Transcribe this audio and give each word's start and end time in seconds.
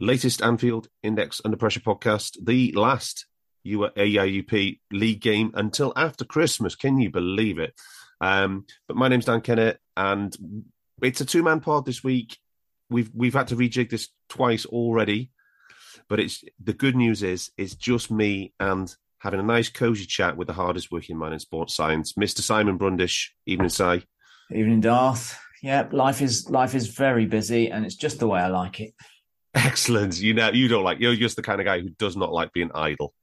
latest 0.00 0.42
Anfield 0.42 0.88
Index 1.02 1.40
Under 1.44 1.56
Pressure 1.56 1.80
podcast, 1.80 2.36
the 2.44 2.72
last 2.72 3.26
AIUP 3.64 4.78
league 4.92 5.20
game 5.20 5.50
until 5.54 5.92
after 5.96 6.24
Christmas. 6.24 6.76
Can 6.76 6.98
you 6.98 7.10
believe 7.10 7.58
it? 7.58 7.74
Um, 8.20 8.66
but 8.86 8.96
my 8.96 9.08
name's 9.08 9.24
Dan 9.24 9.40
Kennett, 9.40 9.78
and 9.96 10.34
it's 11.02 11.20
a 11.20 11.24
two 11.24 11.42
man 11.42 11.60
pod 11.60 11.84
this 11.84 12.02
week. 12.02 12.38
We've 12.88 13.10
we've 13.14 13.34
had 13.34 13.48
to 13.48 13.56
rejig 13.56 13.90
this 13.90 14.08
twice 14.28 14.64
already, 14.66 15.30
but 16.08 16.20
it's 16.20 16.44
the 16.62 16.72
good 16.72 16.96
news 16.96 17.22
is 17.22 17.50
it's 17.58 17.74
just 17.74 18.10
me 18.10 18.52
and 18.60 18.94
having 19.18 19.40
a 19.40 19.44
nice 19.44 19.68
cozy 19.68 20.06
chat 20.06 20.36
with 20.36 20.46
the 20.46 20.54
hardest 20.54 20.92
working 20.92 21.18
man 21.18 21.32
in 21.32 21.38
sports 21.38 21.74
science, 21.74 22.12
Mr. 22.12 22.40
Simon 22.40 22.76
Brundish. 22.76 23.34
Evening, 23.46 23.70
Si. 23.70 24.04
Evening, 24.52 24.80
Darth. 24.80 25.38
Yeah, 25.62 25.88
life 25.90 26.22
is 26.22 26.48
life 26.48 26.74
is 26.74 26.88
very 26.88 27.26
busy, 27.26 27.70
and 27.70 27.84
it's 27.84 27.96
just 27.96 28.18
the 28.20 28.28
way 28.28 28.40
I 28.40 28.48
like 28.48 28.80
it. 28.80 28.94
Excellent. 29.56 30.20
You 30.20 30.34
know, 30.34 30.50
you 30.50 30.68
don't 30.68 30.84
like. 30.84 31.00
You're 31.00 31.16
just 31.16 31.36
the 31.36 31.42
kind 31.42 31.60
of 31.60 31.64
guy 31.64 31.80
who 31.80 31.88
does 31.90 32.16
not 32.16 32.32
like 32.32 32.52
being 32.52 32.70
idle. 32.74 33.14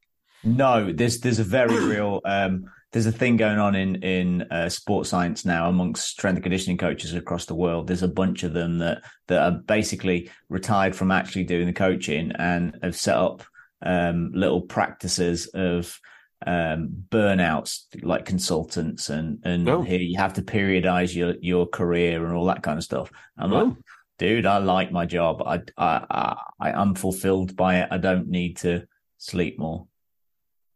No, 0.43 0.91
there's 0.91 1.19
there's 1.19 1.39
a 1.39 1.43
very 1.43 1.79
real 1.79 2.21
um, 2.25 2.65
there's 2.91 3.05
a 3.05 3.11
thing 3.11 3.37
going 3.37 3.59
on 3.59 3.75
in 3.75 3.95
in 4.03 4.41
uh, 4.43 4.69
sports 4.69 5.09
science 5.09 5.45
now 5.45 5.69
amongst 5.69 6.07
strength 6.07 6.37
and 6.37 6.43
conditioning 6.43 6.77
coaches 6.77 7.13
across 7.13 7.45
the 7.45 7.55
world. 7.55 7.87
There's 7.87 8.03
a 8.03 8.07
bunch 8.07 8.43
of 8.43 8.53
them 8.53 8.79
that 8.79 9.03
that 9.27 9.41
are 9.41 9.51
basically 9.51 10.29
retired 10.49 10.95
from 10.95 11.11
actually 11.11 11.45
doing 11.45 11.65
the 11.65 11.73
coaching 11.73 12.31
and 12.37 12.77
have 12.83 12.95
set 12.95 13.15
up 13.15 13.43
um, 13.81 14.31
little 14.33 14.61
practices 14.61 15.47
of 15.47 15.99
um, 16.45 16.89
burnouts 17.09 17.83
like 18.03 18.25
consultants 18.25 19.09
and 19.09 19.39
and 19.43 19.69
oh. 19.69 19.81
here 19.81 19.99
you 19.99 20.17
have 20.17 20.33
to 20.33 20.41
periodize 20.41 21.15
your 21.15 21.35
your 21.41 21.65
career 21.65 22.25
and 22.25 22.35
all 22.35 22.45
that 22.45 22.63
kind 22.63 22.77
of 22.77 22.83
stuff. 22.83 23.11
I'm 23.37 23.53
oh. 23.53 23.63
like, 23.63 23.77
dude, 24.17 24.45
I 24.45 24.57
like 24.57 24.91
my 24.91 25.05
job. 25.05 25.41
I 25.45 25.61
I 25.77 26.35
I 26.59 26.71
I'm 26.71 26.95
fulfilled 26.95 27.55
by 27.55 27.81
it. 27.81 27.87
I 27.91 27.97
don't 27.97 28.27
need 28.27 28.57
to 28.57 28.87
sleep 29.17 29.59
more. 29.59 29.87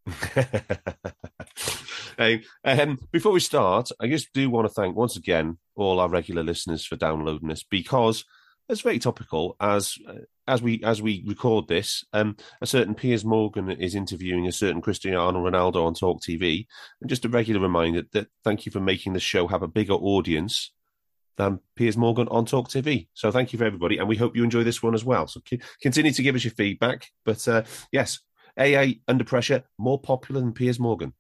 hey, 2.18 2.44
um, 2.64 2.98
before 3.12 3.34
we 3.34 3.40
start, 3.40 3.90
I 4.00 4.08
just 4.08 4.34
do 4.34 4.50
want 4.50 4.68
to 4.68 4.74
thank 4.74 4.96
once 4.96 5.18
again 5.18 5.58
all 5.76 6.00
our 6.00 6.10
regular 6.10 6.44
listeners 6.44 6.86
for 6.86 6.96
downloading 6.96 7.50
this 7.50 7.64
because 7.64 8.24
it's 8.70 8.82
very 8.82 9.00
topical 9.00 9.56
as 9.60 9.98
as 10.48 10.62
we 10.62 10.82
as 10.84 11.02
we 11.02 11.24
record 11.26 11.68
this. 11.68 12.04
Um, 12.14 12.38
a 12.62 12.68
certain 12.68 12.96
Piers 12.96 13.26
Morgan 13.26 13.70
is 13.70 13.96
interviewing 13.96 14.48
a 14.48 14.52
certain 14.52 14.82
Cristiano 14.82 15.40
Ronaldo 15.40 15.86
on 15.86 15.94
Talk 15.94 16.22
TV, 16.22 16.68
and 17.02 17.10
just 17.10 17.26
a 17.26 17.30
regular 17.30 17.62
reminder 17.62 18.04
that 18.14 18.28
thank 18.44 18.66
you 18.66 18.72
for 18.72 18.80
making 18.80 19.14
the 19.14 19.20
show 19.20 19.48
have 19.48 19.64
a 19.64 19.68
bigger 19.68 19.94
audience 19.94 20.72
than 21.38 21.60
Piers 21.76 21.96
Morgan 21.96 22.28
on 22.30 22.46
Talk 22.46 22.70
TV. 22.70 23.08
So 23.14 23.32
thank 23.32 23.54
you 23.54 23.60
for 23.60 23.66
everybody, 23.66 23.98
and 23.98 24.08
we 24.08 24.18
hope 24.18 24.36
you 24.36 24.44
enjoy 24.44 24.64
this 24.64 24.84
one 24.84 24.96
as 24.96 25.06
well. 25.06 25.28
So 25.28 25.42
continue 25.82 26.12
to 26.12 26.24
give 26.24 26.36
us 26.36 26.44
your 26.44 26.54
feedback. 26.54 27.08
But 27.24 27.48
uh, 27.48 27.64
yes, 27.92 28.20
AA 28.60 29.00
under 29.08 29.24
pressure, 29.24 29.64
more 29.78 30.00
popular 30.00 30.42
than 30.42 30.54
Piers 30.54 30.80
Morgan. 30.80 31.14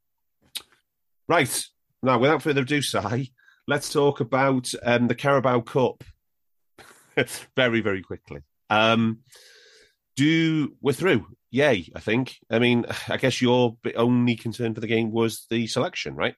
Right. 1.27 1.65
Now, 2.01 2.19
without 2.19 2.41
further 2.41 2.61
ado, 2.61 2.81
Si, 2.81 3.33
let's 3.67 3.91
talk 3.91 4.19
about 4.19 4.71
um, 4.83 5.07
the 5.07 5.15
Carabao 5.15 5.61
Cup 5.61 6.03
very, 7.55 7.81
very 7.81 8.01
quickly. 8.01 8.41
Um, 8.69 9.19
do 10.15 10.75
we're 10.81 10.93
through? 10.93 11.27
Yay! 11.51 11.89
I 11.95 11.99
think. 11.99 12.37
I 12.49 12.59
mean, 12.59 12.85
I 13.07 13.17
guess 13.17 13.41
your 13.41 13.77
only 13.95 14.35
concern 14.35 14.73
for 14.73 14.81
the 14.81 14.87
game 14.87 15.11
was 15.11 15.45
the 15.49 15.67
selection, 15.67 16.15
right? 16.15 16.35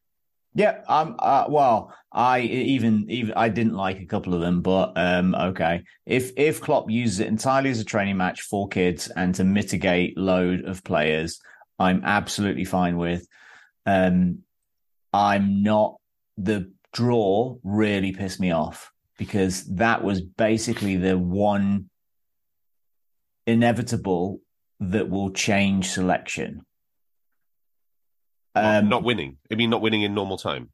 Yeah, 0.55 0.81
um, 0.87 1.15
uh, 1.19 1.45
well, 1.47 1.93
I 2.11 2.41
even 2.41 3.05
even 3.09 3.33
I 3.35 3.49
didn't 3.49 3.75
like 3.75 3.99
a 3.99 4.05
couple 4.05 4.33
of 4.33 4.41
them, 4.41 4.61
but 4.61 4.93
um, 4.95 5.35
okay. 5.35 5.83
If 6.05 6.31
if 6.37 6.59
Klopp 6.59 6.89
uses 6.89 7.19
it 7.19 7.27
entirely 7.27 7.69
as 7.69 7.79
a 7.79 7.85
training 7.85 8.17
match 8.17 8.41
for 8.41 8.67
kids 8.67 9.09
and 9.15 9.35
to 9.35 9.43
mitigate 9.43 10.17
load 10.17 10.65
of 10.65 10.83
players, 10.83 11.39
I'm 11.77 12.01
absolutely 12.03 12.65
fine 12.65 12.97
with. 12.97 13.27
Um, 13.85 14.39
I'm 15.13 15.61
not 15.61 15.97
the 16.37 16.71
draw 16.93 17.57
really 17.63 18.11
pissed 18.11 18.39
me 18.39 18.51
off 18.51 18.91
because 19.17 19.65
that 19.75 20.03
was 20.03 20.21
basically 20.21 20.95
the 20.95 21.17
one 21.17 21.89
inevitable 23.45 24.41
that 24.79 25.09
will 25.09 25.31
change 25.31 25.89
selection. 25.89 26.61
Um, 28.55 28.89
not 28.89 29.03
winning. 29.03 29.37
I 29.51 29.55
mean, 29.55 29.69
not 29.69 29.81
winning 29.81 30.01
in 30.01 30.13
normal 30.13 30.37
time. 30.37 30.69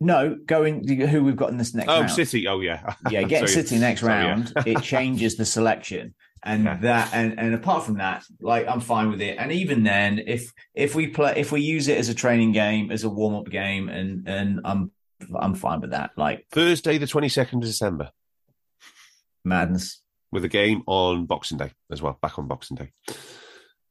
No, 0.00 0.34
going 0.34 0.86
who 0.88 1.24
we've 1.24 1.36
got 1.36 1.50
in 1.50 1.58
this 1.58 1.74
next. 1.74 1.90
Oh, 1.90 2.00
round. 2.00 2.10
City. 2.10 2.48
Oh, 2.48 2.60
yeah. 2.60 2.94
yeah, 3.10 3.22
getting 3.24 3.48
City 3.48 3.78
next 3.78 4.00
Sorry, 4.00 4.12
round. 4.14 4.52
Yeah. 4.56 4.78
it 4.78 4.82
changes 4.82 5.36
the 5.36 5.44
selection, 5.44 6.14
and 6.42 6.64
yeah. 6.64 6.78
that, 6.78 7.10
and 7.12 7.38
and 7.38 7.54
apart 7.54 7.84
from 7.84 7.98
that, 7.98 8.24
like 8.40 8.66
I'm 8.66 8.80
fine 8.80 9.10
with 9.10 9.20
it. 9.20 9.36
And 9.38 9.52
even 9.52 9.82
then, 9.82 10.18
if 10.26 10.54
if 10.74 10.94
we 10.94 11.08
play, 11.08 11.34
if 11.36 11.52
we 11.52 11.60
use 11.60 11.88
it 11.88 11.98
as 11.98 12.08
a 12.08 12.14
training 12.14 12.52
game, 12.52 12.90
as 12.90 13.04
a 13.04 13.10
warm 13.10 13.34
up 13.34 13.50
game, 13.50 13.90
and 13.90 14.26
and 14.26 14.60
I'm 14.64 14.90
I'm 15.38 15.54
fine 15.54 15.82
with 15.82 15.90
that. 15.90 16.12
Like 16.16 16.46
Thursday, 16.50 16.96
the 16.96 17.06
22nd 17.06 17.54
of 17.54 17.60
December. 17.60 18.10
Madness. 19.44 20.00
With 20.32 20.44
a 20.44 20.48
game 20.48 20.82
on 20.86 21.26
Boxing 21.26 21.58
Day 21.58 21.72
as 21.90 22.00
well, 22.00 22.16
back 22.22 22.38
on 22.38 22.46
Boxing 22.46 22.76
Day. 22.76 22.92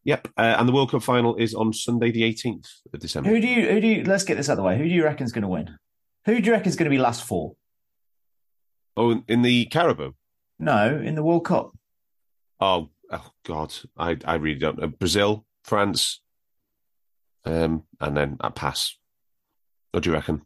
Yep, 0.10 0.28
uh, 0.38 0.56
and 0.58 0.68
the 0.68 0.74
World 0.74 0.90
Cup 0.90 1.04
final 1.04 1.36
is 1.36 1.54
on 1.54 1.72
Sunday, 1.72 2.10
the 2.10 2.24
eighteenth 2.24 2.66
of 2.92 3.00
December. 3.00 3.30
Who 3.30 3.40
do 3.40 3.48
you? 3.48 3.70
Who 3.70 3.80
do 3.80 3.86
you? 3.86 4.04
Let's 4.04 4.24
get 4.24 4.38
this 4.38 4.50
out 4.50 4.54
of 4.54 4.58
the 4.58 4.64
way. 4.64 4.76
Who 4.76 4.86
do 4.86 4.90
you 4.90 5.04
reckon 5.04 5.24
is 5.24 5.32
going 5.32 5.44
to 5.44 5.48
win? 5.48 5.78
Who 6.26 6.42
do 6.42 6.48
you 6.48 6.52
reckon 6.52 6.68
is 6.68 6.76
going 6.76 6.90
to 6.90 6.90
be 6.90 6.98
last 6.98 7.24
four? 7.24 7.54
Oh, 8.98 9.22
in 9.28 9.44
the 9.44 9.66
Carabao? 9.66 10.16
No, 10.58 10.98
in 10.98 11.14
the 11.14 11.22
World 11.22 11.46
Cup. 11.46 11.78
Oh, 12.60 12.90
oh 13.12 13.32
God, 13.46 13.72
I 13.96 14.18
I 14.26 14.34
really 14.38 14.58
don't 14.58 14.80
know. 14.80 14.88
Brazil, 14.88 15.46
France, 15.64 16.22
um, 17.46 17.84
and 18.02 18.18
then 18.18 18.38
I 18.42 18.50
pass. 18.50 18.98
What 19.92 20.02
do 20.02 20.10
you 20.10 20.16
reckon? 20.16 20.42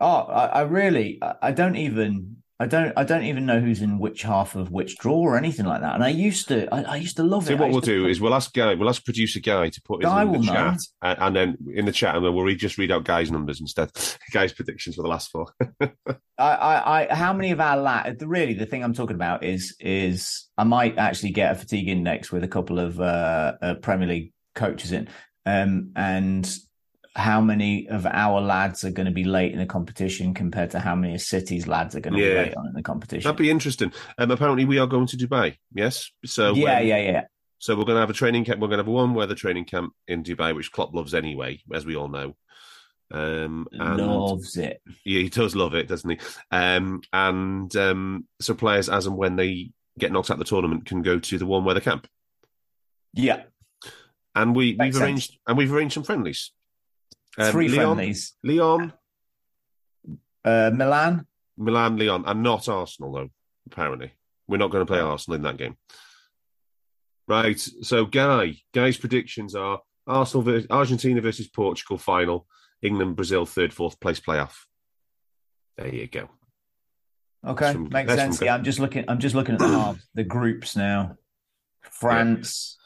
Oh, 0.00 0.20
I, 0.20 0.46
I 0.46 0.60
really, 0.62 1.20
I 1.42 1.52
don't 1.52 1.76
even 1.76 2.38
I 2.58 2.66
don't 2.66 2.94
I 2.96 3.04
don't 3.04 3.24
even 3.24 3.44
know 3.44 3.60
who's 3.60 3.82
in 3.82 3.98
which 3.98 4.22
half 4.22 4.54
of 4.54 4.70
which 4.70 4.96
draw 4.96 5.18
or 5.18 5.36
anything 5.36 5.66
like 5.66 5.82
that. 5.82 5.94
And 5.94 6.02
I 6.02 6.08
used 6.08 6.48
to 6.48 6.72
I, 6.74 6.82
I 6.82 6.96
used 6.96 7.16
to 7.16 7.22
love 7.22 7.42
it. 7.42 7.46
See, 7.48 7.52
it. 7.52 7.58
what 7.58 7.70
we'll 7.70 7.80
do 7.80 8.06
is 8.06 8.18
we'll 8.18 8.34
ask 8.34 8.54
Guy, 8.54 8.72
we'll 8.72 8.88
ask 8.88 9.04
producer 9.04 9.40
Guy 9.40 9.68
to 9.68 9.82
put 9.82 10.02
his 10.02 10.10
in 10.10 10.32
the 10.32 10.42
chat, 10.42 10.78
and, 11.02 11.18
and, 11.20 11.36
then 11.36 11.56
in 11.74 11.84
the 11.84 11.92
chat, 11.92 12.16
and 12.16 12.24
then 12.24 12.34
we'll 12.34 12.54
just 12.54 12.78
read 12.78 12.90
out 12.90 13.04
Guy's 13.04 13.30
numbers 13.30 13.60
instead. 13.60 13.90
Guy's 14.32 14.54
predictions 14.54 14.96
for 14.96 15.02
the 15.02 15.08
last 15.08 15.30
four. 15.30 15.46
I, 15.80 16.16
I, 16.38 17.02
I, 17.02 17.14
how 17.14 17.34
many 17.34 17.50
of 17.50 17.60
our 17.60 17.76
lad? 17.76 18.22
Really, 18.22 18.54
the 18.54 18.66
thing 18.66 18.82
I'm 18.82 18.94
talking 18.94 19.16
about 19.16 19.44
is 19.44 19.76
is 19.78 20.48
I 20.56 20.64
might 20.64 20.96
actually 20.96 21.32
get 21.32 21.52
a 21.52 21.54
fatigue 21.56 21.88
index 21.88 22.32
with 22.32 22.42
a 22.42 22.48
couple 22.48 22.78
of 22.78 22.98
uh, 22.98 23.52
uh, 23.60 23.74
Premier 23.74 24.08
League 24.08 24.32
coaches 24.54 24.92
in, 24.92 25.08
um, 25.44 25.92
and 25.94 26.50
how 27.16 27.40
many 27.40 27.88
of 27.88 28.06
our 28.06 28.40
lads 28.40 28.84
are 28.84 28.90
going 28.90 29.06
to 29.06 29.12
be 29.12 29.24
late 29.24 29.52
in 29.52 29.58
the 29.58 29.66
competition 29.66 30.34
compared 30.34 30.70
to 30.70 30.78
how 30.78 30.94
many 30.94 31.14
of 31.14 31.20
City's 31.22 31.66
lads 31.66 31.96
are 31.96 32.00
going 32.00 32.14
to 32.14 32.20
yeah. 32.20 32.28
be 32.28 32.48
late 32.48 32.56
on 32.56 32.66
in 32.66 32.74
the 32.74 32.82
competition. 32.82 33.26
That'd 33.26 33.38
be 33.38 33.50
interesting. 33.50 33.92
Um, 34.18 34.30
apparently, 34.30 34.64
we 34.64 34.78
are 34.78 34.86
going 34.86 35.06
to 35.08 35.16
Dubai. 35.16 35.56
Yes, 35.74 36.10
so 36.24 36.54
yeah, 36.54 36.80
yeah, 36.80 36.98
yeah. 36.98 37.22
So 37.58 37.74
we're 37.74 37.84
going 37.84 37.96
to 37.96 38.00
have 38.00 38.10
a 38.10 38.14
training 38.14 38.44
camp. 38.44 38.60
We're 38.60 38.68
going 38.68 38.78
to 38.78 38.84
have 38.84 38.88
a 38.88 38.92
one 38.92 39.14
weather 39.14 39.34
training 39.34 39.64
camp 39.64 39.94
in 40.06 40.22
Dubai, 40.22 40.54
which 40.54 40.70
Klopp 40.70 40.94
loves 40.94 41.14
anyway, 41.14 41.60
as 41.72 41.86
we 41.86 41.96
all 41.96 42.08
know. 42.08 42.36
Um, 43.10 43.66
and, 43.72 43.98
loves 43.98 44.56
it. 44.56 44.82
Yeah, 45.04 45.20
he 45.22 45.28
does 45.28 45.56
love 45.56 45.74
it, 45.74 45.88
doesn't 45.88 46.10
he? 46.10 46.18
Um, 46.50 47.00
and 47.12 47.74
um, 47.76 48.26
so 48.40 48.54
players, 48.54 48.88
as 48.88 49.06
and 49.06 49.16
when 49.16 49.36
they 49.36 49.70
get 49.98 50.12
knocked 50.12 50.30
out 50.30 50.34
of 50.34 50.38
the 50.40 50.44
tournament, 50.44 50.84
can 50.84 51.02
go 51.02 51.18
to 51.18 51.38
the 51.38 51.46
warm 51.46 51.64
weather 51.64 51.80
camp. 51.80 52.06
Yeah. 53.14 53.44
and 54.34 54.54
we 54.54 54.74
Makes 54.74 54.78
we've 54.78 54.94
sense. 54.94 55.02
arranged 55.02 55.38
and 55.46 55.56
we've 55.56 55.72
arranged 55.72 55.94
some 55.94 56.02
friendlies. 56.02 56.52
Um, 57.38 57.52
Three 57.52 57.68
Lyon, 57.68 57.96
friendlies. 57.96 58.32
Lyon, 58.42 58.92
Uh, 60.44 60.70
Milan. 60.72 61.26
Milan, 61.56 61.96
Lyon, 61.98 62.24
and 62.26 62.42
not 62.42 62.68
Arsenal 62.68 63.12
though. 63.12 63.30
Apparently, 63.70 64.12
we're 64.46 64.58
not 64.58 64.70
going 64.70 64.86
to 64.86 64.90
play 64.90 65.00
Arsenal 65.00 65.36
in 65.36 65.42
that 65.42 65.56
game. 65.56 65.76
Right. 67.28 67.58
So, 67.58 68.04
Guy, 68.06 68.62
Guy's 68.72 68.96
predictions 68.96 69.54
are 69.56 69.80
Arsenal, 70.06 70.42
versus, 70.44 70.68
Argentina 70.70 71.20
versus 71.20 71.48
Portugal 71.48 71.98
final, 71.98 72.46
England, 72.82 73.16
Brazil 73.16 73.44
third, 73.44 73.72
fourth 73.74 73.98
place 73.98 74.20
playoff. 74.20 74.54
There 75.76 75.92
you 75.92 76.06
go. 76.06 76.28
Okay, 77.44 77.72
from- 77.72 77.88
makes 77.90 78.12
sense. 78.14 78.38
from- 78.38 78.46
Yeah, 78.46 78.54
I'm 78.54 78.64
just 78.64 78.78
looking. 78.78 79.04
I'm 79.08 79.18
just 79.18 79.34
looking 79.34 79.54
at 79.56 79.60
the 79.60 79.98
the 80.14 80.24
groups 80.24 80.76
now. 80.76 81.16
France. 81.82 82.78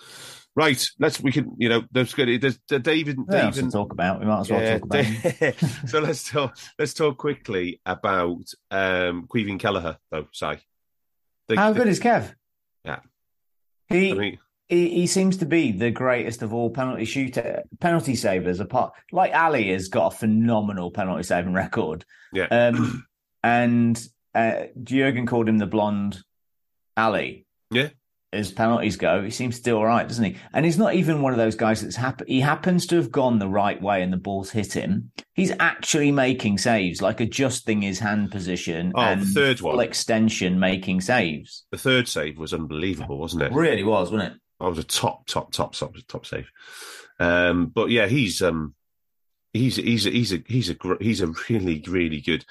Right. 0.57 0.85
Let's. 0.99 1.21
We 1.21 1.33
can. 1.33 1.55
You 1.59 1.69
know. 1.69 1.83
There's 1.93 2.13
good. 2.13 2.41
There's, 2.41 2.59
there's 2.69 2.83
David. 2.83 3.19
What 3.19 3.35
else 3.39 3.57
to 3.57 3.71
talk 3.71 3.93
about? 3.93 4.21
We 4.21 4.27
might 4.27 4.41
as 4.41 4.51
well 4.51 4.61
Yeah, 4.61 4.79
talk 4.79 4.85
about. 4.87 5.55
so 5.89 6.01
let's 6.01 6.29
talk. 6.29 6.57
Let's 6.79 6.93
talk 6.95 7.19
quickly 7.19 7.81
about 7.87 8.45
um 8.71 9.27
Caoimhin 9.29 9.59
Kelleher, 9.61 9.97
though. 10.11 10.27
Si. 10.33 10.47
The- 11.49 11.57
How 11.57 11.73
the- 11.73 11.79
good 11.79 11.89
is 11.89 12.01
Kev? 12.01 12.35
Yeah. 12.85 12.99
He, 13.89 14.11
I 14.11 14.15
mean, 14.15 14.39
he 14.69 14.89
he 14.91 15.07
seems 15.07 15.37
to 15.39 15.47
be 15.47 15.73
the 15.73 15.91
greatest 15.91 16.43
of 16.43 16.53
all 16.53 16.71
penalty 16.71 17.05
shooter 17.05 17.63
penalty 17.81 18.17
savers. 18.17 18.59
Apart, 18.61 18.93
like 19.13 19.33
Ali 19.35 19.71
has 19.71 19.89
got 19.89 20.13
a 20.15 20.17
phenomenal 20.17 20.91
penalty 20.91 21.23
saving 21.23 21.53
record. 21.55 22.05
yeah. 22.33 22.47
Um, 22.47 23.07
and 23.43 24.01
uh, 24.35 24.65
Jurgen 24.83 25.27
called 25.27 25.49
him 25.49 25.59
the 25.59 25.67
blonde 25.67 26.19
Ali. 26.97 27.47
Yeah. 27.71 27.89
As 28.33 28.53
penalties 28.53 28.95
go, 28.97 29.25
he 29.25 29.31
seems 29.31 29.57
to 29.57 29.63
do 29.65 29.77
all 29.77 29.85
right, 29.87 30.07
doesn't 30.07 30.25
he? 30.25 30.37
And 30.53 30.65
he's 30.65 30.79
not 30.79 30.95
even 30.95 31.21
one 31.21 31.33
of 31.33 31.39
those 31.39 31.57
guys 31.57 31.83
that's 31.83 31.97
happen. 31.97 32.29
He 32.29 32.39
happens 32.41 32.87
to 32.87 32.97
have 32.97 33.11
gone 33.11 33.41
the 33.41 33.49
right 33.49 33.83
way, 33.83 34.03
and 34.03 34.13
the 34.13 34.17
ball's 34.19 34.51
hit 34.53 34.73
him. 34.73 35.11
He's 35.35 35.51
actually 35.59 36.13
making 36.13 36.59
saves, 36.59 37.03
like 37.03 37.19
adjusting 37.19 37.83
his 37.83 37.99
hand 37.99 38.31
position 38.31 38.93
Oh, 38.95 39.01
the 39.01 39.07
and 39.09 39.27
third 39.27 39.59
full 39.59 39.77
one. 39.77 39.85
extension, 39.85 40.61
making 40.61 41.01
saves. 41.01 41.65
the 41.73 41.79
third 41.79 42.07
save 42.07 42.39
was 42.39 42.55
unbelievable, 42.55 43.19
wasn't 43.19 43.43
it? 43.43 43.51
it 43.51 43.55
Really 43.57 43.83
was, 43.83 44.13
wasn't 44.13 44.33
it? 44.35 44.41
That 44.61 44.69
was 44.69 44.79
a 44.79 44.85
top, 44.85 45.27
top, 45.27 45.51
top, 45.53 45.75
top, 45.75 45.97
top 46.07 46.25
save. 46.25 46.49
Um, 47.19 47.67
but 47.67 47.91
yeah, 47.91 48.07
he's 48.07 48.41
um, 48.43 48.75
he's 49.53 49.75
he's 49.75 50.07
a, 50.07 50.11
he's 50.11 50.33
a 50.33 50.43
he's 50.47 50.71
a 50.71 50.77
he's 51.01 51.21
a 51.21 51.33
really 51.49 51.83
really 51.89 52.21
good 52.21 52.45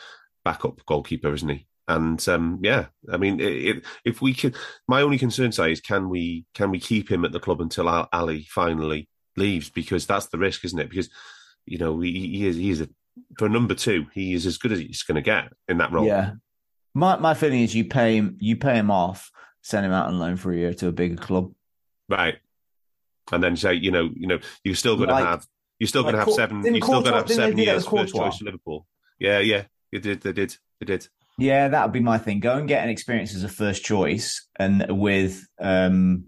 backup 0.43 0.85
goalkeeper, 0.85 1.33
isn't 1.33 1.47
he? 1.47 1.67
And 1.89 2.25
um, 2.29 2.59
yeah, 2.61 2.85
I 3.11 3.17
mean, 3.17 3.39
it, 3.39 3.83
if 4.05 4.21
we 4.21 4.35
could, 4.35 4.55
my 4.87 5.01
only 5.01 5.17
concern 5.17 5.51
say 5.51 5.71
is 5.71 5.81
can 5.81 6.07
we 6.07 6.45
can 6.53 6.69
we 6.69 6.79
keep 6.79 7.11
him 7.11 7.25
at 7.25 7.31
the 7.31 7.39
club 7.39 7.61
until 7.61 7.89
Al- 7.89 8.07
Ali 8.13 8.43
finally 8.43 9.09
leaves? 9.35 9.71
Because 9.71 10.05
that's 10.05 10.27
the 10.27 10.37
risk, 10.37 10.63
isn't 10.65 10.79
it? 10.79 10.89
Because 10.89 11.09
you 11.65 11.79
know 11.79 11.99
he, 11.99 12.11
he 12.11 12.47
is 12.47 12.55
he 12.57 12.69
is 12.69 12.81
a 12.81 12.89
for 13.39 13.49
number 13.49 13.73
two, 13.73 14.05
he 14.13 14.33
is 14.33 14.45
as 14.45 14.59
good 14.59 14.71
as 14.71 14.77
he's 14.77 15.01
going 15.01 15.15
to 15.15 15.21
get 15.21 15.51
in 15.67 15.79
that 15.79 15.91
role. 15.91 16.05
Yeah. 16.05 16.33
My 16.93 17.17
my 17.17 17.33
feeling 17.33 17.61
is 17.61 17.73
you 17.73 17.85
pay 17.85 18.17
him 18.17 18.37
you 18.39 18.55
pay 18.55 18.75
him 18.75 18.91
off, 18.91 19.31
send 19.63 19.83
him 19.83 19.91
out 19.91 20.07
on 20.07 20.19
loan 20.19 20.37
for 20.37 20.51
a 20.51 20.55
year 20.55 20.75
to 20.75 20.89
a 20.89 20.91
bigger 20.91 21.15
club. 21.17 21.51
Right. 22.07 22.37
And 23.31 23.43
then 23.43 23.55
say, 23.55 23.73
you 23.73 23.89
know, 23.89 24.09
you 24.15 24.27
know, 24.27 24.39
you're 24.63 24.75
still 24.75 24.95
going 24.95 25.09
to 25.09 25.15
have, 25.15 25.45
you're 25.79 25.87
still 25.87 26.03
like 26.03 26.13
going 26.13 26.25
to 26.25 26.31
have 26.31 26.35
seven, 26.35 26.63
you're 26.63 26.83
still 26.83 27.01
going 27.01 27.13
to 27.13 27.19
have 27.19 27.31
seven 27.31 27.57
years 27.57 27.85
first 27.87 28.15
choice 28.15 28.41
Liverpool. 28.41 28.87
Yeah, 29.19 29.39
yeah, 29.39 29.63
they 29.91 29.99
did, 29.99 30.21
they 30.21 30.33
did, 30.33 30.55
they 30.79 30.85
did. 30.85 31.07
Yeah, 31.39 31.69
that 31.69 31.85
would 31.85 31.93
be 31.93 31.99
my 31.99 32.17
thing. 32.17 32.39
Go 32.39 32.57
and 32.57 32.67
get 32.67 32.83
an 32.83 32.89
experience 32.89 33.35
as 33.35 33.43
a 33.43 33.49
first 33.49 33.83
choice, 33.83 34.47
and 34.57 34.85
with 34.89 35.45
um, 35.59 36.25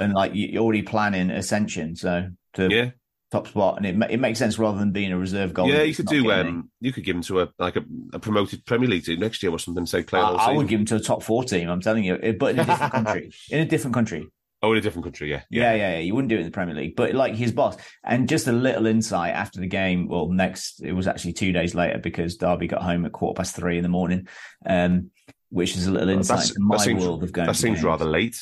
and 0.00 0.12
like 0.14 0.32
you're 0.34 0.62
already 0.62 0.82
planning 0.82 1.30
ascension, 1.30 1.96
so 1.96 2.28
to 2.54 2.70
Yeah, 2.70 2.90
top 3.30 3.48
spot, 3.48 3.76
and 3.76 3.86
it 3.86 4.10
it 4.10 4.20
makes 4.20 4.38
sense 4.38 4.58
rather 4.58 4.78
than 4.78 4.92
being 4.92 5.12
a 5.12 5.18
reserve 5.18 5.54
goal. 5.54 5.68
yeah. 5.68 5.82
You 5.82 5.94
could 5.94 6.06
do, 6.06 6.30
um, 6.30 6.70
you 6.80 6.92
could 6.92 7.04
give 7.04 7.16
him 7.16 7.22
to 7.22 7.42
a 7.42 7.48
like 7.58 7.76
a, 7.76 7.84
a 8.12 8.18
promoted 8.18 8.64
Premier 8.64 8.88
League 8.88 9.04
team 9.04 9.20
next 9.20 9.42
year 9.42 9.52
or 9.52 9.58
something. 9.58 9.86
Say 9.86 10.02
play 10.02 10.20
I, 10.20 10.30
I 10.30 10.52
would 10.52 10.68
give 10.68 10.80
him 10.80 10.86
to 10.86 10.96
a 10.96 11.00
top 11.00 11.22
four 11.22 11.44
team. 11.44 11.68
I'm 11.68 11.80
telling 11.80 12.04
you, 12.04 12.16
but 12.38 12.54
in 12.54 12.60
a 12.60 12.64
different 12.64 12.92
country. 12.92 13.32
In 13.50 13.60
a 13.60 13.66
different 13.66 13.94
country. 13.94 14.28
Oh, 14.64 14.72
in 14.72 14.78
a 14.78 14.80
different 14.80 15.04
country, 15.04 15.30
yeah, 15.30 15.42
Yeah, 15.50 15.74
yeah, 15.74 15.92
yeah. 15.92 15.98
You 15.98 16.14
wouldn't 16.14 16.30
do 16.30 16.36
it 16.36 16.40
in 16.40 16.44
the 16.46 16.50
Premier 16.50 16.74
League, 16.74 16.96
but 16.96 17.14
like 17.14 17.34
his 17.34 17.52
boss. 17.52 17.76
And 18.02 18.28
just 18.28 18.46
a 18.48 18.52
little 18.52 18.86
insight 18.86 19.34
after 19.34 19.60
the 19.60 19.66
game. 19.66 20.08
Well, 20.08 20.28
next 20.28 20.80
it 20.82 20.92
was 20.92 21.06
actually 21.06 21.34
two 21.34 21.52
days 21.52 21.74
later 21.74 21.98
because 21.98 22.36
Derby 22.36 22.66
got 22.66 22.82
home 22.82 23.04
at 23.04 23.12
quarter 23.12 23.36
past 23.36 23.54
three 23.54 23.76
in 23.76 23.82
the 23.82 23.88
morning, 23.90 24.26
um, 24.64 25.10
which 25.50 25.76
is 25.76 25.86
a 25.86 25.92
little 25.92 26.08
insight 26.08 26.38
that's- 26.38 26.54
my 26.58 26.76
seems- 26.78 27.02
world 27.04 27.22
of 27.22 27.32
going. 27.32 27.46
That 27.46 27.54
seems 27.56 27.76
games. 27.76 27.84
rather 27.84 28.06
late. 28.06 28.36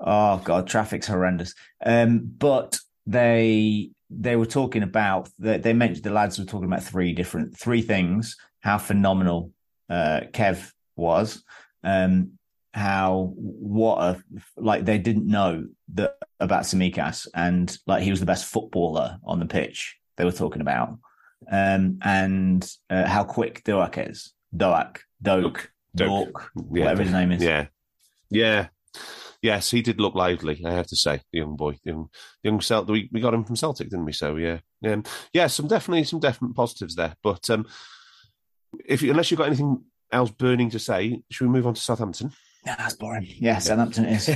Oh 0.00 0.40
god, 0.42 0.66
traffic's 0.66 1.06
horrendous. 1.06 1.54
Um, 1.84 2.20
but 2.38 2.78
they 3.06 3.90
they 4.10 4.36
were 4.36 4.46
talking 4.46 4.82
about 4.82 5.28
they, 5.38 5.58
they 5.58 5.72
mentioned 5.72 6.04
the 6.04 6.10
lads 6.10 6.38
were 6.38 6.44
talking 6.44 6.66
about 6.66 6.82
three 6.82 7.12
different 7.12 7.56
three 7.58 7.82
things: 7.82 8.36
how 8.60 8.78
phenomenal 8.78 9.52
uh, 9.88 10.20
Kev 10.32 10.72
was, 10.96 11.44
um, 11.84 12.32
how 12.74 13.32
what 13.36 13.98
a 13.98 14.22
like 14.56 14.84
they 14.84 14.98
didn't 14.98 15.26
know 15.26 15.66
that 15.94 16.16
about 16.40 16.62
Tsimikas, 16.62 17.28
and 17.34 17.76
like 17.86 18.02
he 18.02 18.10
was 18.10 18.20
the 18.20 18.26
best 18.26 18.46
footballer 18.46 19.18
on 19.24 19.40
the 19.40 19.46
pitch. 19.46 19.98
They 20.16 20.24
were 20.24 20.32
talking 20.32 20.62
about, 20.62 20.98
um, 21.50 21.98
and 22.02 22.68
uh, 22.88 23.06
how 23.06 23.24
quick 23.24 23.62
Doak 23.64 23.98
is. 23.98 24.32
Doak, 24.56 25.02
Doak, 25.20 25.70
Doak. 25.94 26.50
Yeah, 26.56 26.84
whatever 26.84 27.02
his 27.02 27.12
name 27.12 27.32
is. 27.32 27.42
Yeah, 27.42 27.66
yeah, 28.30 28.68
yes. 29.42 29.70
He 29.70 29.82
did 29.82 30.00
look 30.00 30.14
lively. 30.14 30.62
I 30.64 30.72
have 30.72 30.86
to 30.88 30.96
say, 30.96 31.20
the 31.32 31.40
young 31.40 31.56
boy, 31.56 31.78
the 31.84 31.92
young, 31.92 32.08
the 32.42 32.50
young 32.50 32.60
Celtic. 32.60 32.92
We, 32.92 33.10
we 33.12 33.20
got 33.20 33.34
him 33.34 33.44
from 33.44 33.56
Celtic, 33.56 33.90
didn't 33.90 34.06
we? 34.06 34.12
So 34.12 34.36
yeah, 34.36 34.58
yeah, 34.80 34.96
yeah. 35.32 35.46
Some 35.46 35.68
definitely 35.68 36.04
some 36.04 36.20
definite 36.20 36.54
positives 36.54 36.94
there. 36.96 37.14
But 37.22 37.48
um, 37.50 37.66
if 38.84 39.02
you, 39.02 39.10
unless 39.10 39.30
you've 39.30 39.38
got 39.38 39.48
anything 39.48 39.84
else 40.10 40.30
burning 40.30 40.70
to 40.70 40.78
say, 40.78 41.22
should 41.30 41.46
we 41.46 41.52
move 41.52 41.66
on 41.66 41.74
to 41.74 41.80
Southampton? 41.80 42.32
Nah, 42.64 42.76
that's 42.76 42.94
boring. 42.94 43.26
Yeah, 43.38 43.58
Southampton 43.58 44.04
is. 44.04 44.30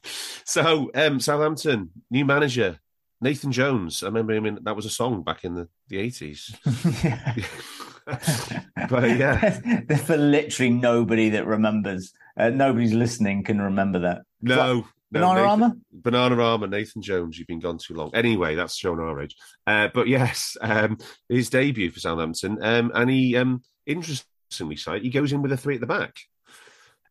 so 0.44 0.90
um, 0.94 1.18
Southampton 1.20 1.90
new 2.10 2.24
manager 2.24 2.78
Nathan 3.22 3.52
Jones. 3.52 4.02
I 4.02 4.06
remember 4.06 4.34
him. 4.34 4.46
In, 4.46 4.58
that 4.64 4.76
was 4.76 4.84
a 4.84 4.90
song 4.90 5.22
back 5.22 5.44
in 5.44 5.54
the 5.54 5.68
the 5.88 5.98
eighties. 5.98 6.54
but 8.04 9.04
uh, 9.04 9.06
yeah, 9.06 9.60
For 9.96 10.16
literally 10.16 10.70
nobody 10.70 11.30
that 11.30 11.46
remembers, 11.46 12.12
uh, 12.36 12.50
nobody's 12.50 12.92
listening 12.92 13.44
can 13.44 13.60
remember 13.60 14.00
that. 14.00 14.22
no. 14.42 14.86
No, 15.14 15.20
Bananarama? 15.20 15.78
Banana 15.92 16.42
Armour, 16.42 16.68
Nathan 16.68 17.02
Jones, 17.02 17.38
you've 17.38 17.46
been 17.46 17.60
gone 17.60 17.76
too 17.76 17.92
long. 17.92 18.10
Anyway, 18.14 18.54
that's 18.54 18.74
showing 18.74 18.98
our 18.98 19.20
age. 19.20 19.36
Uh, 19.66 19.88
but 19.92 20.08
yes, 20.08 20.56
um, 20.62 20.96
his 21.28 21.50
debut 21.50 21.90
for 21.90 22.00
Southampton, 22.00 22.56
um, 22.62 22.90
and 22.94 23.10
he, 23.10 23.36
um, 23.36 23.62
interestingly, 23.84 24.78
he 25.02 25.10
goes 25.10 25.34
in 25.34 25.42
with 25.42 25.52
a 25.52 25.56
three 25.58 25.74
at 25.74 25.82
the 25.82 25.86
back. 25.86 26.16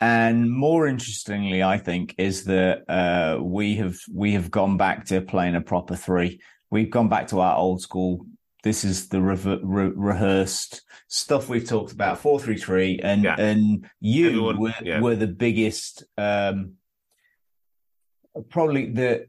And 0.02 0.50
more 0.52 0.88
interestingly, 0.88 1.62
I 1.62 1.78
think, 1.78 2.16
is 2.18 2.46
that 2.46 2.90
uh, 2.90 3.40
we 3.42 3.76
have 3.76 3.98
we 4.12 4.34
have 4.34 4.50
gone 4.50 4.76
back 4.76 5.06
to 5.06 5.22
playing 5.22 5.56
a 5.56 5.62
proper 5.62 5.96
three. 5.96 6.42
We've 6.72 6.90
gone 6.90 7.08
back 7.08 7.28
to 7.28 7.40
our 7.40 7.56
old 7.56 7.82
school. 7.82 8.26
This 8.64 8.84
is 8.84 9.10
the 9.10 9.22
rever- 9.22 9.60
re- 9.62 9.92
rehearsed 9.96 10.82
stuff 11.08 11.50
we've 11.50 11.68
talked 11.68 11.92
about 11.92 12.18
four 12.18 12.40
three 12.40 12.58
three, 12.58 13.00
and 13.04 13.24
Yeah. 13.24 13.36
and 13.40 13.88
you 14.00 14.28
Everyone- 14.30 14.60
were, 14.60 14.74
yeah. 14.84 15.02
were 15.02 15.16
the 15.16 15.28
biggest. 15.28 16.04
Um, 16.18 16.74
probably 18.50 18.88
the 18.92 19.28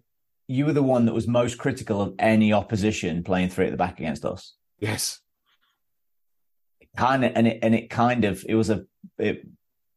you 0.48 0.64
were 0.66 0.72
the 0.72 0.82
one 0.82 1.04
that 1.06 1.14
was 1.14 1.26
most 1.28 1.58
critical 1.58 2.00
of 2.00 2.14
any 2.18 2.52
opposition 2.52 3.22
playing 3.24 3.48
three 3.50 3.66
at 3.66 3.70
the 3.72 3.76
back 3.76 3.98
against 4.00 4.24
us. 4.24 4.54
Yes. 4.78 5.20
kind 6.96 7.24
of 7.24 7.32
and 7.34 7.46
it 7.46 7.58
and 7.62 7.74
it 7.74 7.88
kind 7.90 8.24
of 8.24 8.44
it 8.48 8.54
was 8.54 8.68
a 8.70 8.84
it 9.18 9.46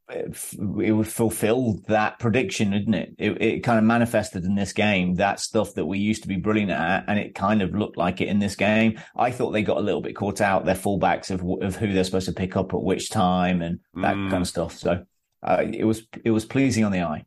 it, 0.09 0.37
it 0.83 0.91
would 0.91 1.07
fulfill 1.07 1.79
that 1.87 2.19
prediction 2.19 2.71
didn't 2.71 2.93
it? 2.93 3.15
it 3.17 3.41
it 3.41 3.59
kind 3.61 3.79
of 3.79 3.83
manifested 3.85 4.43
in 4.45 4.53
this 4.55 4.71
game 4.73 5.15
that 5.15 5.39
stuff 5.39 5.73
that 5.73 5.85
we 5.85 5.97
used 5.97 6.21
to 6.21 6.27
be 6.27 6.35
brilliant 6.35 6.69
at 6.71 7.03
and 7.07 7.17
it 7.17 7.33
kind 7.33 7.61
of 7.63 7.73
looked 7.73 7.97
like 7.97 8.21
it 8.21 8.27
in 8.27 8.37
this 8.39 8.55
game 8.55 8.99
i 9.15 9.31
thought 9.31 9.51
they 9.51 9.63
got 9.63 9.77
a 9.77 9.81
little 9.81 10.01
bit 10.01 10.15
caught 10.15 10.41
out 10.41 10.63
their 10.65 10.75
fullbacks 10.75 11.31
of 11.31 11.41
of 11.63 11.75
who 11.75 11.91
they're 11.91 12.03
supposed 12.03 12.27
to 12.27 12.33
pick 12.33 12.55
up 12.55 12.73
at 12.73 12.81
which 12.83 13.09
time 13.09 13.61
and 13.61 13.79
that 13.95 14.15
Mm. 14.15 14.29
kind 14.29 14.41
of 14.41 14.47
stuff 14.47 14.73
so 14.77 15.03
uh, 15.43 15.63
it 15.73 15.85
was 15.85 16.07
it 16.23 16.31
was 16.31 16.45
pleasing 16.45 16.83
on 16.83 16.91
the 16.91 17.01
eye 17.01 17.25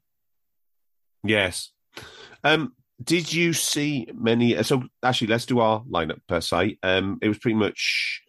Yes. 1.25 1.73
Um, 2.45 2.75
did 3.03 3.33
you 3.33 3.53
see 3.53 4.09
many? 4.15 4.61
So 4.63 4.85
actually, 5.03 5.29
let's 5.29 5.47
do 5.47 5.59
our 5.61 5.83
lineup 5.83 6.21
per 6.29 6.41
se. 6.41 6.79
Um, 6.83 7.19
it 7.21 7.29
was 7.29 7.39
pretty 7.39 7.57
much 7.57 8.23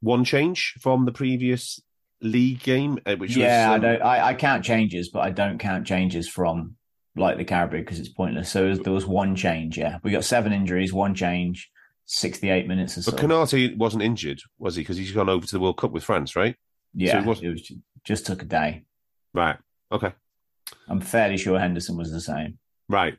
one 0.00 0.24
change 0.24 0.74
from 0.80 1.04
the 1.04 1.12
previous 1.12 1.80
league 2.24 2.60
game, 2.62 2.98
uh, 3.06 3.14
which 3.16 3.36
yeah 3.36 3.70
was 3.70 3.72
i 3.72 3.74
um, 3.76 3.80
don't 3.82 4.02
I, 4.02 4.26
I 4.28 4.34
count 4.34 4.64
changes 4.64 5.10
but 5.10 5.20
i 5.20 5.30
don't 5.30 5.58
count 5.58 5.86
changes 5.86 6.28
from 6.28 6.76
like 7.16 7.36
the 7.36 7.44
Carabao 7.44 7.78
because 7.78 8.00
it's 8.00 8.08
pointless 8.08 8.50
so 8.50 8.60
there 8.62 8.70
was, 8.70 8.78
there 8.80 8.92
was 8.92 9.06
one 9.06 9.36
change 9.36 9.78
yeah 9.78 9.98
we 10.02 10.10
got 10.10 10.24
seven 10.24 10.52
injuries 10.52 10.92
one 10.92 11.14
change 11.14 11.70
68 12.06 12.66
minutes 12.68 12.98
or 12.98 13.02
so 13.02 13.12
But 13.12 13.20
Konate 13.20 13.76
wasn't 13.78 14.02
injured, 14.02 14.40
was 14.58 14.76
he? 14.76 14.82
Because 14.82 14.98
he's 14.98 15.12
gone 15.12 15.30
over 15.30 15.46
to 15.46 15.52
the 15.52 15.58
World 15.60 15.78
Cup 15.78 15.90
with 15.90 16.04
France, 16.04 16.36
right? 16.36 16.54
yeah 16.92 17.20
it 17.20 17.26
was- 17.26 17.40
it 17.42 17.48
was 17.48 17.72
just 18.04 18.26
took 18.26 18.42
a 18.42 18.44
day 18.44 18.84
Right. 19.32 19.56
Okay. 19.92 20.12
i'm 20.88 21.00
fairly 21.00 21.36
sure 21.36 21.58
henderson 21.58 21.96
was 21.96 22.10
the 22.12 22.20
same 22.20 22.58
Right. 22.88 23.16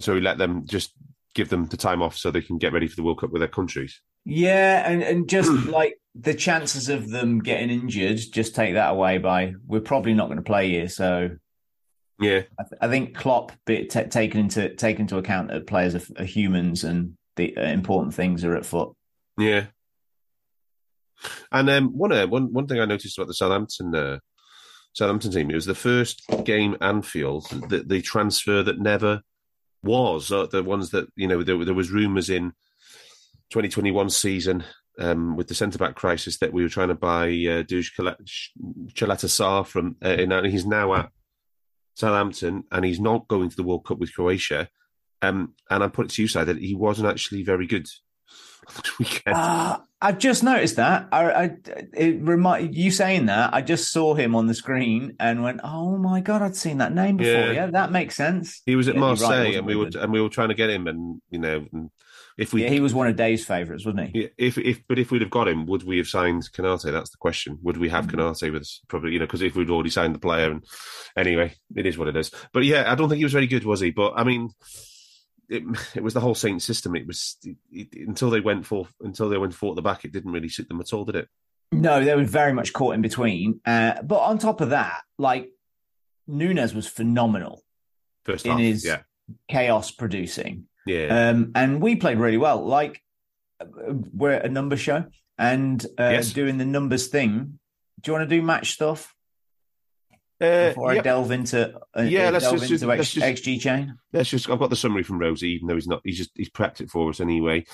So 0.00 0.14
he 0.14 0.20
let 0.20 0.36
them 0.38 0.66
just 0.66 0.92
give 1.34 1.48
them 1.48 1.66
the 1.66 1.76
time 1.76 2.02
off 2.02 2.16
so 2.16 2.30
they 2.30 2.42
can 2.42 2.58
get 2.58 2.72
ready 2.72 2.86
for 2.88 2.96
the 2.96 3.02
World 3.02 3.20
Cup 3.20 3.30
with 3.30 3.40
their 3.40 3.48
countries. 3.48 4.00
Yeah, 4.24 4.88
and, 4.88 5.02
and 5.02 5.28
just 5.28 5.50
like 5.66 5.98
the 6.14 6.34
chances 6.34 6.88
of 6.88 7.10
them 7.10 7.40
getting 7.40 7.70
injured, 7.70 8.18
just 8.32 8.54
take 8.54 8.74
that 8.74 8.90
away 8.90 9.18
by 9.18 9.54
we're 9.66 9.80
probably 9.80 10.14
not 10.14 10.26
going 10.26 10.36
to 10.36 10.42
play 10.42 10.70
here. 10.70 10.88
So 10.88 11.30
yeah, 12.20 12.42
I, 12.58 12.62
th- 12.62 12.78
I 12.80 12.88
think 12.88 13.16
Klopp 13.16 13.52
bit 13.64 13.90
t- 13.90 14.04
taken 14.04 14.40
into 14.40 14.74
taken 14.74 15.02
into 15.02 15.18
account 15.18 15.48
that 15.48 15.66
players 15.66 15.94
are, 15.94 16.02
are 16.18 16.24
humans 16.24 16.84
and 16.84 17.16
the 17.36 17.56
uh, 17.56 17.62
important 17.62 18.14
things 18.14 18.44
are 18.44 18.54
at 18.54 18.66
foot. 18.66 18.94
Yeah, 19.38 19.66
and 21.50 21.68
um, 21.70 21.96
one 21.96 22.12
uh, 22.12 22.26
one 22.26 22.52
one 22.52 22.66
thing 22.66 22.80
I 22.80 22.84
noticed 22.84 23.18
about 23.18 23.28
the 23.28 23.34
Southampton 23.34 23.94
uh, 23.94 24.18
Southampton 24.92 25.32
team 25.32 25.50
it 25.50 25.54
was 25.54 25.66
the 25.66 25.74
first 25.74 26.22
game 26.44 26.76
Anfield 26.80 27.48
the, 27.68 27.82
the 27.84 28.02
transfer 28.02 28.62
that 28.62 28.78
never 28.78 29.22
was 29.82 30.30
uh, 30.30 30.46
the 30.46 30.62
ones 30.62 30.90
that 30.90 31.08
you 31.16 31.26
know 31.26 31.42
there, 31.42 31.64
there 31.64 31.74
was 31.74 31.90
rumours 31.90 32.30
in 32.30 32.52
2021 33.52 34.08
season 34.08 34.64
um, 34.98 35.36
with 35.36 35.46
the 35.46 35.54
centre 35.54 35.78
back 35.78 35.94
crisis 35.94 36.38
that 36.38 36.52
we 36.52 36.62
were 36.62 36.70
trying 36.70 36.88
to 36.88 36.94
buy 36.94 37.26
uh, 37.26 37.62
Duj 37.62 37.92
Caleta-Car 38.94 39.64
from, 39.64 39.96
uh, 40.02 40.08
and 40.08 40.46
he's 40.46 40.64
now 40.64 40.94
at 40.94 41.10
Southampton 41.94 42.64
and 42.70 42.84
he's 42.84 42.98
not 42.98 43.28
going 43.28 43.50
to 43.50 43.56
the 43.56 43.62
World 43.62 43.84
Cup 43.84 43.98
with 43.98 44.14
Croatia. 44.14 44.68
Um, 45.20 45.54
and 45.70 45.84
I 45.84 45.88
put 45.88 46.06
it 46.06 46.12
to 46.12 46.22
you, 46.22 46.28
side 46.28 46.48
that 46.48 46.58
he 46.58 46.74
wasn't 46.74 47.08
actually 47.08 47.42
very 47.42 47.66
good 47.66 47.86
weekend. 48.98 49.36
Uh, 49.36 49.78
I've 50.00 50.18
just 50.18 50.42
noticed 50.42 50.76
that. 50.76 51.08
I, 51.12 51.30
I 51.30 51.56
it 51.94 52.20
remind 52.22 52.74
you 52.74 52.90
saying 52.90 53.26
that. 53.26 53.54
I 53.54 53.62
just 53.62 53.92
saw 53.92 54.14
him 54.14 54.34
on 54.34 54.46
the 54.48 54.54
screen 54.54 55.14
and 55.20 55.44
went, 55.44 55.60
"Oh 55.62 55.96
my 55.96 56.20
god, 56.20 56.42
I'd 56.42 56.56
seen 56.56 56.78
that 56.78 56.92
name 56.92 57.18
before." 57.18 57.32
Yeah, 57.32 57.52
yeah 57.52 57.66
that 57.68 57.92
makes 57.92 58.16
sense. 58.16 58.62
He 58.66 58.74
was 58.74 58.88
at 58.88 58.96
Marseille, 58.96 59.28
right, 59.28 59.54
and 59.54 59.64
we 59.64 59.76
were 59.76 59.90
and 59.94 60.12
we 60.12 60.20
were 60.20 60.28
trying 60.28 60.48
to 60.48 60.56
get 60.56 60.70
him, 60.70 60.88
and 60.88 61.22
you 61.30 61.38
know, 61.38 61.66
if 62.38 62.52
we, 62.52 62.62
yeah, 62.62 62.70
he 62.70 62.80
was 62.80 62.94
one 62.94 63.06
of 63.06 63.16
Dave's 63.16 63.44
favourites, 63.44 63.84
wasn't 63.84 64.10
he? 64.10 64.30
If 64.38 64.58
if 64.58 64.82
but 64.88 64.98
if 64.98 65.10
we'd 65.10 65.22
have 65.22 65.30
got 65.30 65.48
him, 65.48 65.66
would 65.66 65.82
we 65.82 65.98
have 65.98 66.08
signed 66.08 66.50
Konate? 66.52 66.90
That's 66.90 67.10
the 67.10 67.18
question. 67.18 67.58
Would 67.62 67.76
we 67.76 67.88
have 67.90 68.06
mm. 68.06 68.12
Konate 68.12 68.52
with 68.52 68.62
us? 68.62 68.80
Probably, 68.88 69.12
you 69.12 69.18
know, 69.18 69.26
because 69.26 69.42
if 69.42 69.54
we'd 69.54 69.70
already 69.70 69.90
signed 69.90 70.14
the 70.14 70.20
player, 70.20 70.50
and 70.50 70.64
anyway, 71.16 71.54
it 71.76 71.86
is 71.86 71.98
what 71.98 72.08
it 72.08 72.16
is. 72.16 72.30
But 72.52 72.64
yeah, 72.64 72.90
I 72.90 72.94
don't 72.94 73.08
think 73.08 73.18
he 73.18 73.24
was 73.24 73.32
very 73.32 73.46
good, 73.46 73.64
was 73.64 73.80
he? 73.80 73.90
But 73.90 74.14
I 74.16 74.24
mean 74.24 74.50
it, 75.52 75.62
it 75.94 76.02
was 76.02 76.14
the 76.14 76.20
whole 76.20 76.34
Saint 76.34 76.62
system. 76.62 76.96
It 76.96 77.06
was 77.06 77.36
it, 77.44 77.56
it, 77.70 78.08
until 78.08 78.30
they 78.30 78.40
went 78.40 78.66
for 78.66 78.88
until 79.00 79.28
they 79.28 79.38
went 79.38 79.54
for 79.54 79.74
the 79.74 79.82
back. 79.82 80.04
It 80.04 80.12
didn't 80.12 80.32
really 80.32 80.48
suit 80.48 80.68
them 80.68 80.80
at 80.80 80.92
all, 80.92 81.04
did 81.04 81.16
it? 81.16 81.28
No, 81.70 82.04
they 82.04 82.14
were 82.14 82.24
very 82.24 82.52
much 82.52 82.72
caught 82.72 82.94
in 82.94 83.02
between. 83.02 83.60
Uh, 83.64 84.02
but 84.02 84.18
on 84.18 84.38
top 84.38 84.60
of 84.60 84.70
that, 84.70 85.02
like 85.18 85.50
Nunez 86.26 86.74
was 86.74 86.86
phenomenal 86.86 87.62
First 88.24 88.44
in 88.44 88.52
half, 88.52 88.60
his 88.60 88.84
yeah. 88.84 89.00
chaos 89.48 89.90
producing. 89.90 90.66
Yeah, 90.86 91.30
um, 91.30 91.52
and 91.54 91.80
we 91.80 91.96
played 91.96 92.18
really 92.18 92.38
well. 92.38 92.64
Like 92.64 93.02
we're 94.12 94.32
a 94.32 94.48
number 94.48 94.76
show 94.76 95.04
and 95.38 95.84
uh, 95.98 96.10
yes. 96.10 96.32
doing 96.32 96.58
the 96.58 96.64
numbers 96.64 97.08
thing. 97.08 97.58
Do 98.00 98.10
you 98.10 98.18
want 98.18 98.28
to 98.28 98.36
do 98.36 98.42
match 98.42 98.72
stuff? 98.72 99.14
Uh, 100.40 100.70
Before 100.70 100.90
I 100.90 100.98
delve 100.98 101.30
into 101.30 101.78
uh, 101.96 102.02
yeah, 102.02 102.30
let's 102.30 102.50
just, 102.50 102.70
into 102.70 102.86
let's 102.86 103.00
X, 103.00 103.12
just, 103.12 103.44
XG 103.44 103.60
chain. 103.60 103.96
Let's 104.12 104.28
just. 104.28 104.50
I've 104.50 104.58
got 104.58 104.70
the 104.70 104.76
summary 104.76 105.04
from 105.04 105.20
Rhodesy, 105.20 105.54
even 105.54 105.68
though 105.68 105.76
he's 105.76 105.86
not. 105.86 106.00
He's 106.04 106.18
just 106.18 106.30
he's 106.34 106.50
prepped 106.50 106.80
it 106.80 106.90
for 106.90 107.08
us 107.10 107.20
anyway. 107.20 107.64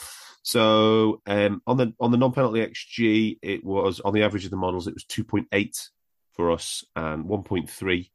So 0.42 1.22
um, 1.26 1.62
on 1.66 1.78
the 1.78 1.94
on 1.98 2.10
the 2.10 2.18
non 2.18 2.32
penalty 2.32 2.60
XG, 2.60 3.38
it 3.42 3.64
was 3.64 4.00
on 4.00 4.12
the 4.12 4.22
average 4.22 4.44
of 4.44 4.50
the 4.50 4.56
models, 4.56 4.86
it 4.86 4.94
was 4.94 5.04
two 5.04 5.24
point 5.24 5.48
eight 5.52 5.88
for 6.34 6.50
us 6.50 6.84
and 6.94 7.24
one 7.24 7.42
point 7.42 7.70
three 7.70 8.10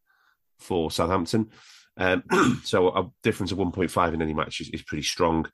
for 0.59 0.91
Southampton. 0.91 1.49
Um, 1.97 2.23
so 2.63 2.89
a 2.89 3.09
difference 3.21 3.51
of 3.51 3.57
one 3.57 3.71
point 3.71 3.91
five 3.91 4.13
in 4.13 4.21
any 4.21 4.33
match 4.33 4.61
is, 4.61 4.69
is 4.69 4.81
pretty 4.81 5.03
strong. 5.03 5.47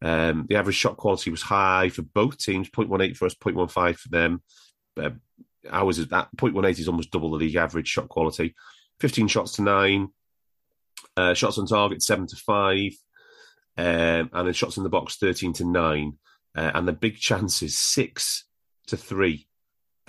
Um, 0.00 0.46
the 0.48 0.56
average 0.56 0.76
shot 0.76 0.96
quality 0.96 1.30
was 1.30 1.42
high 1.42 1.88
for 1.88 2.02
both 2.02 2.38
teams, 2.38 2.70
0.18 2.70 3.16
for 3.16 3.26
us, 3.26 3.34
0.15 3.34 3.96
for 3.96 4.08
them. 4.08 4.42
Uh, 4.96 5.10
ours 5.70 5.98
is 5.98 6.08
that 6.08 6.28
0.18 6.36 6.78
is 6.78 6.88
almost 6.88 7.10
double 7.10 7.30
the 7.32 7.36
league 7.36 7.56
average 7.56 7.88
shot 7.88 8.08
quality. 8.08 8.54
15 9.00 9.28
shots 9.28 9.52
to 9.52 9.62
nine, 9.62 10.08
uh, 11.16 11.34
shots 11.34 11.58
on 11.58 11.66
target 11.66 12.02
seven 12.02 12.26
to 12.26 12.36
five, 12.36 12.92
um, 13.76 14.30
and 14.32 14.46
then 14.46 14.52
shots 14.52 14.76
in 14.76 14.82
the 14.82 14.88
box 14.88 15.16
13 15.16 15.52
to 15.54 15.64
nine, 15.64 16.18
uh, 16.56 16.70
and 16.74 16.86
the 16.86 16.92
big 16.92 17.16
chances 17.16 17.76
six 17.76 18.44
to 18.86 18.96
three. 18.96 19.47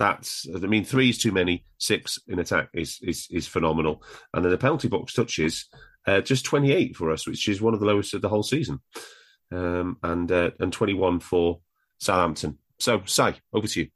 That's 0.00 0.48
I 0.52 0.58
mean 0.60 0.84
three 0.84 1.10
is 1.10 1.18
too 1.18 1.30
many. 1.30 1.66
Six 1.76 2.18
in 2.26 2.38
attack 2.38 2.70
is 2.72 2.98
is 3.02 3.28
is 3.30 3.46
phenomenal, 3.46 4.02
and 4.32 4.42
then 4.42 4.50
the 4.50 4.56
penalty 4.56 4.88
box 4.88 5.12
touches 5.12 5.68
uh, 6.06 6.22
just 6.22 6.46
28 6.46 6.96
for 6.96 7.10
us, 7.10 7.26
which 7.26 7.46
is 7.48 7.60
one 7.60 7.74
of 7.74 7.80
the 7.80 7.86
lowest 7.86 8.14
of 8.14 8.22
the 8.22 8.30
whole 8.30 8.42
season, 8.42 8.80
um, 9.52 9.98
and 10.02 10.32
uh, 10.32 10.52
and 10.58 10.72
21 10.72 11.20
for 11.20 11.60
Southampton. 11.98 12.56
So, 12.78 13.02
Si, 13.04 13.34
over 13.52 13.66
to 13.66 13.80
you. 13.80 13.88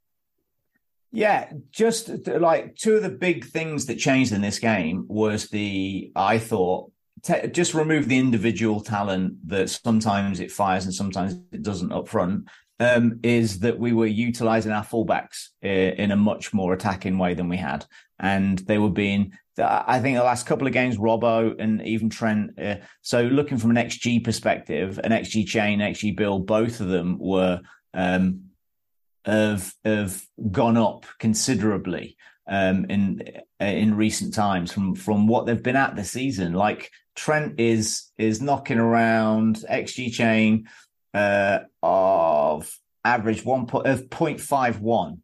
Yeah, 1.11 1.50
just 1.70 2.11
like 2.26 2.76
two 2.76 2.96
of 2.96 3.02
the 3.02 3.08
big 3.08 3.46
things 3.46 3.87
that 3.87 3.99
changed 3.99 4.32
in 4.32 4.42
this 4.42 4.58
game 4.58 5.06
was 5.08 5.49
the 5.49 6.12
I 6.14 6.37
thought 6.38 6.92
te- 7.23 7.49
just 7.49 7.73
remove 7.73 8.08
the 8.08 8.18
individual 8.18 8.82
talent 8.82 9.49
that 9.49 9.70
sometimes 9.70 10.40
it 10.40 10.52
fires 10.52 10.84
and 10.84 10.94
sometimes 10.94 11.34
it 11.50 11.62
doesn't 11.62 11.92
up 11.92 12.08
front. 12.08 12.49
Um, 12.80 13.20
is 13.22 13.60
that 13.60 13.78
we 13.78 13.92
were 13.92 14.06
utilizing 14.06 14.72
our 14.72 14.84
fullbacks 14.84 15.50
uh, 15.64 15.68
in 15.68 16.10
a 16.10 16.16
much 16.16 16.52
more 16.52 16.72
attacking 16.72 17.18
way 17.18 17.34
than 17.34 17.48
we 17.48 17.56
had, 17.56 17.86
and 18.18 18.58
they 18.58 18.78
were 18.78 18.90
being. 18.90 19.32
I 19.56 20.00
think 20.00 20.16
the 20.16 20.24
last 20.24 20.46
couple 20.46 20.66
of 20.66 20.72
games, 20.72 20.96
Robbo 20.96 21.54
and 21.60 21.80
even 21.82 22.10
Trent. 22.10 22.58
Uh, 22.58 22.76
so 23.02 23.22
looking 23.22 23.58
from 23.58 23.70
an 23.70 23.76
XG 23.76 24.24
perspective, 24.24 24.98
an 25.04 25.12
XG 25.12 25.46
chain, 25.46 25.78
XG 25.78 26.16
build, 26.16 26.48
both 26.48 26.80
of 26.80 26.88
them 26.88 27.16
were 27.20 27.60
um, 27.94 28.46
have 29.24 29.72
have 29.84 30.22
gone 30.50 30.76
up 30.76 31.06
considerably 31.18 32.16
um, 32.48 32.84
in 32.86 33.22
in 33.60 33.96
recent 33.96 34.34
times 34.34 34.72
from 34.72 34.94
from 34.94 35.26
what 35.26 35.46
they've 35.46 35.62
been 35.62 35.76
at 35.76 35.96
this 35.96 36.10
season. 36.10 36.52
Like 36.52 36.90
Trent 37.14 37.58
is 37.58 38.10
is 38.18 38.42
knocking 38.42 38.78
around 38.78 39.64
XG 39.70 40.12
chain 40.12 40.68
uh, 41.14 41.61
of 41.83 42.71
average 43.04 43.44
one 43.44 43.66
point 43.66 43.87
of 43.87 44.09
0.51 44.09 45.18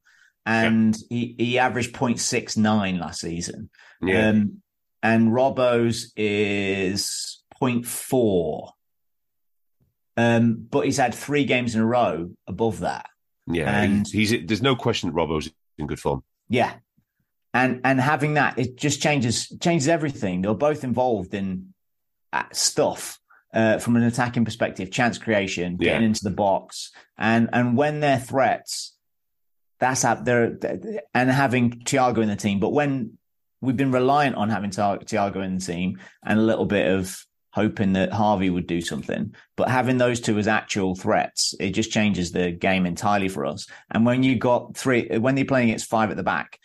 and 0.46 0.96
he, 1.08 1.34
he 1.38 1.58
averaged 1.58 1.94
0.69 1.94 3.00
last 3.00 3.20
season. 3.20 3.70
Yeah. 4.02 4.30
Um, 4.30 4.62
and 5.02 5.32
Robbo's 5.32 6.12
is 6.16 7.42
0.4. 7.60 8.72
Um, 10.16 10.66
but 10.70 10.84
he's 10.84 10.96
had 10.96 11.14
three 11.14 11.44
games 11.44 11.74
in 11.74 11.80
a 11.80 11.86
row 11.86 12.30
above 12.46 12.80
that. 12.80 13.06
Yeah, 13.46 13.82
and 13.82 14.06
he's, 14.06 14.30
he's 14.30 14.46
there's 14.46 14.62
no 14.62 14.76
question 14.76 15.08
that 15.08 15.14
Robbo's 15.14 15.50
in 15.78 15.86
good 15.86 16.00
form. 16.00 16.22
Yeah, 16.48 16.74
and 17.54 17.80
and 17.84 18.00
having 18.00 18.34
that 18.34 18.58
it 18.58 18.76
just 18.76 19.00
changes 19.00 19.48
changes 19.60 19.88
everything. 19.88 20.42
They're 20.42 20.54
both 20.54 20.84
involved 20.84 21.32
in 21.32 21.72
uh, 22.32 22.44
stuff 22.52 23.19
uh, 23.52 23.78
from 23.78 23.96
an 23.96 24.02
attacking 24.02 24.44
perspective, 24.44 24.90
chance 24.90 25.18
creation, 25.18 25.76
getting 25.76 26.04
into 26.04 26.24
the 26.24 26.30
box, 26.30 26.92
and 27.18 27.48
and 27.52 27.76
when 27.76 28.00
they're 28.00 28.18
threats, 28.18 28.96
that's 29.78 30.04
up 30.04 30.24
there, 30.24 30.58
and 31.14 31.30
having 31.30 31.80
Thiago 31.80 32.18
in 32.18 32.28
the 32.28 32.36
team. 32.36 32.60
But 32.60 32.70
when 32.70 33.18
we've 33.60 33.76
been 33.76 33.92
reliant 33.92 34.36
on 34.36 34.48
having 34.48 34.70
Thiago 34.70 35.44
in 35.44 35.56
the 35.56 35.64
team 35.64 35.98
and 36.24 36.38
a 36.38 36.42
little 36.42 36.64
bit 36.64 36.88
of 36.88 37.24
hoping 37.52 37.94
that 37.94 38.12
Harvey 38.12 38.48
would 38.48 38.66
do 38.66 38.80
something. 38.80 39.34
But 39.56 39.68
having 39.68 39.98
those 39.98 40.20
two 40.20 40.38
as 40.38 40.46
actual 40.46 40.94
threats, 40.94 41.54
it 41.58 41.70
just 41.70 41.90
changes 41.90 42.32
the 42.32 42.52
game 42.52 42.86
entirely 42.86 43.28
for 43.28 43.44
us. 43.44 43.66
And 43.90 44.06
when 44.06 44.22
you 44.22 44.36
got 44.36 44.76
three, 44.76 45.18
when 45.18 45.34
they're 45.34 45.44
playing 45.44 45.70
against 45.70 45.90
five 45.90 46.10
at 46.10 46.16
the 46.16 46.22
back, 46.22 46.58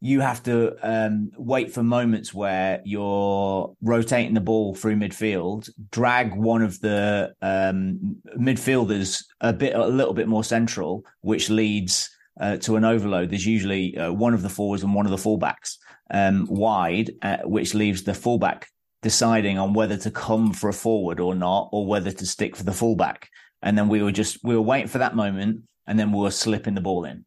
you 0.00 0.20
have 0.20 0.42
to 0.44 0.74
um, 0.82 1.30
wait 1.36 1.72
for 1.72 1.82
moments 1.82 2.32
where 2.32 2.80
you're 2.84 3.74
rotating 3.82 4.32
the 4.32 4.40
ball 4.40 4.74
through 4.74 4.96
midfield, 4.96 5.68
drag 5.90 6.34
one 6.34 6.62
of 6.62 6.80
the 6.80 7.34
um, 7.42 8.16
midfielders 8.38 9.22
a 9.42 9.52
bit, 9.52 9.74
a 9.74 9.86
little 9.86 10.14
bit 10.14 10.26
more 10.26 10.42
central, 10.42 11.04
which 11.20 11.50
leads 11.50 12.08
uh, 12.40 12.56
to 12.56 12.76
an 12.76 12.84
overload. 12.84 13.28
There's 13.28 13.46
usually 13.46 13.96
uh, 13.98 14.10
one 14.10 14.32
of 14.32 14.40
the 14.40 14.48
forwards 14.48 14.82
and 14.82 14.94
one 14.94 15.04
of 15.04 15.12
the 15.12 15.18
fullbacks 15.18 15.76
um, 16.10 16.46
wide, 16.48 17.10
uh, 17.20 17.38
which 17.44 17.74
leaves 17.74 18.02
the 18.02 18.14
fullback 18.14 18.68
deciding 19.02 19.58
on 19.58 19.74
whether 19.74 19.96
to 19.98 20.10
come 20.10 20.52
for 20.52 20.70
a 20.70 20.74
forward 20.74 21.20
or 21.20 21.34
not, 21.34 21.68
or 21.72 21.86
whether 21.86 22.10
to 22.10 22.26
stick 22.26 22.56
for 22.56 22.64
the 22.64 22.72
fullback. 22.72 23.28
And 23.62 23.76
then 23.76 23.88
we 23.88 24.02
were 24.02 24.12
just 24.12 24.38
we 24.42 24.54
were 24.54 24.62
waiting 24.62 24.88
for 24.88 24.98
that 24.98 25.14
moment, 25.14 25.62
and 25.86 25.98
then 25.98 26.10
we 26.10 26.20
were 26.20 26.30
slipping 26.30 26.74
the 26.74 26.80
ball 26.80 27.04
in. 27.04 27.26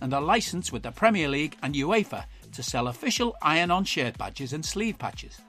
and 0.00 0.14
are 0.14 0.20
licensed 0.20 0.72
with 0.72 0.82
the 0.82 0.90
Premier 0.90 1.28
League 1.28 1.56
and 1.62 1.74
UEFA 1.74 2.24
to 2.52 2.62
sell 2.62 2.88
official 2.88 3.36
iron 3.42 3.70
on 3.70 3.84
shirt 3.84 4.16
badges 4.18 4.52
and 4.52 4.64
sleeve 4.64 4.98
patches. 4.98 5.40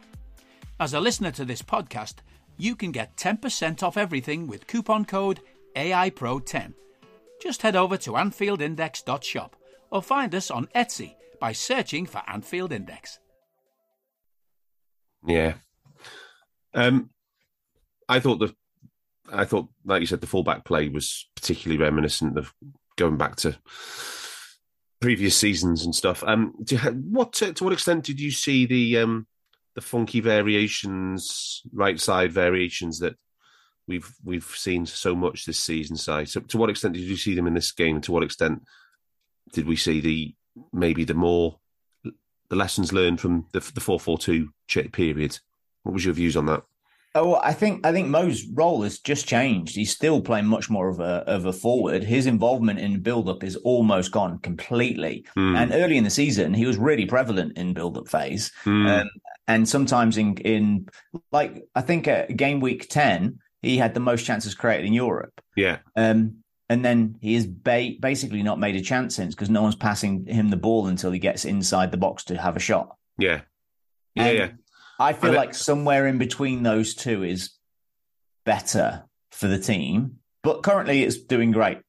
As 0.79 0.93
a 0.93 0.99
listener 0.99 1.31
to 1.31 1.45
this 1.45 1.61
podcast, 1.61 2.15
you 2.57 2.75
can 2.75 2.91
get 2.91 3.15
10% 3.17 3.83
off 3.83 3.97
everything 3.97 4.47
with 4.47 4.67
coupon 4.67 5.05
code 5.05 5.39
AIPRO10. 5.75 6.73
Just 7.41 7.61
head 7.61 7.75
over 7.75 7.97
to 7.97 8.11
AnfieldIndex.shop 8.11 9.55
or 9.89 10.01
find 10.01 10.33
us 10.35 10.51
on 10.51 10.67
Etsy 10.75 11.15
by 11.39 11.51
searching 11.51 12.05
for 12.05 12.21
Anfield 12.27 12.71
Index. 12.71 13.19
Yeah. 15.25 15.55
Um, 16.73 17.09
I 18.07 18.19
thought 18.19 18.39
the, 18.39 18.55
I 19.31 19.45
thought, 19.45 19.69
like 19.85 20.01
you 20.01 20.07
said, 20.07 20.21
the 20.21 20.27
fullback 20.27 20.65
play 20.65 20.89
was 20.89 21.29
particularly 21.35 21.81
reminiscent 21.81 22.37
of 22.37 22.53
going 22.95 23.17
back 23.17 23.35
to 23.37 23.57
previous 25.01 25.35
seasons 25.35 25.83
and 25.83 25.93
stuff. 25.93 26.23
Um, 26.25 26.53
you, 26.69 26.77
what 26.77 27.33
to, 27.33 27.51
to 27.53 27.63
what 27.63 27.73
extent 27.73 28.05
did 28.05 28.19
you 28.19 28.31
see 28.31 28.65
the 28.65 28.99
um 28.99 29.27
the 29.75 29.81
funky 29.81 30.19
variations, 30.19 31.61
right 31.73 31.99
side 31.99 32.31
variations 32.31 32.99
that 32.99 33.15
we've 33.87 34.13
we've 34.23 34.45
seen 34.55 34.85
so 34.85 35.13
much 35.15 35.45
this 35.45 35.59
season? 35.59 35.97
Si, 35.97 36.25
so 36.25 36.39
to 36.39 36.57
what 36.57 36.69
extent 36.69 36.93
did 36.93 37.03
you 37.03 37.17
see 37.17 37.35
them 37.35 37.47
in 37.47 37.53
this 37.53 37.71
game? 37.71 37.95
And 37.95 38.03
to 38.05 38.11
what 38.11 38.23
extent 38.23 38.63
did 39.51 39.67
we 39.67 39.75
see 39.75 39.99
the 39.99 40.35
maybe 40.71 41.03
the 41.03 41.13
more 41.13 41.59
the 42.03 42.55
lessons 42.55 42.93
learned 42.93 43.19
from 43.19 43.47
the 43.51 43.59
the 43.73 43.81
four 43.81 43.99
four 43.99 44.17
two 44.17 44.49
period? 44.67 45.39
What 45.83 45.93
was 45.93 46.05
your 46.05 46.13
views 46.13 46.37
on 46.37 46.45
that? 46.45 46.63
Oh, 47.13 47.35
I 47.43 47.51
think 47.51 47.85
I 47.85 47.91
think 47.91 48.07
Mo's 48.07 48.45
role 48.53 48.83
has 48.83 48.99
just 48.99 49.27
changed. 49.27 49.75
He's 49.75 49.91
still 49.91 50.21
playing 50.21 50.45
much 50.45 50.69
more 50.69 50.87
of 50.87 50.99
a 50.99 51.23
of 51.27 51.45
a 51.45 51.51
forward. 51.51 52.03
His 52.03 52.25
involvement 52.25 52.79
in 52.79 53.01
build 53.01 53.27
up 53.27 53.43
is 53.43 53.57
almost 53.57 54.11
gone 54.11 54.39
completely. 54.39 55.25
Mm. 55.35 55.57
And 55.57 55.73
early 55.73 55.97
in 55.97 56.05
the 56.05 56.09
season, 56.09 56.53
he 56.53 56.65
was 56.65 56.77
really 56.77 57.05
prevalent 57.05 57.57
in 57.57 57.73
build 57.73 57.97
up 57.97 58.07
phase. 58.07 58.51
Mm. 58.63 59.01
Um, 59.01 59.09
and 59.47 59.67
sometimes 59.67 60.17
in 60.17 60.37
in 60.37 60.87
like 61.33 61.63
I 61.75 61.81
think 61.81 62.07
at 62.07 62.37
game 62.37 62.61
week 62.61 62.87
ten, 62.87 63.39
he 63.61 63.77
had 63.77 63.93
the 63.93 63.99
most 63.99 64.25
chances 64.25 64.55
created 64.55 64.85
in 64.85 64.93
Europe. 64.93 65.41
Yeah. 65.57 65.79
Um, 65.97 66.37
and 66.69 66.85
then 66.85 67.17
he 67.19 67.33
has 67.33 67.45
ba- 67.45 67.95
basically 67.99 68.41
not 68.41 68.57
made 68.57 68.77
a 68.77 68.81
chance 68.81 69.17
since 69.17 69.35
because 69.35 69.49
no 69.49 69.61
one's 69.61 69.75
passing 69.75 70.25
him 70.25 70.49
the 70.49 70.55
ball 70.55 70.87
until 70.87 71.11
he 71.11 71.19
gets 71.19 71.43
inside 71.43 71.91
the 71.91 71.97
box 71.97 72.23
to 72.25 72.37
have 72.37 72.55
a 72.55 72.61
shot. 72.61 72.95
Yeah. 73.17 73.41
Yeah, 74.15 74.23
and 74.23 74.37
yeah. 74.37 74.51
I 75.01 75.13
feel 75.13 75.33
like 75.33 75.55
somewhere 75.55 76.05
in 76.05 76.19
between 76.19 76.61
those 76.61 76.93
two 76.93 77.23
is 77.23 77.51
better 78.45 79.05
for 79.31 79.47
the 79.47 79.57
team, 79.57 80.19
but 80.43 80.61
currently 80.61 81.03
it's 81.03 81.17
doing 81.17 81.51
great. 81.51 81.79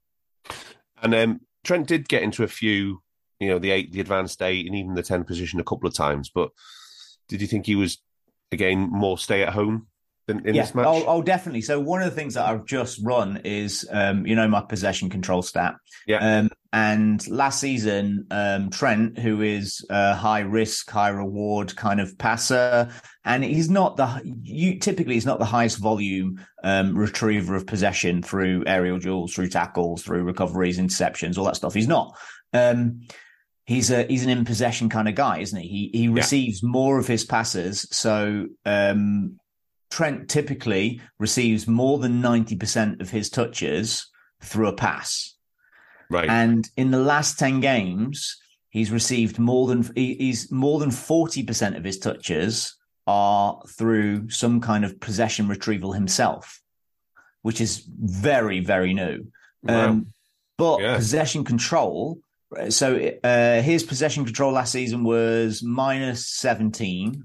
And 1.03 1.15
um, 1.15 1.41
Trent 1.63 1.89
did 1.89 2.09
get 2.09 2.23
into 2.23 2.43
a 2.43 2.49
few, 2.49 3.03
you 3.39 3.49
know, 3.49 3.59
the 3.59 3.71
eight, 3.71 3.93
the 3.93 4.01
advanced 4.01 4.41
eight, 4.41 4.67
and 4.67 4.75
even 4.75 4.95
the 4.95 5.03
ten 5.03 5.25
position 5.25 5.61
a 5.61 5.65
couple 5.65 5.87
of 5.87 5.95
times. 5.95 6.31
But 6.35 6.53
did 7.29 7.43
you 7.43 7.47
think 7.47 7.67
he 7.67 7.77
was 7.77 7.99
again 8.51 8.89
more 8.91 9.19
stay 9.19 9.43
at 9.43 9.53
home 9.53 9.89
in, 10.29 10.47
in 10.47 10.55
yeah. 10.55 10.63
this 10.63 10.75
match? 10.75 10.87
Oh, 10.87 11.05
oh, 11.07 11.23
definitely. 11.23 11.63
So 11.63 11.81
one 11.81 12.03
of 12.03 12.11
the 12.11 12.15
things 12.15 12.35
that 12.35 12.47
I've 12.47 12.65
just 12.65 13.01
run 13.03 13.41
is, 13.45 13.87
um, 13.91 14.27
you 14.27 14.35
know, 14.35 14.49
my 14.49 14.61
possession 14.61 15.11
control 15.11 15.43
stat. 15.43 15.75
Yeah. 16.07 16.39
Um, 16.39 16.51
and 16.73 17.27
last 17.29 17.61
season, 17.61 18.27
um, 18.31 18.71
Trent, 18.71 19.19
who 19.19 19.43
is 19.43 19.85
a 19.91 20.15
high 20.15 20.41
risk, 20.41 20.89
high 20.91 21.11
reward 21.11 21.77
kind 21.77 22.01
of 22.01 22.17
passer, 22.17 22.91
and 23.25 23.45
he's 23.45 23.69
not 23.69 23.97
the 23.97 24.23
you 24.43 24.79
typically 24.79 25.15
he's 25.15 25.27
not 25.27 25.39
the 25.39 25.45
highest 25.45 25.79
volume 25.79 26.45
um, 26.65 26.97
retriever 26.97 27.55
of 27.55 27.67
possession 27.67 28.23
through 28.23 28.65
aerial 28.67 28.99
duels, 28.99 29.35
through 29.35 29.51
tackles, 29.51 30.03
through 30.03 30.23
recoveries, 30.23 30.79
interceptions, 30.79 31.37
all 31.37 31.45
that 31.45 31.57
stuff. 31.57 31.75
He's 31.75 31.89
not. 31.89 32.17
Um, 32.55 33.03
he's 33.65 33.91
a 33.91 34.05
he's 34.05 34.25
an 34.25 34.31
in 34.31 34.45
possession 34.45 34.89
kind 34.89 35.09
of 35.09 35.15
guy, 35.15 35.39
isn't 35.39 35.61
he? 35.61 35.69
He 35.93 35.99
he 35.99 36.09
receives 36.09 36.63
yeah. 36.63 36.71
more 36.71 36.99
of 36.99 37.07
his 37.07 37.25
passes, 37.25 37.87
so 37.91 38.47
um, 38.65 39.39
Trent 39.93 40.31
typically 40.31 41.03
receives 41.19 41.69
more 41.69 41.99
than 41.99 42.23
90% 42.23 43.03
of 43.03 43.11
his 43.11 43.29
touches 43.29 44.11
through 44.41 44.69
a 44.69 44.73
pass. 44.73 45.35
Right. 46.09 46.31
And 46.31 46.67
in 46.79 46.91
the 46.91 46.99
last 46.99 47.39
10 47.39 47.61
games, 47.61 48.39
he's 48.71 48.91
received 48.91 49.39
more 49.39 49.67
than 49.67 49.87
he's 49.95 50.51
more 50.51 50.81
than 50.81 50.89
40% 50.89 51.77
of 51.77 51.85
his 51.85 51.99
touches 51.99 52.75
are 53.07 53.61
through 53.69 54.31
some 54.31 54.63
kind 54.63 54.87
of 54.87 54.99
possession 54.99 55.47
retrieval 55.47 55.93
himself, 55.93 56.63
which 57.43 57.61
is 57.61 57.87
very, 57.87 58.61
very 58.61 58.95
new. 58.95 59.27
Wow. 59.63 59.91
Um, 59.91 60.07
but 60.57 60.81
yeah. 60.81 60.97
possession 60.97 61.45
control. 61.45 62.19
So 62.71 63.13
uh, 63.23 63.61
his 63.61 63.83
possession 63.83 64.25
control 64.25 64.53
last 64.53 64.73
season 64.73 65.05
was 65.05 65.63
minus 65.63 66.31
17 66.31 67.25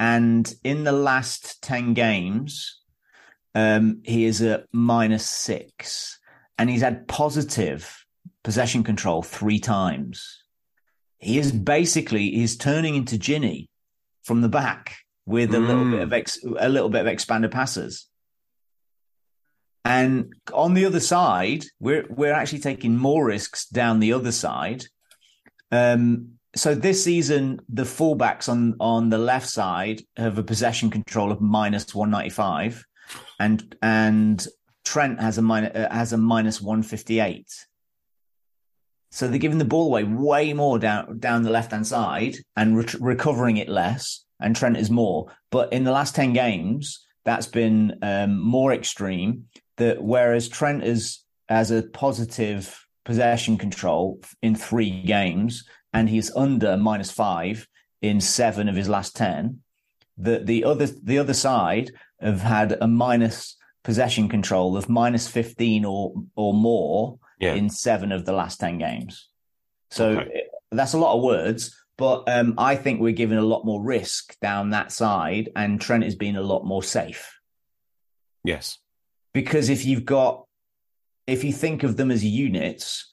and 0.00 0.52
in 0.64 0.84
the 0.84 0.92
last 0.92 1.62
10 1.62 1.92
games, 1.92 2.80
um, 3.54 4.00
he 4.02 4.24
is 4.24 4.40
at 4.40 4.64
minus 4.72 5.28
six. 5.28 6.18
And 6.56 6.70
he's 6.70 6.80
had 6.80 7.06
positive 7.06 8.06
possession 8.42 8.82
control 8.82 9.22
three 9.22 9.58
times. 9.58 10.42
He 11.18 11.38
is 11.38 11.52
basically 11.52 12.30
he's 12.30 12.56
turning 12.56 12.94
into 12.94 13.16
Gini 13.16 13.68
from 14.22 14.40
the 14.40 14.48
back 14.48 14.96
with 15.26 15.54
a 15.54 15.58
mm. 15.58 15.66
little 15.66 15.90
bit 15.90 16.00
of 16.00 16.12
ex, 16.14 16.38
a 16.58 16.68
little 16.70 16.88
bit 16.88 17.02
of 17.02 17.06
expanded 17.06 17.50
passes. 17.50 18.06
And 19.84 20.32
on 20.52 20.72
the 20.72 20.86
other 20.86 21.00
side, 21.00 21.64
we're 21.78 22.06
we're 22.08 22.32
actually 22.32 22.60
taking 22.60 22.96
more 22.96 23.26
risks 23.26 23.66
down 23.66 24.00
the 24.00 24.14
other 24.14 24.32
side. 24.32 24.84
Um, 25.70 26.38
so 26.56 26.74
this 26.74 27.04
season, 27.04 27.60
the 27.68 27.84
fullbacks 27.84 28.48
on 28.48 28.74
on 28.80 29.08
the 29.08 29.18
left 29.18 29.48
side 29.48 30.02
have 30.16 30.38
a 30.38 30.42
possession 30.42 30.90
control 30.90 31.30
of 31.30 31.40
minus 31.40 31.94
one 31.94 32.10
ninety 32.10 32.30
five, 32.30 32.84
and 33.38 33.76
and 33.82 34.46
Trent 34.84 35.20
has 35.20 35.38
a 35.38 35.42
minus 35.42 35.74
uh, 35.74 35.88
has 35.90 36.12
a 36.12 36.16
minus 36.16 36.60
one 36.60 36.82
fifty 36.82 37.20
eight. 37.20 37.48
So 39.12 39.26
they're 39.26 39.38
giving 39.38 39.58
the 39.58 39.64
ball 39.64 39.86
away 39.86 40.04
way 40.04 40.52
more 40.52 40.78
down 40.78 41.18
down 41.18 41.42
the 41.42 41.50
left 41.50 41.72
hand 41.72 41.86
side 41.86 42.36
and 42.56 42.76
re- 42.76 42.98
recovering 43.00 43.56
it 43.56 43.68
less, 43.68 44.24
and 44.40 44.56
Trent 44.56 44.76
is 44.76 44.90
more. 44.90 45.32
But 45.50 45.72
in 45.72 45.84
the 45.84 45.92
last 45.92 46.14
ten 46.14 46.32
games, 46.32 47.04
that's 47.24 47.46
been 47.46 47.98
um, 48.02 48.40
more 48.40 48.72
extreme. 48.72 49.46
That 49.76 50.02
whereas 50.02 50.48
Trent 50.48 50.84
is 50.84 51.24
as 51.48 51.70
a 51.70 51.82
positive 51.82 52.86
possession 53.04 53.56
control 53.56 54.20
in 54.42 54.54
three 54.54 55.02
games, 55.02 55.64
and 55.92 56.08
he's 56.08 56.34
under 56.34 56.76
minus 56.76 57.10
five 57.10 57.66
in 58.02 58.20
seven 58.20 58.68
of 58.68 58.76
his 58.76 58.88
last 58.88 59.16
ten. 59.16 59.60
The 60.16 60.38
the 60.38 60.64
other 60.64 60.86
the 60.86 61.18
other 61.18 61.34
side 61.34 61.92
have 62.20 62.40
had 62.40 62.76
a 62.80 62.86
minus 62.86 63.56
possession 63.82 64.28
control 64.28 64.76
of 64.76 64.88
minus 64.88 65.28
fifteen 65.28 65.84
or 65.84 66.12
or 66.36 66.54
more 66.54 67.18
yeah. 67.38 67.54
in 67.54 67.70
seven 67.70 68.12
of 68.12 68.24
the 68.24 68.32
last 68.32 68.60
ten 68.60 68.78
games. 68.78 69.28
So 69.90 70.20
okay. 70.20 70.44
that's 70.70 70.92
a 70.92 70.98
lot 70.98 71.16
of 71.16 71.22
words, 71.22 71.76
but 71.96 72.24
um, 72.28 72.54
I 72.58 72.76
think 72.76 73.00
we're 73.00 73.12
giving 73.12 73.38
a 73.38 73.42
lot 73.42 73.64
more 73.64 73.82
risk 73.82 74.38
down 74.40 74.70
that 74.70 74.92
side, 74.92 75.50
and 75.56 75.80
Trent 75.80 76.04
is 76.04 76.14
being 76.14 76.36
a 76.36 76.42
lot 76.42 76.64
more 76.64 76.82
safe. 76.82 77.38
Yes, 78.44 78.78
because 79.32 79.68
if 79.68 79.84
you've 79.84 80.04
got 80.04 80.44
if 81.26 81.44
you 81.44 81.52
think 81.52 81.82
of 81.82 81.96
them 81.96 82.10
as 82.10 82.24
units, 82.24 83.12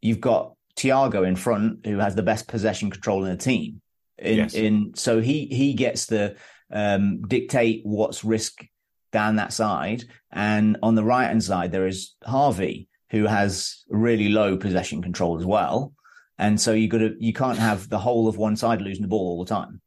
you've 0.00 0.20
got 0.20 0.54
Thiago 0.78 1.26
in 1.26 1.36
front, 1.36 1.84
who 1.84 1.98
has 1.98 2.14
the 2.14 2.22
best 2.22 2.48
possession 2.48 2.90
control 2.90 3.24
in 3.24 3.30
the 3.30 3.36
team. 3.36 3.80
In, 4.18 4.36
yes. 4.36 4.54
in 4.54 4.92
so 4.94 5.20
he 5.20 5.46
he 5.46 5.74
gets 5.74 6.06
to 6.06 6.36
um, 6.72 7.22
dictate 7.22 7.82
what's 7.84 8.24
risk 8.24 8.64
down 9.12 9.36
that 9.36 9.52
side, 9.52 10.04
and 10.32 10.76
on 10.82 10.94
the 10.94 11.04
right 11.04 11.26
hand 11.26 11.42
side 11.42 11.72
there 11.72 11.86
is 11.86 12.14
Harvey, 12.24 12.88
who 13.10 13.26
has 13.26 13.84
really 13.88 14.28
low 14.28 14.56
possession 14.56 15.02
control 15.02 15.38
as 15.38 15.46
well, 15.46 15.92
and 16.38 16.60
so 16.60 16.72
you 16.72 16.88
got 16.88 16.98
to 16.98 17.14
you 17.18 17.32
can't 17.32 17.58
have 17.58 17.88
the 17.88 17.98
whole 17.98 18.28
of 18.28 18.36
one 18.36 18.56
side 18.56 18.80
losing 18.80 19.02
the 19.02 19.08
ball 19.08 19.28
all 19.28 19.44
the 19.44 19.54
time. 19.54 19.80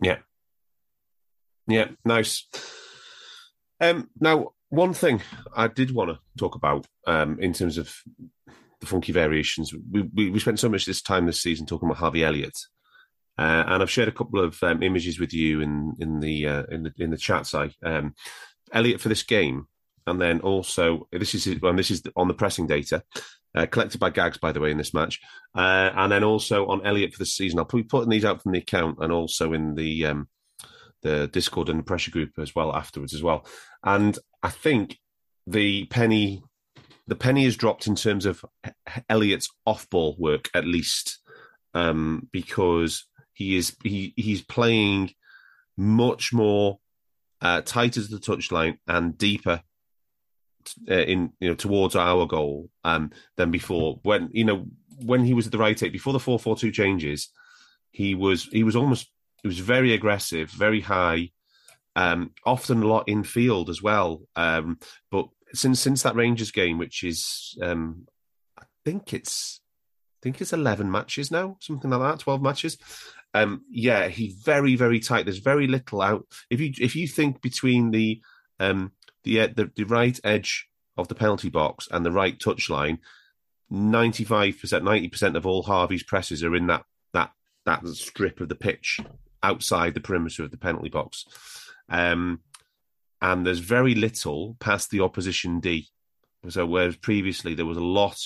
Yeah, 0.00 0.18
yeah, 1.66 1.88
nice. 2.04 2.46
Um, 3.80 4.10
now, 4.20 4.52
one 4.68 4.94
thing 4.94 5.20
I 5.54 5.66
did 5.66 5.92
want 5.92 6.10
to 6.10 6.18
talk 6.38 6.54
about 6.54 6.86
um, 7.06 7.38
in 7.40 7.52
terms 7.52 7.78
of 7.78 7.94
the 8.82 8.86
funky 8.86 9.12
variations. 9.12 9.72
We, 9.90 10.02
we, 10.02 10.30
we 10.30 10.38
spent 10.38 10.58
so 10.58 10.68
much 10.68 10.84
this 10.84 11.00
time 11.00 11.24
this 11.24 11.40
season 11.40 11.64
talking 11.64 11.88
about 11.88 11.98
Harvey 11.98 12.22
Elliott, 12.22 12.58
uh, 13.38 13.64
and 13.66 13.82
I've 13.82 13.90
shared 13.90 14.08
a 14.08 14.12
couple 14.12 14.40
of 14.44 14.62
um, 14.62 14.82
images 14.82 15.18
with 15.18 15.32
you 15.32 15.62
in 15.62 15.94
in 15.98 16.20
the 16.20 16.46
uh, 16.46 16.62
in 16.70 16.82
the 16.82 16.92
in 16.98 17.10
the 17.10 17.16
chat 17.16 17.46
site. 17.46 17.74
Um, 17.82 18.14
Elliott 18.72 19.00
for 19.00 19.08
this 19.08 19.22
game, 19.22 19.66
and 20.06 20.20
then 20.20 20.40
also 20.40 21.08
this 21.10 21.34
is 21.34 21.60
well, 21.62 21.74
this 21.74 21.90
is 21.90 22.02
on 22.14 22.28
the 22.28 22.34
pressing 22.34 22.66
data. 22.66 23.02
uh, 23.54 23.66
collected 23.66 23.98
by 23.98 24.10
Gags, 24.10 24.38
by 24.38 24.52
the 24.52 24.60
way, 24.60 24.70
in 24.70 24.78
this 24.78 24.94
match. 24.94 25.20
Uh, 25.54 25.90
and 25.94 26.12
then 26.12 26.24
also 26.24 26.66
on 26.66 26.84
Elliott 26.86 27.12
for 27.12 27.18
the 27.18 27.26
season. 27.26 27.58
I'll 27.58 27.64
be 27.64 27.82
putting 27.82 28.10
these 28.10 28.24
out 28.24 28.42
from 28.42 28.52
the 28.52 28.58
account 28.58 28.98
and 29.00 29.12
also 29.12 29.52
in 29.52 29.74
the 29.74 30.06
um, 30.06 30.28
the 31.02 31.28
Discord 31.28 31.68
and 31.68 31.80
the 31.80 31.84
pressure 31.84 32.10
group 32.10 32.38
as 32.38 32.54
well 32.54 32.74
afterwards 32.74 33.14
as 33.14 33.22
well. 33.22 33.46
And 33.82 34.18
I 34.42 34.50
think 34.50 34.98
the 35.46 35.86
penny 35.86 36.42
the 37.06 37.16
penny 37.16 37.44
is 37.44 37.56
dropped 37.56 37.86
in 37.86 37.94
terms 37.94 38.26
of 38.26 38.44
Elliott's 39.08 39.48
off 39.66 39.88
ball 39.90 40.16
work 40.18 40.48
at 40.54 40.66
least 40.66 41.18
um, 41.74 42.28
because 42.32 43.06
he 43.32 43.56
is 43.56 43.76
he 43.82 44.12
he's 44.16 44.42
playing 44.42 45.12
much 45.76 46.32
more 46.32 46.78
uh, 47.40 47.60
tighter 47.62 48.02
to 48.02 48.08
the 48.08 48.18
touchline 48.18 48.78
and 48.86 49.18
deeper 49.18 49.62
uh, 50.88 50.94
in 50.94 51.32
you 51.40 51.48
know 51.48 51.54
towards 51.54 51.96
our 51.96 52.26
goal 52.26 52.70
um, 52.84 53.10
than 53.36 53.50
before. 53.50 53.98
When 54.02 54.28
you 54.32 54.44
know 54.44 54.66
when 55.04 55.24
he 55.24 55.34
was 55.34 55.46
at 55.46 55.52
the 55.52 55.58
right 55.58 55.80
eight 55.82 55.92
before 55.92 56.12
the 56.12 56.20
four 56.20 56.38
four 56.38 56.56
two 56.56 56.70
changes, 56.70 57.30
he 57.90 58.14
was 58.14 58.44
he 58.44 58.62
was 58.62 58.76
almost 58.76 59.10
he 59.42 59.48
was 59.48 59.58
very 59.58 59.92
aggressive, 59.92 60.50
very 60.50 60.80
high, 60.80 61.30
um, 61.96 62.30
often 62.46 62.82
a 62.82 62.86
lot 62.86 63.08
in 63.08 63.24
field 63.24 63.70
as 63.70 63.82
well. 63.82 64.22
Um, 64.36 64.78
but 65.10 65.26
since 65.54 65.80
since 65.80 66.02
that 66.02 66.16
Rangers 66.16 66.50
game, 66.50 66.78
which 66.78 67.04
is 67.04 67.58
um, 67.62 68.06
I 68.58 68.64
think 68.84 69.12
it's 69.12 69.60
I 69.70 70.18
think 70.22 70.40
it's 70.40 70.52
eleven 70.52 70.90
matches 70.90 71.30
now, 71.30 71.56
something 71.60 71.90
like 71.90 72.00
that, 72.00 72.20
twelve 72.20 72.42
matches. 72.42 72.78
Um, 73.34 73.64
yeah, 73.70 74.08
he's 74.08 74.34
very 74.34 74.76
very 74.76 75.00
tight. 75.00 75.24
There's 75.24 75.38
very 75.38 75.66
little 75.66 76.02
out. 76.02 76.26
If 76.50 76.60
you 76.60 76.72
if 76.80 76.96
you 76.96 77.08
think 77.08 77.40
between 77.40 77.90
the 77.90 78.20
um, 78.60 78.92
the, 79.24 79.40
uh, 79.40 79.48
the 79.54 79.70
the 79.74 79.84
right 79.84 80.18
edge 80.24 80.68
of 80.96 81.08
the 81.08 81.14
penalty 81.14 81.48
box 81.48 81.88
and 81.90 82.04
the 82.04 82.12
right 82.12 82.38
touch 82.38 82.68
line, 82.68 82.98
ninety 83.70 84.24
five 84.24 84.60
percent, 84.60 84.84
ninety 84.84 85.08
percent 85.08 85.36
of 85.36 85.46
all 85.46 85.62
Harvey's 85.62 86.02
presses 86.02 86.42
are 86.44 86.54
in 86.54 86.66
that 86.68 86.84
that 87.12 87.30
that 87.64 87.86
strip 87.88 88.40
of 88.40 88.48
the 88.48 88.54
pitch 88.54 89.00
outside 89.42 89.94
the 89.94 90.00
perimeter 90.00 90.44
of 90.44 90.50
the 90.50 90.56
penalty 90.56 90.88
box. 90.88 91.24
Um, 91.88 92.40
and 93.22 93.46
there's 93.46 93.60
very 93.60 93.94
little 93.94 94.56
past 94.58 94.90
the 94.90 95.00
opposition 95.00 95.60
D. 95.60 95.88
So 96.48 96.66
whereas 96.66 96.96
previously 96.96 97.54
there 97.54 97.64
was 97.64 97.78
a 97.78 97.84
lot 97.84 98.18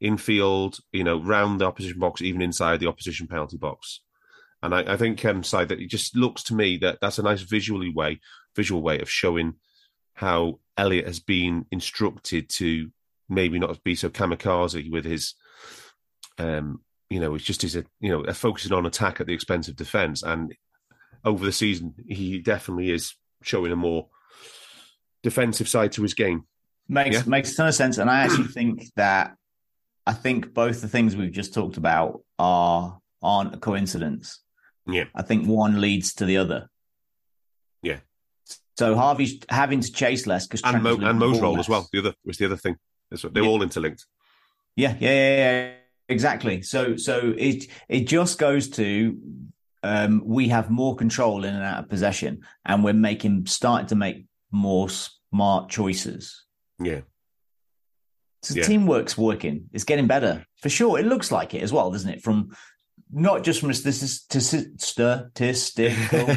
infield, 0.00 0.78
you 0.92 1.04
know, 1.04 1.22
round 1.22 1.60
the 1.60 1.66
opposition 1.66 2.00
box, 2.00 2.20
even 2.20 2.42
inside 2.42 2.80
the 2.80 2.88
opposition 2.88 3.28
penalty 3.28 3.56
box. 3.56 4.00
And 4.60 4.74
I, 4.74 4.94
I 4.94 4.96
think 4.96 5.24
um, 5.24 5.44
side 5.44 5.68
that 5.68 5.80
it 5.80 5.88
just 5.88 6.16
looks 6.16 6.42
to 6.44 6.54
me 6.54 6.78
that 6.78 6.98
that's 7.00 7.18
a 7.18 7.22
nice 7.22 7.42
visually 7.42 7.90
way, 7.90 8.20
visual 8.56 8.82
way 8.82 8.98
of 8.98 9.08
showing 9.08 9.54
how 10.14 10.58
Elliott 10.76 11.06
has 11.06 11.20
been 11.20 11.64
instructed 11.70 12.48
to 12.50 12.90
maybe 13.28 13.60
not 13.60 13.82
be 13.84 13.94
so 13.94 14.10
kamikaze 14.10 14.90
with 14.90 15.04
his, 15.04 15.34
um, 16.38 16.80
you 17.08 17.20
know, 17.20 17.36
it's 17.36 17.44
just 17.44 17.62
his, 17.62 17.76
you 18.00 18.10
know, 18.10 18.32
focusing 18.32 18.72
on 18.72 18.84
attack 18.84 19.20
at 19.20 19.28
the 19.28 19.32
expense 19.32 19.68
of 19.68 19.76
defence. 19.76 20.24
And 20.24 20.54
over 21.24 21.44
the 21.46 21.52
season, 21.52 21.94
he 22.08 22.40
definitely 22.40 22.90
is 22.90 23.14
showing 23.42 23.70
a 23.70 23.76
more 23.76 24.08
defensive 25.22 25.68
side 25.68 25.92
to 25.92 26.02
his 26.02 26.14
game. 26.14 26.44
Makes 26.88 27.16
yeah? 27.16 27.22
makes 27.26 27.52
a 27.52 27.56
ton 27.56 27.68
of 27.68 27.74
sense, 27.74 27.98
and 27.98 28.10
I 28.10 28.20
actually 28.20 28.48
think 28.58 28.84
that 28.96 29.34
I 30.06 30.12
think 30.12 30.52
both 30.52 30.80
the 30.80 30.88
things 30.88 31.16
we've 31.16 31.32
just 31.32 31.54
talked 31.54 31.76
about 31.76 32.22
are 32.38 32.98
aren't 33.22 33.54
a 33.54 33.58
coincidence. 33.58 34.40
Yeah, 34.86 35.04
I 35.14 35.22
think 35.22 35.46
one 35.46 35.80
leads 35.80 36.14
to 36.14 36.24
the 36.24 36.38
other. 36.38 36.68
Yeah. 37.82 37.98
So 38.76 38.96
Harvey's 38.96 39.38
having 39.48 39.80
to 39.80 39.92
chase 39.92 40.26
less 40.26 40.46
because 40.46 40.62
and, 40.64 40.82
Mo, 40.82 40.96
and 40.96 41.18
Mo's 41.18 41.40
role 41.40 41.52
less. 41.52 41.66
as 41.66 41.68
well. 41.68 41.88
The 41.92 41.98
other 41.98 42.14
was 42.24 42.38
the 42.38 42.46
other 42.46 42.56
thing. 42.56 42.76
They're 43.10 43.42
yeah. 43.42 43.48
all 43.48 43.62
interlinked. 43.62 44.06
Yeah, 44.76 44.96
yeah, 44.98 45.10
yeah, 45.10 45.36
yeah, 45.36 45.72
exactly. 46.08 46.62
So 46.62 46.96
so 46.96 47.34
it 47.36 47.66
it 47.88 48.06
just 48.06 48.38
goes 48.38 48.70
to 48.70 49.18
um, 49.82 50.22
we 50.24 50.48
have 50.48 50.70
more 50.70 50.96
control 50.96 51.44
in 51.44 51.54
and 51.54 51.64
out 51.64 51.84
of 51.84 51.88
possession, 51.88 52.42
and 52.64 52.84
we're 52.84 52.94
making 52.94 53.46
starting 53.46 53.88
to 53.88 53.96
make 53.96 54.26
more 54.50 54.88
smart 54.88 55.68
choices. 55.68 56.44
Yeah. 56.78 57.00
So 58.42 58.54
yeah. 58.54 58.64
teamwork's 58.64 59.18
working. 59.18 59.68
It's 59.72 59.84
getting 59.84 60.06
better 60.06 60.44
for 60.62 60.68
sure. 60.68 60.98
It 60.98 61.06
looks 61.06 61.30
like 61.30 61.54
it 61.54 61.62
as 61.62 61.72
well, 61.72 61.90
doesn't 61.90 62.10
it? 62.10 62.22
From 62.22 62.56
not 63.12 63.44
just 63.44 63.60
from 63.60 63.70
a 63.70 63.74
statistical 63.74 65.26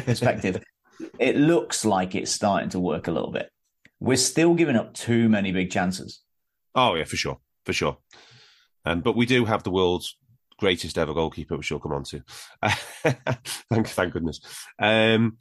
perspective, 0.00 0.62
it 1.18 1.36
looks 1.36 1.84
like 1.84 2.14
it's 2.14 2.30
starting 2.32 2.70
to 2.70 2.80
work 2.80 3.08
a 3.08 3.12
little 3.12 3.30
bit. 3.30 3.50
We're 4.00 4.16
still 4.16 4.54
giving 4.54 4.76
up 4.76 4.92
too 4.92 5.28
many 5.28 5.52
big 5.52 5.70
chances. 5.70 6.20
Oh 6.74 6.94
yeah, 6.94 7.04
for 7.04 7.16
sure, 7.16 7.38
for 7.64 7.72
sure. 7.72 7.96
Um, 8.84 9.00
but 9.00 9.16
we 9.16 9.24
do 9.24 9.46
have 9.46 9.62
the 9.62 9.70
world's 9.70 10.16
greatest 10.58 10.98
ever 10.98 11.14
goalkeeper, 11.14 11.56
which 11.56 11.70
you'll 11.70 11.80
come 11.80 11.92
on 11.92 12.04
to. 12.04 12.22
thank, 13.70 13.88
thank 13.88 14.12
goodness. 14.12 14.40
Um, 14.78 15.38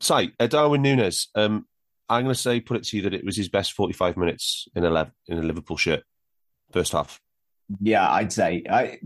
so, 0.00 0.26
uh, 0.38 0.46
Darwin 0.46 0.82
Nunez. 0.82 1.28
um, 1.34 1.66
I'm 2.08 2.24
going 2.24 2.34
to 2.34 2.40
say, 2.40 2.60
put 2.60 2.76
it 2.76 2.84
to 2.84 2.96
you 2.96 3.02
that 3.04 3.14
it 3.14 3.24
was 3.24 3.36
his 3.36 3.48
best 3.48 3.72
45 3.72 4.16
minutes 4.16 4.68
in 4.74 4.84
a 4.84 5.12
in 5.28 5.38
a 5.38 5.42
Liverpool 5.42 5.76
shirt, 5.76 6.02
first 6.72 6.92
half. 6.92 7.20
Yeah, 7.80 8.08
I'd 8.08 8.32
say 8.32 8.62
I 8.70 8.98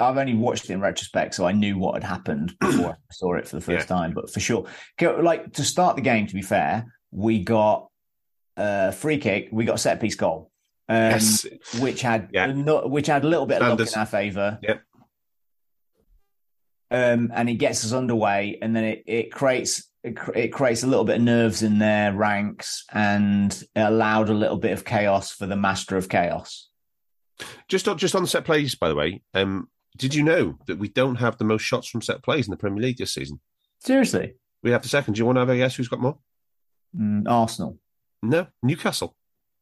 I've 0.00 0.16
only 0.16 0.34
watched 0.34 0.64
it 0.64 0.72
in 0.72 0.80
retrospect, 0.80 1.34
so 1.34 1.46
I 1.46 1.52
knew 1.52 1.78
what 1.78 1.94
had 1.94 2.02
happened 2.02 2.58
before 2.58 2.90
I 2.90 2.94
saw 3.12 3.34
it 3.34 3.46
for 3.46 3.56
the 3.56 3.62
first 3.62 3.88
yeah. 3.88 3.96
time. 3.96 4.12
But 4.12 4.30
for 4.30 4.40
sure, 4.40 4.66
like 5.00 5.52
to 5.52 5.64
start 5.64 5.94
the 5.94 6.02
game, 6.02 6.26
to 6.26 6.34
be 6.34 6.42
fair, 6.42 6.92
we 7.12 7.44
got 7.44 7.88
a 8.56 8.90
free 8.90 9.18
kick, 9.18 9.50
we 9.52 9.64
got 9.64 9.76
a 9.76 9.78
set 9.78 10.00
piece 10.00 10.16
goal, 10.16 10.50
um, 10.88 10.96
yes. 10.96 11.46
which 11.78 12.02
had 12.02 12.30
yeah. 12.32 12.50
which 12.52 13.06
had 13.06 13.22
a 13.22 13.28
little 13.28 13.46
bit 13.46 13.62
of 13.62 13.78
luck 13.78 13.88
in 13.88 13.98
our 13.98 14.06
favour. 14.06 14.58
Yep. 14.62 14.82
Um, 16.90 17.30
and 17.32 17.48
it 17.48 17.54
gets 17.54 17.84
us 17.84 17.92
underway, 17.92 18.58
and 18.60 18.74
then 18.74 18.82
it, 18.82 19.04
it 19.06 19.32
creates 19.32 19.88
it, 20.08 20.18
it 20.34 20.48
creates 20.48 20.82
a 20.82 20.86
little 20.86 21.04
bit 21.04 21.16
of 21.16 21.22
nerves 21.22 21.62
in 21.62 21.78
their 21.78 22.12
ranks 22.12 22.84
and 22.92 23.52
it 23.52 23.80
allowed 23.80 24.28
a 24.28 24.34
little 24.34 24.56
bit 24.56 24.72
of 24.72 24.84
chaos 24.84 25.30
for 25.30 25.46
the 25.46 25.56
master 25.56 25.96
of 25.96 26.08
chaos. 26.08 26.68
Just 27.68 27.86
on, 27.86 27.98
just 27.98 28.14
on 28.14 28.22
the 28.22 28.28
set 28.28 28.44
plays, 28.44 28.74
by 28.74 28.88
the 28.88 28.94
way, 28.94 29.22
um, 29.34 29.68
did 29.96 30.14
you 30.14 30.22
know 30.22 30.58
that 30.66 30.78
we 30.78 30.88
don't 30.88 31.16
have 31.16 31.38
the 31.38 31.44
most 31.44 31.62
shots 31.62 31.88
from 31.88 32.02
set 32.02 32.22
plays 32.22 32.46
in 32.46 32.50
the 32.50 32.56
Premier 32.56 32.82
League 32.82 32.98
this 32.98 33.14
season? 33.14 33.40
Seriously, 33.80 34.34
we 34.62 34.72
have 34.72 34.82
the 34.82 34.88
second. 34.88 35.14
Do 35.14 35.18
you 35.18 35.26
want 35.26 35.36
to 35.36 35.40
have 35.40 35.48
a 35.48 35.56
guess 35.56 35.76
who's 35.76 35.88
got 35.88 36.00
more? 36.00 36.18
Mm, 36.96 37.28
Arsenal. 37.28 37.78
No, 38.22 38.48
Newcastle. 38.62 39.14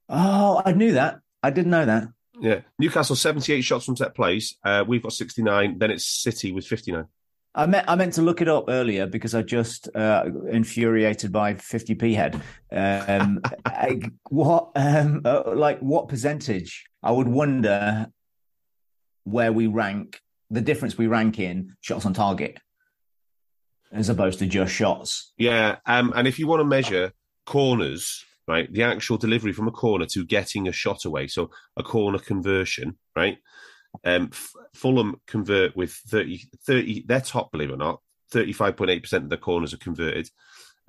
Oh, 0.08 0.62
I 0.64 0.72
knew 0.72 0.92
that. 0.92 1.20
I 1.42 1.50
didn't 1.50 1.70
know 1.70 1.84
that. 1.84 2.08
Yeah, 2.40 2.60
Newcastle 2.78 3.16
seventy-eight 3.16 3.62
shots 3.62 3.84
from 3.84 3.96
set 3.96 4.14
plays. 4.14 4.56
Uh, 4.64 4.84
we've 4.86 5.02
got 5.02 5.12
sixty-nine. 5.12 5.78
Then 5.78 5.90
it's 5.90 6.06
City 6.06 6.52
with 6.52 6.66
fifty-nine. 6.66 7.06
I 7.56 7.64
meant 7.64 7.88
I 7.88 7.96
meant 7.96 8.12
to 8.14 8.22
look 8.22 8.42
it 8.42 8.48
up 8.48 8.66
earlier 8.68 9.06
because 9.06 9.34
I 9.34 9.40
just 9.40 9.88
uh, 9.96 10.26
infuriated 10.50 11.32
by 11.32 11.54
50p 11.54 12.14
head. 12.14 12.40
Um, 12.70 13.40
I, 13.64 14.02
what 14.28 14.72
um, 14.76 15.22
uh, 15.24 15.54
like 15.54 15.80
what 15.80 16.08
percentage? 16.08 16.84
I 17.02 17.12
would 17.12 17.28
wonder 17.28 18.08
where 19.24 19.52
we 19.52 19.66
rank 19.66 20.20
the 20.50 20.60
difference 20.60 20.98
we 20.98 21.06
rank 21.06 21.40
in 21.40 21.74
shots 21.80 22.06
on 22.06 22.12
target 22.12 22.58
as 23.90 24.10
opposed 24.10 24.38
to 24.40 24.46
just 24.46 24.74
shots. 24.74 25.32
Yeah, 25.38 25.76
um, 25.86 26.12
and 26.14 26.28
if 26.28 26.38
you 26.38 26.46
want 26.46 26.60
to 26.60 26.64
measure 26.64 27.12
corners, 27.46 28.22
right, 28.46 28.70
the 28.70 28.82
actual 28.82 29.16
delivery 29.16 29.52
from 29.52 29.66
a 29.66 29.72
corner 29.72 30.04
to 30.06 30.26
getting 30.26 30.68
a 30.68 30.72
shot 30.72 31.06
away, 31.06 31.26
so 31.26 31.50
a 31.76 31.82
corner 31.82 32.18
conversion, 32.18 32.98
right 33.16 33.38
um, 34.04 34.30
Fulham 34.74 35.20
convert 35.26 35.76
with 35.76 35.92
30, 35.92 36.48
30, 36.66 37.04
their 37.06 37.20
top, 37.20 37.52
believe 37.52 37.70
it 37.70 37.74
or 37.74 37.78
not, 37.78 38.00
35.8% 38.32 39.12
of 39.12 39.28
the 39.28 39.36
corners 39.36 39.72
are 39.72 39.78
converted. 39.78 40.28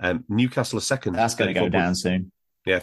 Um, 0.00 0.24
Newcastle 0.28 0.78
are 0.78 0.82
second. 0.82 1.14
That's 1.14 1.34
going 1.34 1.52
to 1.52 1.60
go 1.60 1.68
down 1.68 1.94
soon. 1.94 2.32
Yeah. 2.64 2.80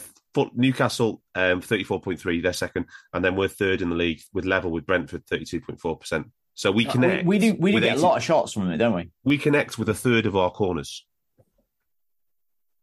Newcastle, 0.53 1.21
um, 1.33 1.61
34.3, 1.61 2.43
they're 2.43 2.53
second. 2.53 2.87
And 3.13 3.23
then 3.23 3.35
we're 3.35 3.47
third 3.47 3.81
in 3.81 3.89
the 3.89 3.95
league 3.95 4.21
with 4.33 4.45
level 4.45 4.71
with 4.71 4.85
Brentford, 4.85 5.25
32.4%. 5.27 6.29
So 6.55 6.71
we 6.71 6.85
uh, 6.85 6.91
connect. 6.91 7.25
We, 7.25 7.37
we 7.37 7.39
do, 7.39 7.57
we 7.59 7.71
do 7.71 7.79
get 7.79 7.93
80, 7.93 8.01
a 8.01 8.05
lot 8.05 8.17
of 8.17 8.23
shots 8.23 8.53
from 8.53 8.69
it, 8.71 8.77
don't 8.77 8.93
we? 8.93 9.11
We 9.23 9.37
connect 9.37 9.77
with 9.77 9.87
a 9.87 9.93
third 9.93 10.25
of 10.25 10.35
our 10.35 10.51
corners 10.51 11.05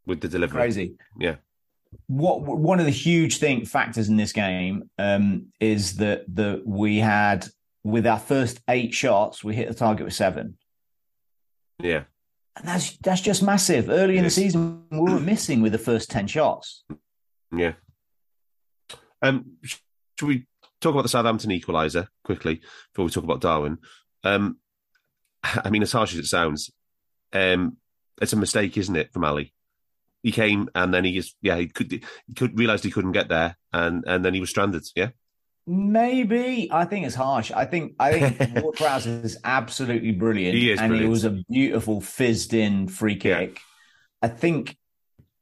with 0.06 0.20
the 0.20 0.28
delivery. 0.28 0.60
Crazy. 0.60 0.94
Yeah 1.18 1.36
what 2.06 2.42
one 2.42 2.80
of 2.80 2.86
the 2.86 2.92
huge 2.92 3.38
thing 3.38 3.64
factors 3.64 4.08
in 4.08 4.16
this 4.16 4.32
game 4.32 4.90
um, 4.98 5.46
is 5.60 5.96
that 5.96 6.24
that 6.34 6.66
we 6.66 6.98
had 6.98 7.46
with 7.84 8.06
our 8.06 8.18
first 8.18 8.60
eight 8.68 8.94
shots, 8.94 9.42
we 9.42 9.54
hit 9.54 9.68
the 9.68 9.74
target 9.74 10.04
with 10.04 10.14
seven. 10.14 10.56
Yeah, 11.78 12.04
and 12.56 12.66
that's 12.66 12.96
that's 12.98 13.20
just 13.20 13.42
massive. 13.42 13.88
Early 13.88 14.18
in 14.18 14.24
the 14.24 14.30
season, 14.30 14.84
we 14.90 15.12
were 15.12 15.20
missing 15.20 15.62
with 15.62 15.72
the 15.72 15.78
first 15.78 16.10
ten 16.10 16.26
shots. 16.26 16.84
Yeah. 17.54 17.72
Um, 19.20 19.56
should 19.62 20.26
we 20.26 20.46
talk 20.80 20.92
about 20.92 21.02
the 21.02 21.08
Southampton 21.08 21.50
equaliser 21.50 22.08
quickly 22.24 22.60
before 22.92 23.04
we 23.04 23.10
talk 23.10 23.24
about 23.24 23.40
Darwin? 23.40 23.78
Um, 24.24 24.58
I 25.42 25.70
mean, 25.70 25.82
as 25.82 25.92
harsh 25.92 26.12
as 26.12 26.20
it 26.20 26.26
sounds, 26.26 26.70
um, 27.32 27.76
it's 28.20 28.32
a 28.32 28.36
mistake, 28.36 28.76
isn't 28.76 28.96
it, 28.96 29.12
from 29.12 29.24
Ali? 29.24 29.52
He 30.22 30.30
came 30.32 30.68
and 30.74 30.92
then 30.94 31.04
he 31.04 31.12
just 31.12 31.36
yeah 31.42 31.56
he 31.56 31.66
could 31.68 31.90
he 31.90 32.34
could 32.36 32.58
realized 32.58 32.84
he 32.84 32.90
couldn't 32.90 33.12
get 33.12 33.28
there 33.28 33.56
and 33.72 34.04
and 34.06 34.24
then 34.24 34.34
he 34.34 34.40
was 34.40 34.50
stranded. 34.50 34.84
Yeah. 34.94 35.10
Maybe 35.66 36.68
I 36.72 36.84
think 36.84 37.06
it's 37.06 37.14
harsh. 37.14 37.52
I 37.52 37.64
think 37.64 37.94
I 37.98 38.30
think 38.30 38.56
Ward 38.64 38.78
is 39.06 39.38
absolutely 39.44 40.10
brilliant, 40.12 40.56
He 40.56 40.70
is 40.72 40.80
and 40.80 40.88
brilliant. 40.90 41.06
it 41.08 41.10
was 41.10 41.24
a 41.24 41.38
beautiful 41.48 42.00
fizzed 42.00 42.52
in 42.52 42.88
free 42.88 43.14
Yeah. 43.22 43.40
kick. 43.46 43.60
I 44.20 44.28
think 44.28 44.76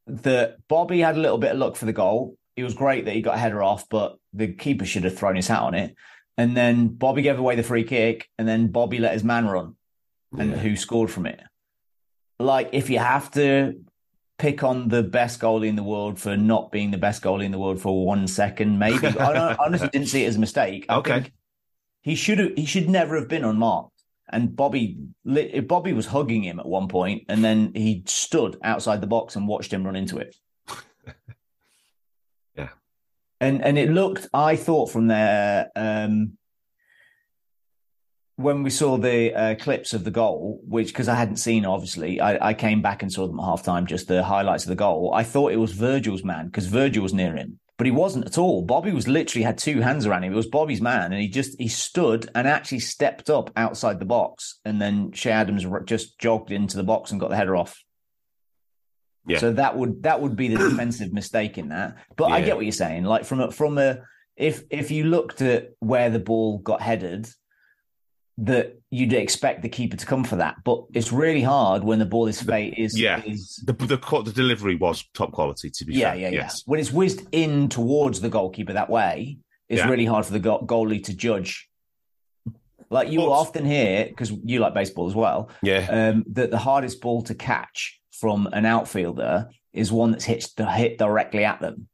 that 0.06 0.56
Bobby 0.68 1.00
had 1.00 1.16
a 1.16 1.20
little 1.20 1.38
bit 1.38 1.52
of 1.52 1.58
luck 1.58 1.76
for 1.76 1.86
the 1.86 1.92
goal. 1.92 2.36
It 2.56 2.64
was 2.64 2.74
great 2.74 3.04
that 3.06 3.14
he 3.14 3.22
got 3.22 3.36
a 3.36 3.38
header 3.38 3.62
off, 3.62 3.88
but 3.88 4.16
the 4.32 4.48
keeper 4.48 4.84
should 4.84 5.04
have 5.04 5.16
thrown 5.16 5.36
his 5.36 5.48
hat 5.48 5.62
on 5.62 5.74
it. 5.74 5.94
And 6.36 6.56
then 6.56 6.88
Bobby 6.88 7.22
gave 7.22 7.38
away 7.38 7.56
the 7.56 7.62
free 7.62 7.84
kick, 7.84 8.28
and 8.38 8.46
then 8.48 8.68
Bobby 8.68 8.98
let 8.98 9.12
his 9.12 9.24
man 9.24 9.46
run, 9.46 9.76
and 10.38 10.50
Yeah. 10.52 10.56
who 10.58 10.76
scored 10.76 11.10
from 11.10 11.26
it. 11.26 11.40
Like 12.38 12.70
if 12.72 12.90
you 12.90 12.98
have 12.98 13.30
to 13.32 13.74
pick 14.40 14.62
on 14.64 14.88
the 14.88 15.02
best 15.02 15.38
goalie 15.40 15.68
in 15.68 15.76
the 15.76 15.82
world 15.82 16.18
for 16.18 16.36
not 16.36 16.72
being 16.72 16.90
the 16.90 16.98
best 16.98 17.22
goalie 17.22 17.44
in 17.44 17.52
the 17.52 17.58
world 17.58 17.80
for 17.80 18.06
one 18.06 18.26
second, 18.26 18.78
maybe. 18.78 19.06
I 19.06 19.54
honestly 19.56 19.88
didn't 19.92 20.08
see 20.08 20.24
it 20.24 20.28
as 20.28 20.36
a 20.36 20.40
mistake. 20.40 20.86
I 20.88 20.96
Okay. 20.96 21.26
he 22.00 22.14
should 22.14 22.38
have. 22.38 22.52
He 22.56 22.64
should 22.64 22.88
never 22.88 23.16
have 23.16 23.28
been 23.28 23.44
unmarked. 23.44 23.92
And 24.32 24.54
Bobby, 24.56 24.96
Bobby 25.66 25.92
was 25.92 26.06
hugging 26.06 26.42
him 26.44 26.58
at 26.60 26.66
one 26.66 26.88
point, 26.88 27.24
and 27.28 27.44
then 27.44 27.72
he 27.74 28.02
stood 28.06 28.56
outside 28.62 29.00
the 29.00 29.06
box 29.06 29.36
and 29.36 29.46
watched 29.48 29.72
him 29.72 29.84
run 29.84 29.96
into 29.96 30.18
it. 30.18 30.34
Yeah. 32.56 32.70
and 33.40 33.62
and 33.64 33.78
it 33.78 33.90
looked. 33.90 34.28
I 34.32 34.56
thought 34.56 34.90
from 34.90 35.06
there. 35.08 35.68
Um, 35.76 36.36
when 38.40 38.62
we 38.62 38.70
saw 38.70 38.96
the 38.96 39.34
uh, 39.34 39.54
clips 39.56 39.92
of 39.92 40.04
the 40.04 40.10
goal, 40.10 40.60
which 40.66 40.88
because 40.88 41.08
I 41.08 41.14
hadn't 41.14 41.36
seen, 41.36 41.64
obviously, 41.64 42.20
I, 42.20 42.48
I 42.48 42.54
came 42.54 42.82
back 42.82 43.02
and 43.02 43.12
saw 43.12 43.26
them 43.26 43.38
at 43.38 43.44
halftime, 43.44 43.86
just 43.86 44.08
the 44.08 44.22
highlights 44.22 44.64
of 44.64 44.70
the 44.70 44.76
goal. 44.76 45.12
I 45.14 45.22
thought 45.22 45.52
it 45.52 45.56
was 45.56 45.72
Virgil's 45.72 46.24
man 46.24 46.46
because 46.46 46.66
Virgil 46.66 47.02
was 47.02 47.14
near 47.14 47.36
him, 47.36 47.58
but 47.76 47.86
he 47.86 47.90
wasn't 47.90 48.26
at 48.26 48.38
all. 48.38 48.62
Bobby 48.62 48.92
was 48.92 49.08
literally 49.08 49.44
had 49.44 49.58
two 49.58 49.80
hands 49.80 50.06
around 50.06 50.24
him. 50.24 50.32
It 50.32 50.36
was 50.36 50.46
Bobby's 50.46 50.80
man, 50.80 51.12
and 51.12 51.20
he 51.20 51.28
just 51.28 51.58
he 51.60 51.68
stood 51.68 52.30
and 52.34 52.48
actually 52.48 52.80
stepped 52.80 53.30
up 53.30 53.50
outside 53.56 53.98
the 53.98 54.04
box, 54.04 54.60
and 54.64 54.80
then 54.80 55.12
Che 55.12 55.30
Adams 55.30 55.66
just 55.84 56.18
jogged 56.18 56.50
into 56.50 56.76
the 56.76 56.84
box 56.84 57.10
and 57.10 57.20
got 57.20 57.30
the 57.30 57.36
header 57.36 57.56
off. 57.56 57.82
Yeah. 59.26 59.38
So 59.38 59.52
that 59.52 59.76
would 59.76 60.02
that 60.02 60.20
would 60.20 60.36
be 60.36 60.48
the 60.48 60.56
defensive 60.70 61.12
mistake 61.12 61.58
in 61.58 61.68
that. 61.68 61.96
But 62.16 62.32
I 62.32 62.40
get 62.40 62.56
what 62.56 62.64
you're 62.64 62.72
saying. 62.72 63.04
Like 63.04 63.24
from 63.24 63.40
a 63.40 63.50
from 63.50 63.78
a 63.78 64.00
if 64.36 64.62
if 64.70 64.90
you 64.90 65.04
looked 65.04 65.42
at 65.42 65.70
where 65.80 66.10
the 66.10 66.18
ball 66.18 66.58
got 66.58 66.80
headed, 66.80 67.28
that 68.42 68.78
you'd 68.90 69.12
expect 69.12 69.62
the 69.62 69.68
keeper 69.68 69.96
to 69.96 70.06
come 70.06 70.24
for 70.24 70.36
that. 70.36 70.56
But 70.64 70.84
it's 70.94 71.12
really 71.12 71.42
hard 71.42 71.84
when 71.84 71.98
the 71.98 72.06
ball 72.06 72.26
is 72.26 72.40
fate 72.40 72.74
is 72.78 72.98
yeah. 72.98 73.22
is 73.24 73.62
The, 73.66 73.72
the 73.74 73.96
the 74.24 74.32
delivery 74.34 74.76
was 74.76 75.04
top 75.14 75.32
quality. 75.32 75.70
To 75.70 75.84
be 75.84 75.94
yeah 75.94 76.12
fair, 76.12 76.20
yeah 76.20 76.28
yeah. 76.28 76.34
yes. 76.42 76.62
When 76.66 76.80
it's 76.80 76.90
whizzed 76.92 77.26
in 77.32 77.68
towards 77.68 78.20
the 78.20 78.28
goalkeeper 78.30 78.72
that 78.72 78.88
way, 78.90 79.38
it's 79.68 79.80
Yeah. 79.80 79.88
really 79.88 80.06
hard 80.06 80.24
for 80.26 80.32
the 80.32 80.38
go- 80.40 80.64
goalie 80.66 81.04
to 81.04 81.14
judge. 81.14 81.68
Like 82.88 83.10
you 83.10 83.20
will 83.20 83.26
But- 83.28 83.40
often 83.40 83.64
hear 83.66 84.06
because 84.06 84.30
you 84.44 84.58
like 84.58 84.74
baseball 84.74 85.06
as 85.06 85.14
well 85.14 85.50
Yeah, 85.62 85.86
um, 85.90 86.24
that 86.32 86.50
the 86.50 86.58
hardest 86.58 87.00
ball 87.00 87.22
to 87.22 87.34
catch 87.34 88.00
from 88.10 88.48
an 88.52 88.64
outfielder 88.66 89.48
is 89.72 89.92
one 89.92 90.10
that's 90.12 90.24
hit 90.24 90.44
hit 90.58 90.98
directly 90.98 91.44
at 91.44 91.60
them. 91.60 91.88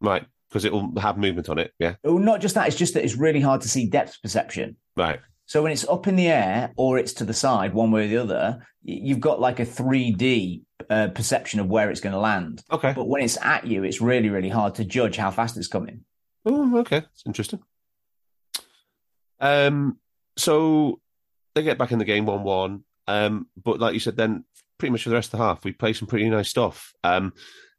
right. 0.00 0.26
Because 0.56 0.64
it 0.64 0.72
will 0.72 0.90
have 0.98 1.18
movement 1.18 1.50
on 1.50 1.58
it. 1.58 1.74
Yeah, 1.78 1.96
Oh, 2.02 2.16
not 2.16 2.40
just 2.40 2.54
that; 2.54 2.66
it's 2.66 2.76
just 2.78 2.94
that 2.94 3.04
it's 3.04 3.14
really 3.14 3.42
hard 3.42 3.60
to 3.60 3.68
see 3.68 3.86
depth 3.90 4.16
perception. 4.22 4.76
right. 4.96 5.20
So 5.44 5.62
when 5.62 5.70
it's 5.70 5.86
up 5.86 6.06
in 6.08 6.16
the 6.16 6.28
air 6.28 6.72
or 6.76 6.98
it's 6.98 7.12
to 7.14 7.24
the 7.24 7.34
side, 7.34 7.74
one 7.74 7.90
way 7.92 8.06
or 8.06 8.08
the 8.08 8.16
other, 8.16 8.66
you've 8.82 9.20
got 9.20 9.38
like 9.38 9.60
a 9.60 9.66
3D 9.66 10.62
uh, 10.90 11.08
perception 11.08 11.60
of 11.60 11.66
where 11.68 11.88
it's 11.90 12.00
going 12.00 12.14
to 12.14 12.18
land. 12.18 12.64
Okay. 12.72 12.92
But 12.94 13.06
when 13.06 13.22
it's 13.22 13.36
at 13.40 13.64
you, 13.66 13.84
it's 13.84 14.00
really, 14.00 14.28
really 14.30 14.48
hard 14.48 14.74
to 14.76 14.84
judge 14.84 15.16
how 15.18 15.30
fast 15.30 15.56
it's 15.58 15.68
coming. 15.68 16.04
Oh, 16.46 16.78
okay. 16.78 16.96
It's 17.12 17.22
interesting. 17.26 17.60
Um, 19.40 19.98
so 20.36 21.00
they 21.54 21.62
get 21.62 21.78
back 21.78 21.92
in 21.92 21.98
the 21.98 22.04
game 22.04 22.26
one 22.26 22.42
one. 22.42 22.84
Um, 23.06 23.46
but 23.62 23.78
like 23.78 23.94
you 23.94 24.00
said, 24.00 24.16
then 24.16 24.44
pretty 24.78 24.90
much 24.92 25.02
for 25.04 25.10
the 25.10 25.14
rest 25.14 25.32
of 25.32 25.38
the 25.38 25.44
half, 25.44 25.64
we 25.64 25.72
play 25.72 25.92
some 25.92 26.08
pretty 26.08 26.28
nice 26.28 26.48
stuff. 26.48 26.92
Um, 27.04 27.32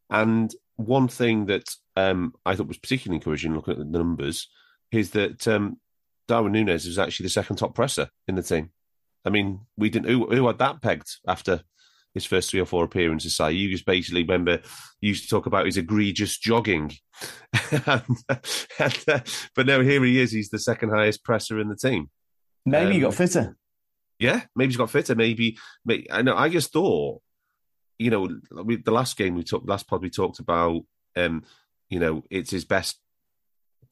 and 0.10 0.54
one 0.78 1.08
thing 1.08 1.48
that 1.48 1.68
um 1.98 2.34
I 2.46 2.56
thought 2.56 2.68
was 2.68 2.78
particularly 2.78 3.18
encouraging, 3.18 3.56
looking 3.56 3.74
at 3.74 3.80
the 3.80 3.86
numbers, 3.86 4.48
is 4.92 5.12
that 5.12 5.48
um 5.48 5.80
Darwin 6.28 6.52
Nunez 6.52 6.86
was 6.86 7.00
actually 7.00 7.26
the 7.26 7.30
second 7.32 7.56
top 7.56 7.74
presser 7.74 8.10
in 8.28 8.36
the 8.36 8.44
team. 8.44 8.72
I 9.26 9.30
mean, 9.30 9.62
we 9.78 9.90
didn't 9.90 10.10
who, 10.10 10.28
who 10.34 10.48
had 10.48 10.60
that 10.60 10.82
pegged 10.82 11.18
after 11.28 11.62
his 12.14 12.26
first 12.26 12.50
three 12.50 12.60
or 12.60 12.66
four 12.66 12.84
appearances. 12.84 13.36
Say 13.36 13.52
you 13.54 13.70
just 13.70 13.86
basically 13.86 14.22
remember 14.22 14.62
you 15.02 15.10
used 15.10 15.24
to 15.24 15.30
talk 15.30 15.46
about 15.46 15.66
his 15.66 15.78
egregious 15.78 16.38
jogging, 16.38 16.94
and, 17.72 18.04
and, 18.80 19.04
uh, 19.08 19.20
but 19.56 19.66
now 19.66 19.82
here 19.82 20.04
he 20.04 20.20
is. 20.20 20.32
He's 20.32 20.50
the 20.50 20.60
second 20.60 20.90
highest 20.90 21.24
presser 21.24 21.60
in 21.60 21.70
the 21.70 21.76
team. 21.76 22.10
Maybe 22.66 22.96
Um, 22.96 23.02
got 23.02 23.16
fitter. 23.16 23.58
Yeah, 24.20 24.42
maybe 24.56 24.70
he's 24.70 24.78
got 24.78 24.90
fitter. 24.90 25.16
Maybe, 25.16 25.58
maybe 25.86 26.12
I 26.12 26.22
know. 26.22 26.36
I 26.36 26.50
just 26.50 26.74
thought, 26.74 27.22
you 28.00 28.10
know, 28.10 28.30
we, 28.64 28.78
the 28.78 28.92
last 28.92 29.16
game 29.16 29.36
we 29.36 29.44
took, 29.44 29.64
last 29.68 29.88
pod 29.88 30.02
we 30.02 30.10
talked 30.10 30.40
about, 30.40 30.82
um, 31.16 31.44
you 31.90 32.00
know, 32.00 32.24
it's 32.30 32.52
his 32.52 32.66
best 32.66 33.00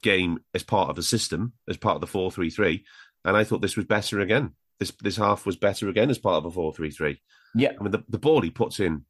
game 0.02 0.40
as 0.54 0.62
part 0.62 0.90
of 0.90 0.96
the 0.96 1.02
system, 1.02 1.52
as 1.68 1.76
part 1.76 1.96
of 1.96 2.00
the 2.00 2.06
four 2.06 2.30
three 2.30 2.50
three, 2.50 2.84
and 3.24 3.36
I 3.36 3.44
thought 3.44 3.62
this 3.62 3.76
was 3.76 3.86
better 3.86 4.20
again. 4.20 4.52
This 4.78 4.92
this 5.02 5.16
half 5.16 5.46
was 5.46 5.56
better 5.56 5.88
again 5.88 6.10
as 6.10 6.18
part 6.18 6.36
of 6.36 6.44
a 6.46 6.50
four 6.50 6.72
three 6.72 6.90
three. 6.90 7.20
Yeah. 7.54 7.72
I 7.78 7.82
mean, 7.82 7.92
the, 7.92 8.04
the 8.08 8.18
ball 8.18 8.42
he 8.42 8.50
puts 8.50 8.78
in 8.78 9.04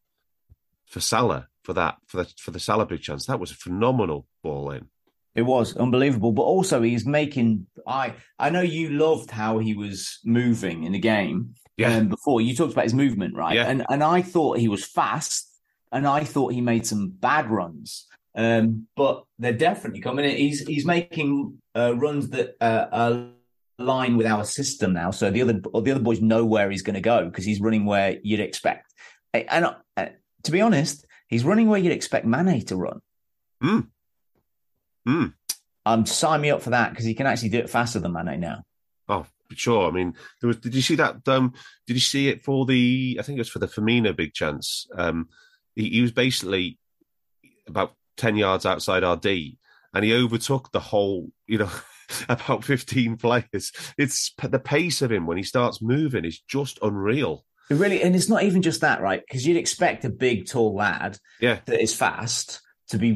for 0.87 1.01
Salah 1.01 1.49
for 1.65 1.73
that 1.75 1.97
for 2.07 2.19
the 2.19 2.33
for 2.39 2.53
the 2.53 2.61
Salah 2.61 2.87
big 2.87 3.03
chance 3.03 3.27
that 3.27 3.41
was 3.41 3.51
a 3.51 3.57
phenomenal 3.57 4.27
ball 4.43 4.71
in. 4.71 4.89
It 5.35 5.43
was 5.43 5.77
unbelievable, 5.77 6.33
but 6.33 6.43
also 6.43 6.81
he's 6.81 7.05
making. 7.05 7.67
I 7.87 8.15
I 8.39 8.51
know 8.51 8.63
you 8.63 8.91
loved 8.91 9.31
how 9.31 9.59
he 9.59 9.75
was 9.75 10.19
moving 10.25 10.85
in 10.85 10.93
the 10.93 10.99
game. 10.99 11.55
Yeah. 11.77 11.97
Um, 11.97 12.09
before 12.09 12.41
you 12.41 12.55
talked 12.55 12.73
about 12.73 12.85
his 12.85 12.95
movement, 12.95 13.35
right? 13.37 13.57
Yeah. 13.57 13.67
And 13.67 13.85
and 13.91 14.03
I 14.03 14.23
thought 14.23 14.59
he 14.59 14.69
was 14.69 14.87
fast, 14.87 15.51
and 15.93 16.07
I 16.07 16.25
thought 16.25 16.55
he 16.55 16.63
made 16.63 16.87
some 16.87 17.11
bad 17.11 17.51
runs. 17.51 18.07
Um, 18.37 18.87
but 18.95 19.25
they're 19.39 19.55
definitely 19.55 20.01
coming. 20.01 20.27
in. 20.27 20.37
He's 20.37 20.61
he's 20.67 20.85
making 20.85 21.59
uh, 21.75 21.97
runs 21.97 22.29
that 22.31 22.57
uh, 22.61 23.25
align 23.79 24.17
with 24.17 24.27
our 24.27 24.45
system 24.45 24.93
now. 24.93 25.11
So 25.11 25.31
the 25.31 25.43
other 25.43 25.55
the 25.55 25.91
other 25.91 26.01
boys 26.01 26.21
know 26.21 26.45
where 26.45 26.71
he's 26.71 26.83
going 26.83 26.95
to 26.95 27.01
go 27.01 27.25
because 27.25 27.47
he's 27.47 27.61
running 27.61 27.87
where 27.87 28.19
you'd 28.23 28.41
expect. 28.41 28.93
And 29.33 29.67
uh, 29.97 30.07
to 30.45 30.51
be 30.51 30.61
honest, 30.61 31.07
he's 31.29 31.45
running 31.45 31.69
where 31.69 31.81
you'd 31.81 31.93
expect 31.93 32.27
Mane 32.27 32.65
to 32.67 32.77
run. 32.77 33.01
Mm. 33.63 33.89
Mm. 35.09 35.35
Um, 35.85 36.07
sign 36.07 36.41
me 36.41 36.51
up 36.51 36.63
for 36.63 36.71
that 36.71 36.91
because 36.91 37.05
he 37.05 37.15
can 37.15 37.27
actually 37.27 37.51
do 37.51 37.59
it 37.59 37.71
faster 37.71 38.01
than 38.01 38.13
Mane 38.13 38.41
now. 38.41 38.65
Oh, 39.09 39.27
sure. 39.55 39.89
I 39.89 39.93
mean, 39.93 40.15
there 40.41 40.49
was. 40.49 40.59
Did 40.59 40.75
you 40.75 40.83
see 40.83 40.97
that? 40.97 41.27
Um, 41.27 41.55
did 41.87 41.95
you 41.95 42.01
see 42.01 42.29
it 42.29 42.45
for 42.45 42.67
the? 42.67 43.17
I 43.19 43.23
think 43.23 43.37
it 43.37 43.41
was 43.41 43.49
for 43.49 43.61
the 43.61 43.69
Firmino 43.69 44.15
big 44.15 44.35
chance. 44.35 44.87
Um, 44.95 45.29
he, 45.75 45.91
he 45.91 46.03
was 46.03 46.13
basically 46.13 46.79
about 47.67 47.95
ten 48.17 48.37
yards 48.37 48.67
outside 48.67 49.03
RD, 49.03 49.57
and 49.95 50.05
he 50.05 50.15
overtook 50.15 50.73
the 50.73 50.81
whole. 50.81 51.31
You 51.47 51.59
know, 51.59 51.71
about 52.29 52.65
fifteen 52.65 53.17
players. 53.17 53.73
It's 53.99 54.33
the 54.43 54.59
pace 54.59 55.03
of 55.03 55.13
him 55.13 55.27
when 55.27 55.37
he 55.37 55.43
starts 55.43 55.83
moving 55.83 56.25
is 56.25 56.41
just 56.41 56.79
unreal. 56.83 57.45
It 57.69 57.75
really, 57.75 58.03
and 58.03 58.15
it's 58.15 58.29
not 58.29 58.45
even 58.45 58.63
just 58.63 58.83
that, 58.83 59.01
right? 59.01 59.23
Because 59.27 59.47
you'd 59.47 59.57
expect 59.57 60.05
a 60.05 60.11
big, 60.11 60.47
tall 60.47 60.75
lad 60.75 61.19
Yeah, 61.41 61.59
that 61.67 61.83
is 61.83 61.95
fast 61.95 62.61
to 62.89 62.99
be 62.99 63.13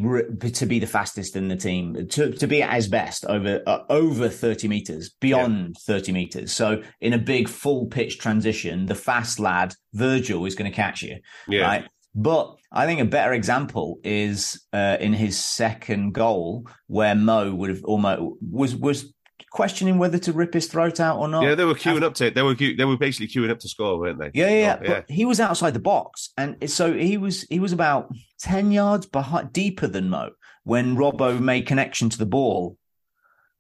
to 0.51 0.67
be 0.67 0.81
the 0.81 0.87
fastest 0.87 1.37
in 1.37 1.49
the 1.49 1.57
team, 1.57 2.09
to 2.09 2.33
to 2.33 2.47
be 2.47 2.63
at 2.63 2.75
his 2.75 2.89
best 2.89 3.25
over 3.27 3.63
uh, 3.67 3.81
over 3.89 4.29
thirty 4.29 4.67
meters, 4.67 5.11
beyond 5.21 5.77
thirty 5.87 6.11
meters. 6.11 6.53
So 6.53 6.83
in 7.01 7.13
a 7.13 7.19
big 7.19 7.49
full 7.49 7.87
pitch 7.87 8.19
transition, 8.19 8.87
the 8.87 8.97
fast 8.97 9.39
lad 9.39 9.75
Virgil 9.93 10.45
is 10.47 10.57
going 10.57 10.71
to 10.71 10.75
catch 10.75 11.03
you, 11.03 11.19
yeah, 11.49 11.63
right? 11.63 11.89
But 12.15 12.57
I 12.73 12.87
think 12.87 13.01
a 13.01 13.05
better 13.05 13.33
example 13.33 14.01
is 14.03 14.61
uh, 14.73 14.97
in 15.01 15.13
his 15.13 15.43
second 15.43 16.13
goal, 16.13 16.67
where 16.89 17.15
Mo 17.15 17.55
would 17.55 17.71
have 17.71 17.85
almost 17.85 18.37
was 18.41 18.75
was 18.75 19.13
questioning 19.53 19.99
whether 19.99 20.19
to 20.19 20.33
rip 20.33 20.55
his 20.55 20.67
throat 20.69 21.01
out 21.01 21.19
or 21.19 21.27
not. 21.27 21.43
yeah. 21.43 21.55
They 21.55 21.65
were 21.65 21.75
queuing 21.75 22.03
up 22.03 22.15
to 22.15 22.27
it. 22.27 22.35
They 22.35 22.43
were 22.43 22.55
they 22.55 22.85
were 22.85 22.97
basically 22.97 23.29
queuing 23.29 23.51
up 23.51 23.59
to 23.61 23.69
score, 23.69 23.99
weren't 23.99 24.19
they? 24.19 24.31
Yeah, 24.35 24.49
yeah. 24.49 24.77
Oh, 24.81 24.85
yeah. 24.85 24.89
But 24.89 25.05
he 25.11 25.25
was 25.25 25.41
outside 25.41 25.73
the 25.75 25.81
box, 25.81 26.31
and 26.37 26.69
so 26.71 26.93
he 26.93 27.17
was 27.17 27.43
he 27.49 27.61
was 27.61 27.73
about 27.73 28.11
ten 28.41 28.73
yards 28.73 29.07
behind, 29.07 29.53
deeper 29.53 29.87
than 29.87 30.09
Mo 30.11 30.31
when 30.65 30.97
Robbo 30.97 31.41
made 31.41 31.67
connection 31.67 32.11
to 32.11 32.19
the 32.19 32.27
ball, 32.27 32.77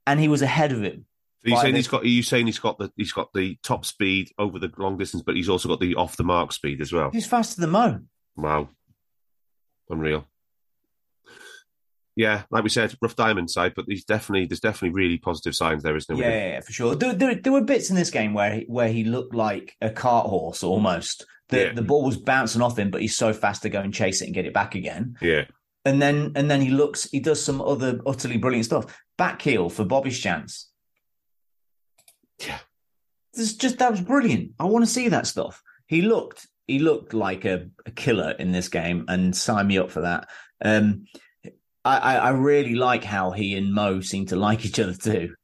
and 0.07 0.19
he 0.21 0.29
was 0.29 0.43
ahead 0.43 0.73
of 0.73 0.83
him. 0.83 1.07
So 1.45 1.51
you 1.51 1.57
saying 1.57 1.73
the- 1.73 1.79
he's 1.79 1.89
got? 1.89 2.03
Are 2.03 2.07
you 2.09 2.23
saying 2.23 2.47
he's 2.47 2.59
got 2.59 2.79
the 2.79 2.93
he's 2.97 3.13
got 3.13 3.33
the 3.33 3.57
top 3.63 3.87
speed 3.87 4.31
over 4.39 4.59
the 4.59 4.71
long 4.77 4.99
distance, 4.99 5.23
but 5.23 5.37
he's 5.37 5.49
also 5.49 5.69
got 5.69 5.81
the 5.81 5.95
off 5.95 6.17
the 6.17 6.25
mark 6.25 6.53
speed 6.53 6.81
as 6.81 6.93
well. 6.93 7.11
He's 7.13 7.27
faster 7.27 7.61
than 7.61 7.71
Mo. 7.71 8.01
Wow, 8.37 8.69
unreal. 9.89 10.27
Yeah, 12.17 12.43
like 12.51 12.65
we 12.65 12.69
said, 12.71 12.95
rough 13.01 13.17
diamond 13.17 13.51
side, 13.51 13.73
but 13.75 13.87
he's 13.89 14.05
definitely 14.05 14.47
there's 14.47 14.61
definitely 14.61 14.95
really 14.95 15.17
positive 15.17 15.55
signs 15.55 15.83
there, 15.83 15.97
isn't 15.97 16.19
there? 16.19 16.31
yeah, 16.31 16.49
yeah, 16.55 16.61
for 16.61 16.73
sure. 16.73 16.95
There, 16.95 17.15
there, 17.15 17.35
there 17.35 17.53
were 17.53 17.63
bits 17.63 17.89
in 17.89 17.97
this 17.97 18.11
game 18.11 18.35
where 18.35 18.57
he, 18.57 18.65
where 18.67 18.89
he 18.89 19.05
looked 19.05 19.35
like 19.35 19.77
a 19.81 19.91
cart 19.91 20.27
horse 20.27 20.63
almost. 20.63 21.25
The 21.49 21.59
Yeah. 21.67 21.73
the 21.73 21.83
ball 21.83 22.05
was 22.05 22.17
bouncing 22.17 22.63
off 22.63 22.79
him, 22.79 22.91
but 22.91 23.01
he's 23.01 23.17
so 23.17 23.33
fast 23.33 23.63
to 23.63 23.69
go 23.71 23.81
and 23.81 23.95
chase 23.95 24.21
it 24.23 24.27
and 24.27 24.35
get 24.35 24.45
it 24.47 24.53
back 24.53 24.75
again. 24.75 25.17
Yeah, 25.23 25.45
and 25.85 26.01
then 26.03 26.33
and 26.35 26.51
then 26.51 26.61
he 26.61 26.71
looks, 26.71 27.09
he 27.11 27.21
does 27.21 27.43
some 27.43 27.61
other 27.63 28.01
utterly 28.07 28.37
brilliant 28.37 28.67
stuff. 28.67 28.97
Back 29.17 29.41
heel 29.43 29.69
for 29.71 29.85
Bobby's 29.85 30.19
chance. 30.19 30.71
Yeah. 32.39 32.59
This 33.35 33.55
just 33.55 33.79
that 33.79 33.91
was 33.91 34.01
brilliant. 34.01 34.53
I 34.59 34.65
want 34.65 34.85
to 34.85 34.91
see 34.91 35.09
that 35.09 35.27
stuff. 35.27 35.63
He 35.87 36.03
looked 36.03 36.47
he 36.71 36.79
looked 36.79 37.15
like 37.15 37.45
a, 37.45 37.69
a 37.87 37.91
killer 37.91 38.31
in 38.39 38.53
this 38.53 38.69
game, 38.69 39.05
and 39.09 39.37
sign 39.37 39.67
me 39.67 39.79
up 39.79 39.91
for 39.91 40.03
that. 40.03 40.29
Um, 40.63 41.05
I, 41.85 42.17
I 42.17 42.31
really 42.31 42.75
like 42.75 43.05
how 43.05 43.31
he 43.31 43.55
and 43.55 43.73
Mo 43.73 44.01
seem 44.01 44.27
to 44.27 44.37
like 44.37 44.65
each 44.67 44.79
other 44.79 44.95
too, 44.95 45.35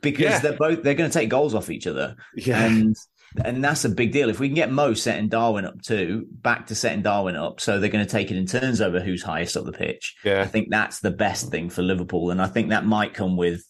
because 0.00 0.20
Yeah. 0.24 0.38
they're 0.38 0.56
both 0.56 0.82
they're 0.82 0.94
going 0.94 1.10
to 1.10 1.18
take 1.18 1.28
goals 1.28 1.54
off 1.54 1.70
each 1.70 1.86
other, 1.86 2.16
Yeah. 2.34 2.64
and 2.64 2.96
and 3.44 3.62
that's 3.64 3.84
a 3.84 3.88
big 3.88 4.12
deal. 4.12 4.30
If 4.30 4.38
we 4.40 4.48
can 4.48 4.54
get 4.54 4.70
Mo 4.72 4.94
setting 4.94 5.28
Darwin 5.28 5.64
up 5.64 5.82
too, 5.82 6.26
back 6.30 6.66
to 6.68 6.74
setting 6.74 7.02
Darwin 7.02 7.36
up, 7.36 7.60
so 7.60 7.78
they're 7.80 7.90
going 7.90 8.04
to 8.06 8.10
take 8.10 8.30
it 8.30 8.36
in 8.36 8.46
turns 8.46 8.80
over 8.80 9.00
who's 9.00 9.22
highest 9.22 9.56
up 9.56 9.64
the 9.66 9.72
pitch. 9.72 10.14
I 10.24 10.46
think 10.46 10.68
that's 10.70 11.00
the 11.00 11.10
best 11.10 11.50
thing 11.50 11.68
for 11.68 11.82
Liverpool, 11.82 12.30
and 12.30 12.40
I 12.40 12.46
think 12.46 12.70
that 12.70 12.86
might 12.86 13.12
come 13.12 13.36
with 13.36 13.62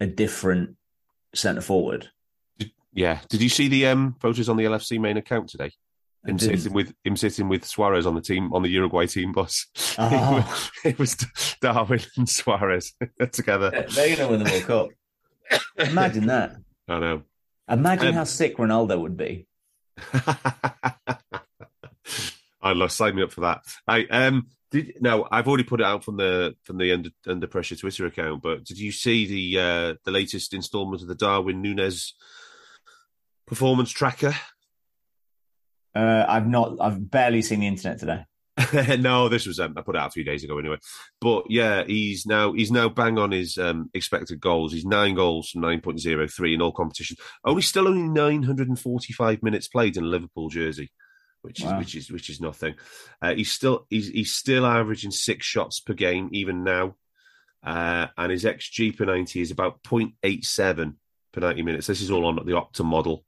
a 0.00 0.06
different 0.06 0.76
centre 1.34 1.62
forward. 1.62 2.10
Yeah. 2.92 3.20
Did 3.28 3.42
you 3.42 3.48
see 3.50 3.68
the 3.68 3.86
um, 3.88 4.16
photos 4.20 4.48
on 4.48 4.56
the 4.56 4.64
LFC 4.64 4.98
main 5.00 5.16
account 5.18 5.48
today? 5.50 5.70
I 6.26 6.30
Him 6.30 6.38
sitting 6.38 6.72
with 6.72 6.94
him 7.04 7.16
sitting 7.16 7.48
with 7.48 7.64
Suarez 7.64 8.06
on 8.06 8.14
the 8.14 8.20
team 8.20 8.52
on 8.52 8.62
the 8.62 8.68
Uruguay 8.68 9.06
team 9.06 9.32
bus. 9.32 9.66
Oh. 9.98 10.70
it 10.84 10.98
was 10.98 11.14
Darwin 11.60 12.00
and 12.16 12.28
Suarez 12.28 12.92
together. 13.32 13.70
They're 13.70 14.16
going 14.16 14.18
to 14.18 14.28
win 14.28 14.42
the 14.42 14.50
World 14.50 14.90
Cup. 15.78 15.88
Imagine 15.88 16.26
that. 16.26 16.56
I 16.88 16.98
know. 16.98 17.22
Imagine 17.68 18.08
Um, 18.08 18.14
how 18.14 18.24
sick 18.24 18.56
Ronaldo 18.56 19.00
would 19.00 19.16
be. 19.16 19.46
I 22.62 22.72
love 22.72 22.90
sign 22.92 23.14
me 23.14 23.22
up 23.22 23.32
for 23.32 23.42
that. 23.42 23.60
I 23.86 24.04
um 24.06 24.48
did 24.70 24.94
now 25.00 25.26
I've 25.30 25.46
already 25.46 25.64
put 25.64 25.80
it 25.80 25.86
out 25.86 26.04
from 26.04 26.16
the 26.16 26.56
from 26.64 26.78
the 26.78 26.92
under 26.92 27.10
under 27.26 27.46
pressure 27.46 27.76
Twitter 27.76 28.06
account, 28.06 28.42
but 28.42 28.64
did 28.64 28.78
you 28.78 28.90
see 28.92 29.26
the 29.26 29.60
uh 29.60 29.94
the 30.04 30.10
latest 30.10 30.52
instalment 30.52 31.02
of 31.02 31.08
the 31.08 31.14
Darwin 31.14 31.62
Nunez 31.62 32.14
performance 33.46 33.90
tracker? 33.90 34.34
Uh, 35.96 36.26
I've 36.28 36.46
not. 36.46 36.76
I've 36.78 37.10
barely 37.10 37.40
seen 37.40 37.60
the 37.60 37.66
internet 37.66 37.98
today. 37.98 38.24
no, 38.98 39.28
this 39.28 39.46
was 39.46 39.58
um, 39.60 39.74
I 39.76 39.80
put 39.80 39.96
it 39.96 39.98
out 39.98 40.08
a 40.08 40.12
few 40.12 40.24
days 40.24 40.44
ago 40.44 40.58
anyway. 40.58 40.76
But 41.20 41.44
yeah, 41.48 41.84
he's 41.84 42.26
now 42.26 42.52
he's 42.52 42.70
now 42.70 42.90
bang 42.90 43.18
on 43.18 43.30
his 43.30 43.56
um, 43.56 43.90
expected 43.94 44.40
goals. 44.40 44.72
He's 44.72 44.84
nine 44.84 45.14
goals 45.14 45.50
from 45.50 45.62
nine 45.62 45.80
point 45.80 46.00
zero 46.00 46.26
three 46.26 46.54
in 46.54 46.60
all 46.60 46.72
competitions. 46.72 47.18
Only 47.44 47.62
still 47.62 47.88
only 47.88 48.02
nine 48.02 48.42
hundred 48.42 48.68
and 48.68 48.78
forty 48.78 49.14
five 49.14 49.42
minutes 49.42 49.68
played 49.68 49.96
in 49.96 50.04
a 50.04 50.06
Liverpool 50.06 50.50
jersey, 50.50 50.92
which 51.40 51.62
is 51.62 51.72
which 51.72 51.94
is 51.94 52.10
which 52.10 52.28
is 52.28 52.40
nothing. 52.40 52.74
Uh, 53.22 53.34
he's 53.34 53.52
still 53.52 53.86
he's 53.88 54.08
he's 54.08 54.34
still 54.34 54.66
averaging 54.66 55.12
six 55.12 55.46
shots 55.46 55.80
per 55.80 55.94
game 55.94 56.28
even 56.32 56.62
now, 56.62 56.94
uh, 57.62 58.06
and 58.18 58.32
his 58.32 58.44
xG 58.44 58.96
per 58.96 59.06
ninety 59.06 59.40
is 59.40 59.50
about 59.50 59.82
0.87 59.82 60.94
per 61.32 61.40
ninety 61.40 61.62
minutes. 61.62 61.86
This 61.86 62.02
is 62.02 62.10
all 62.10 62.26
on 62.26 62.36
the 62.36 62.52
Opta 62.52 62.84
model. 62.84 63.24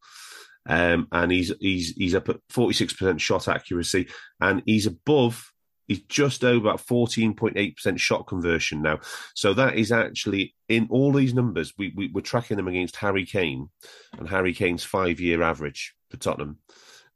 Um, 0.68 1.08
and 1.10 1.32
he's 1.32 1.52
he's 1.60 1.94
he's 1.96 2.14
up 2.14 2.28
at 2.28 2.40
forty 2.50 2.74
six 2.74 2.92
percent 2.92 3.20
shot 3.20 3.48
accuracy, 3.48 4.08
and 4.40 4.62
he's 4.66 4.86
above. 4.86 5.52
He's 5.86 6.02
just 6.02 6.44
over 6.44 6.68
about 6.68 6.80
fourteen 6.80 7.32
point 7.34 7.56
eight 7.56 7.76
percent 7.76 7.98
shot 7.98 8.26
conversion 8.26 8.82
now. 8.82 9.00
So 9.34 9.54
that 9.54 9.76
is 9.76 9.90
actually 9.90 10.54
in 10.68 10.86
all 10.90 11.12
these 11.12 11.32
numbers. 11.32 11.72
We, 11.78 11.94
we 11.96 12.08
we're 12.12 12.20
tracking 12.20 12.58
them 12.58 12.68
against 12.68 12.96
Harry 12.96 13.24
Kane 13.24 13.70
and 14.18 14.28
Harry 14.28 14.52
Kane's 14.52 14.84
five 14.84 15.18
year 15.20 15.40
average 15.42 15.94
for 16.10 16.18
Tottenham, 16.18 16.58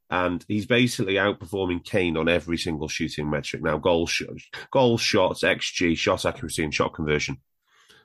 and 0.08 0.42
he's 0.48 0.64
basically 0.64 1.14
outperforming 1.14 1.84
Kane 1.84 2.16
on 2.16 2.30
every 2.30 2.56
single 2.56 2.88
shooting 2.88 3.28
metric 3.28 3.62
now: 3.62 3.76
goal 3.76 4.06
sh- 4.06 4.22
goal 4.70 4.96
shots, 4.96 5.42
xG, 5.42 5.94
shot 5.94 6.24
accuracy, 6.24 6.64
and 6.64 6.72
shot 6.74 6.94
conversion, 6.94 7.36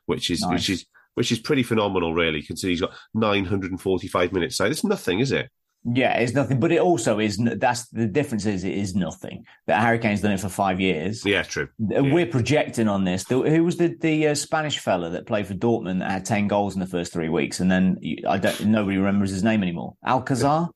which 0.06 0.30
is 0.30 0.42
Nice. 0.42 0.52
which 0.52 0.70
is 0.70 0.86
which 1.18 1.32
is 1.32 1.40
pretty 1.40 1.64
phenomenal, 1.64 2.14
really. 2.14 2.44
Considering 2.44 2.74
he's 2.74 2.82
got 2.82 2.94
nine 3.16 3.44
hundred 3.44 3.72
and 3.72 3.82
forty 3.82 4.08
five 4.08 4.32
minutes. 4.32 4.56
So 4.56 4.66
it's 4.66 4.84
nothing, 4.84 5.20
is 5.20 5.32
it? 5.32 5.50
Yeah, 5.84 6.14
it's 6.20 6.34
nothing. 6.34 6.60
But 6.60 6.72
it 6.72 6.80
also 6.80 7.18
is. 7.18 7.38
That's 7.38 7.88
the 7.90 8.06
difference. 8.08 8.46
Is 8.46 8.64
it 8.64 8.74
is 8.76 8.94
nothing. 8.94 9.46
That 9.66 9.82
Harry 9.82 9.98
Kane's 9.98 10.22
done 10.22 10.34
it 10.34 10.40
for 10.40 10.50
five 10.50 10.80
years. 10.80 11.26
Yeah, 11.26 11.42
true. 11.42 11.70
Uh, 11.82 12.04
We're 12.04 12.28
projecting 12.28 12.88
on 12.88 13.04
this. 13.04 13.28
Who 13.28 13.64
was 13.64 13.78
the 13.78 13.96
the 14.00 14.28
uh, 14.28 14.36
Spanish 14.36 14.78
fella 14.78 15.10
that 15.12 15.26
played 15.26 15.48
for 15.48 15.56
Dortmund 15.56 16.00
that 16.00 16.12
had 16.12 16.26
ten 16.26 16.48
goals 16.48 16.76
in 16.76 16.82
the 16.82 16.88
first 16.88 17.14
three 17.14 17.30
weeks, 17.30 17.60
and 17.62 17.72
then 17.72 17.98
I 18.28 18.38
don't. 18.38 18.66
Nobody 18.68 18.98
remembers 18.98 19.32
his 19.32 19.44
name 19.44 19.64
anymore. 19.64 19.96
Alcazar, 20.06 20.70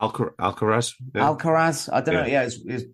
Alcar- 0.00 0.34
Alcaraz. 0.38 0.92
Yeah. 1.14 1.22
Alcaraz. 1.22 1.88
I 1.92 2.00
don't 2.00 2.14
know. 2.14 2.20
Yeah. 2.26 2.42
Yeah, 2.42 2.42
it's, 2.42 2.58
it's 2.66 2.84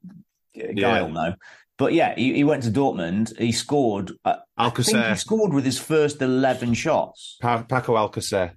guy 0.57 0.73
Yeah. 0.75 1.03
will 1.03 1.11
know. 1.11 1.35
But 1.83 1.95
yeah, 1.95 2.15
he, 2.15 2.33
he 2.35 2.45
went 2.45 2.63
to 2.63 2.71
Dortmund. 2.71 3.37
He 3.37 3.51
scored. 3.51 4.13
Uh, 4.25 4.37
I 4.57 4.71
think 4.71 4.87
he 4.87 4.93
Alcacer. 4.95 5.19
scored 5.19 5.53
with 5.53 5.65
his 5.65 5.81
first 5.81 6.23
eleven 6.23 6.75
shots. 6.75 7.39
Pa- 7.43 7.65
Paco 7.65 7.97
Alcacer. 7.97 8.53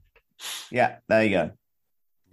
Yeah, 0.69 0.97
there 1.07 1.23
you 1.23 1.29
go. 1.31 1.51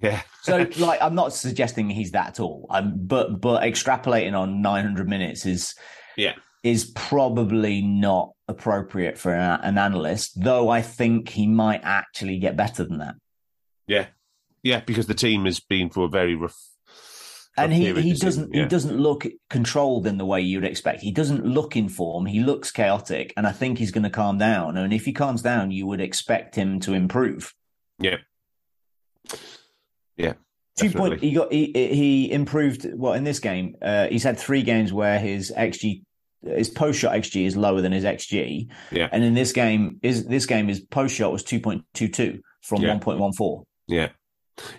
Yeah. 0.02 0.20
So, 0.42 0.66
like, 0.78 1.00
I'm 1.00 1.14
not 1.14 1.32
suggesting 1.32 1.88
he's 1.88 2.10
that 2.10 2.26
at 2.28 2.40
all. 2.40 2.66
Um, 2.68 2.92
but 2.96 3.40
but 3.40 3.62
extrapolating 3.62 4.38
on 4.38 4.60
900 4.60 5.08
minutes 5.08 5.46
is 5.46 5.74
Yeah. 6.18 6.34
is 6.62 6.92
probably 6.94 7.80
not 7.80 8.32
appropriate 8.46 9.16
for 9.16 9.32
an, 9.34 9.60
an 9.62 9.78
analyst. 9.78 10.42
Though 10.42 10.68
I 10.68 10.82
think 10.82 11.30
he 11.30 11.46
might 11.46 11.80
actually 11.84 12.38
get 12.38 12.54
better 12.54 12.84
than 12.84 12.98
that. 12.98 13.14
Yeah. 13.86 14.08
Yeah, 14.62 14.80
because 14.80 15.06
the 15.06 15.14
team 15.14 15.46
has 15.46 15.58
been 15.58 15.88
for 15.88 16.04
a 16.04 16.08
very 16.08 16.34
rough. 16.34 16.58
And 17.56 17.72
he, 17.72 17.92
he 18.00 18.14
doesn't 18.14 18.54
Yeah. 18.54 18.62
he 18.62 18.68
doesn't 18.68 18.96
look 18.96 19.26
controlled 19.50 20.06
in 20.06 20.16
the 20.16 20.24
way 20.24 20.40
you'd 20.40 20.64
expect. 20.64 21.02
He 21.02 21.10
doesn't 21.12 21.44
look 21.44 21.76
in 21.76 21.88
form. 21.90 22.24
He 22.26 22.40
looks 22.40 22.70
chaotic, 22.70 23.34
and 23.36 23.46
I 23.46 23.52
think 23.52 23.78
he's 23.78 23.90
going 23.90 24.04
to 24.04 24.10
calm 24.10 24.38
down. 24.38 24.76
And 24.78 24.92
if 24.92 25.04
he 25.04 25.12
calms 25.12 25.42
down, 25.42 25.70
you 25.70 25.86
would 25.86 26.00
expect 26.00 26.54
him 26.54 26.80
to 26.80 26.94
improve. 26.94 27.54
Yeah. 27.98 28.16
Yeah. 30.16 30.34
Two 30.78 30.90
point. 30.90 31.20
He 31.20 31.32
got 31.32 31.52
he 31.52 31.70
he 31.74 32.32
improved. 32.32 32.86
Well, 32.94 33.12
in 33.12 33.24
this 33.24 33.38
game, 33.38 33.76
uh, 33.82 34.06
he's 34.08 34.22
had 34.22 34.38
three 34.38 34.62
games 34.62 34.92
where 34.92 35.18
his 35.18 35.52
xG, 35.54 36.02
his 36.42 36.70
post 36.70 36.98
shot 37.00 37.12
xG 37.14 37.44
is 37.44 37.56
lower 37.56 37.82
than 37.82 37.92
his 37.92 38.04
xG. 38.04 38.68
Yeah. 38.90 39.08
And 39.12 39.22
in 39.22 39.34
this 39.34 39.52
game, 39.52 39.98
is 40.02 40.24
this 40.26 40.46
game 40.46 40.68
his 40.68 40.80
post 40.80 41.14
shot 41.14 41.30
was 41.30 41.42
two 41.44 41.60
point 41.60 41.84
two 41.92 42.08
two 42.08 42.40
from 42.62 42.80
Yeah. 42.80 42.88
one 42.88 43.00
point 43.00 43.18
one 43.18 43.32
four. 43.34 43.64
Yeah. 43.86 44.08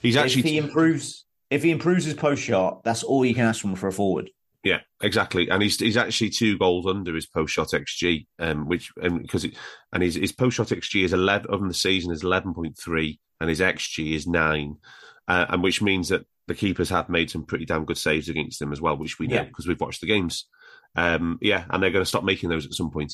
He's 0.01 0.15
If 0.15 0.23
actually 0.23 0.41
he 0.43 0.57
improves, 0.57 1.25
if 1.53 1.63
he 1.63 1.71
improves 1.71 2.05
his 2.05 2.13
post 2.15 2.43
shot, 2.43 2.83
that's 2.83 3.03
all 3.03 3.25
you 3.25 3.33
can 3.33 3.45
ask 3.45 3.61
from 3.61 3.75
for 3.75 3.87
a 3.87 3.91
forward. 3.93 4.29
Yeah, 4.63 4.79
exactly, 5.01 5.49
and 5.49 5.61
he's 5.61 5.77
he's 5.79 5.97
actually 5.97 6.29
two 6.29 6.57
goals 6.57 6.85
under 6.87 7.13
his 7.13 7.25
post 7.25 7.53
shot 7.53 7.69
xG, 7.69 8.27
um, 8.39 8.67
which 8.67 8.91
um, 9.01 9.19
because 9.21 9.43
it, 9.43 9.55
and 9.91 10.01
his 10.01 10.15
his 10.15 10.31
post 10.31 10.55
shot 10.57 10.67
xG 10.67 11.03
is 11.03 11.11
eleven 11.13 11.51
of 11.53 11.67
the 11.67 11.73
season 11.73 12.11
is 12.13 12.23
eleven 12.23 12.53
point 12.53 12.77
three, 12.77 13.19
and 13.41 13.49
his 13.49 13.59
xG 13.59 14.13
is 14.15 14.25
nine, 14.25 14.77
uh, 15.27 15.45
and 15.49 15.61
which 15.63 15.81
means 15.81 16.09
that 16.09 16.25
the 16.47 16.55
keepers 16.55 16.89
have 16.89 17.09
made 17.09 17.29
some 17.29 17.45
pretty 17.45 17.65
damn 17.65 17.83
good 17.85 17.97
saves 17.97 18.29
against 18.29 18.59
them 18.59 18.71
as 18.71 18.79
well, 18.81 18.95
which 18.97 19.19
we 19.19 19.27
know 19.27 19.35
Yeah. 19.35 19.43
because 19.43 19.67
we've 19.67 19.79
watched 19.81 19.99
the 20.01 20.07
games. 20.07 20.45
Um, 20.95 21.39
yeah, 21.41 21.65
and 21.69 21.81
they're 21.83 21.89
going 21.91 22.03
to 22.03 22.09
stop 22.09 22.23
making 22.23 22.49
those 22.49 22.65
at 22.65 22.73
some 22.73 22.91
point. 22.91 23.13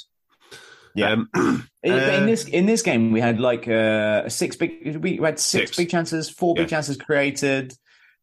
Yeah. 0.95 1.12
Um, 1.13 1.30
In- 1.84 1.93
Uh, 1.93 2.25
this 2.25 2.45
in 2.45 2.65
this 2.65 2.82
game, 2.82 3.12
we 3.12 3.21
had 3.21 3.39
like 3.39 3.67
uh, 3.67 4.28
six 4.30 4.56
big. 4.56 4.97
We 4.97 5.15
had 5.17 5.39
six, 5.39 5.69
Six. 5.69 5.78
big 5.78 5.89
chances, 5.89 6.30
four 6.30 6.54
big 6.56 6.67
chances 6.67 6.97
created. 6.97 7.73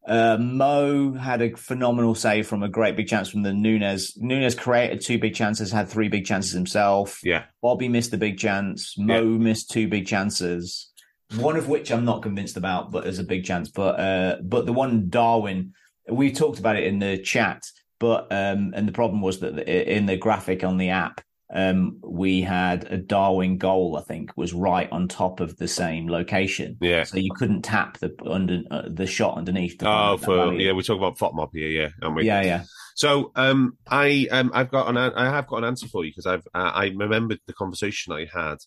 Uh, 0.07 0.37
Mo 0.39 1.13
had 1.13 1.41
a 1.41 1.55
phenomenal 1.55 2.15
save 2.15 2.47
from 2.47 2.63
a 2.63 2.69
great 2.69 2.95
big 2.95 3.07
chance 3.07 3.29
from 3.29 3.43
the 3.43 3.51
Nunez. 3.51 4.13
Nunez 4.17 4.55
created 4.55 5.01
two 5.01 5.19
big 5.19 5.35
chances, 5.35 5.71
had 5.71 5.89
three 5.89 6.07
big 6.07 6.25
chances 6.25 6.53
himself. 6.53 7.19
yeah, 7.23 7.45
Bobby 7.61 7.89
missed 7.89 8.13
a 8.13 8.17
big 8.17 8.39
chance. 8.39 8.97
Mo 8.97 9.25
missed 9.25 9.69
two 9.69 9.87
big 9.89 10.07
chances. 10.07 10.91
One 11.35 11.57
of 11.57 11.67
which 11.67 11.91
I'm 11.91 12.05
not 12.05 12.23
convinced 12.23 12.55
about, 12.55 12.89
but 12.89 13.05
as 13.05 13.19
a 13.19 13.23
big 13.23 13.43
chance. 13.43 13.69
But 13.69 13.99
uh, 13.99 14.37
but 14.41 14.65
the 14.65 14.71
one 14.71 15.09
Darwin, 15.09 15.73
we 16.09 16.31
talked 16.31 16.59
about 16.59 16.77
it 16.77 16.85
in 16.85 16.99
the 16.99 17.17
chat. 17.17 17.63
But 17.99 18.31
um, 18.31 18.73
and 18.75 18.87
the 18.87 18.93
problem 18.93 19.21
was 19.21 19.39
that 19.41 19.67
in 19.67 20.05
the 20.05 20.15
graphic 20.15 20.63
on 20.63 20.77
the 20.77 20.89
app, 20.89 21.19
um, 21.53 21.99
we 22.03 22.41
had 22.41 22.85
a 22.91 22.97
Darwin 22.97 23.57
goal. 23.57 23.97
I 23.97 24.01
think 24.03 24.31
was 24.35 24.53
right 24.53 24.91
on 24.91 25.07
top 25.07 25.39
of 25.39 25.55
the 25.57 25.67
same 25.67 26.07
location. 26.07 26.77
yeah. 26.81 27.03
So 27.03 27.17
you 27.17 27.31
couldn't 27.35 27.61
tap 27.61 27.97
the 27.99 28.13
under 28.29 28.61
uh, 28.69 28.83
the 28.89 29.07
shot 29.07 29.37
underneath. 29.37 29.79
find 29.79 30.21
Oh, 30.21 30.23
for 30.23 30.53
yeah, 30.53 30.73
we 30.73 30.83
talk 30.83 30.97
about 30.97 31.17
FOTMOB 31.17 31.49
here, 31.53 31.69
yeah, 31.69 31.89
aren't 32.01 32.15
we? 32.17 32.25
yeah, 32.25 32.41
yeah. 32.41 32.63
So 32.95 33.31
um, 33.35 33.77
I 33.89 34.27
um, 34.31 34.51
I've 34.53 34.71
got 34.71 34.89
an 34.89 34.97
I 34.97 35.25
have 35.25 35.47
got 35.47 35.57
an 35.57 35.63
answer 35.65 35.87
for 35.87 36.03
you 36.03 36.11
because 36.11 36.25
I've 36.25 36.47
uh, 36.53 36.71
I 36.73 36.85
remembered 36.95 37.39
the 37.47 37.53
conversation 37.53 38.11
I 38.13 38.27
had 38.33 38.57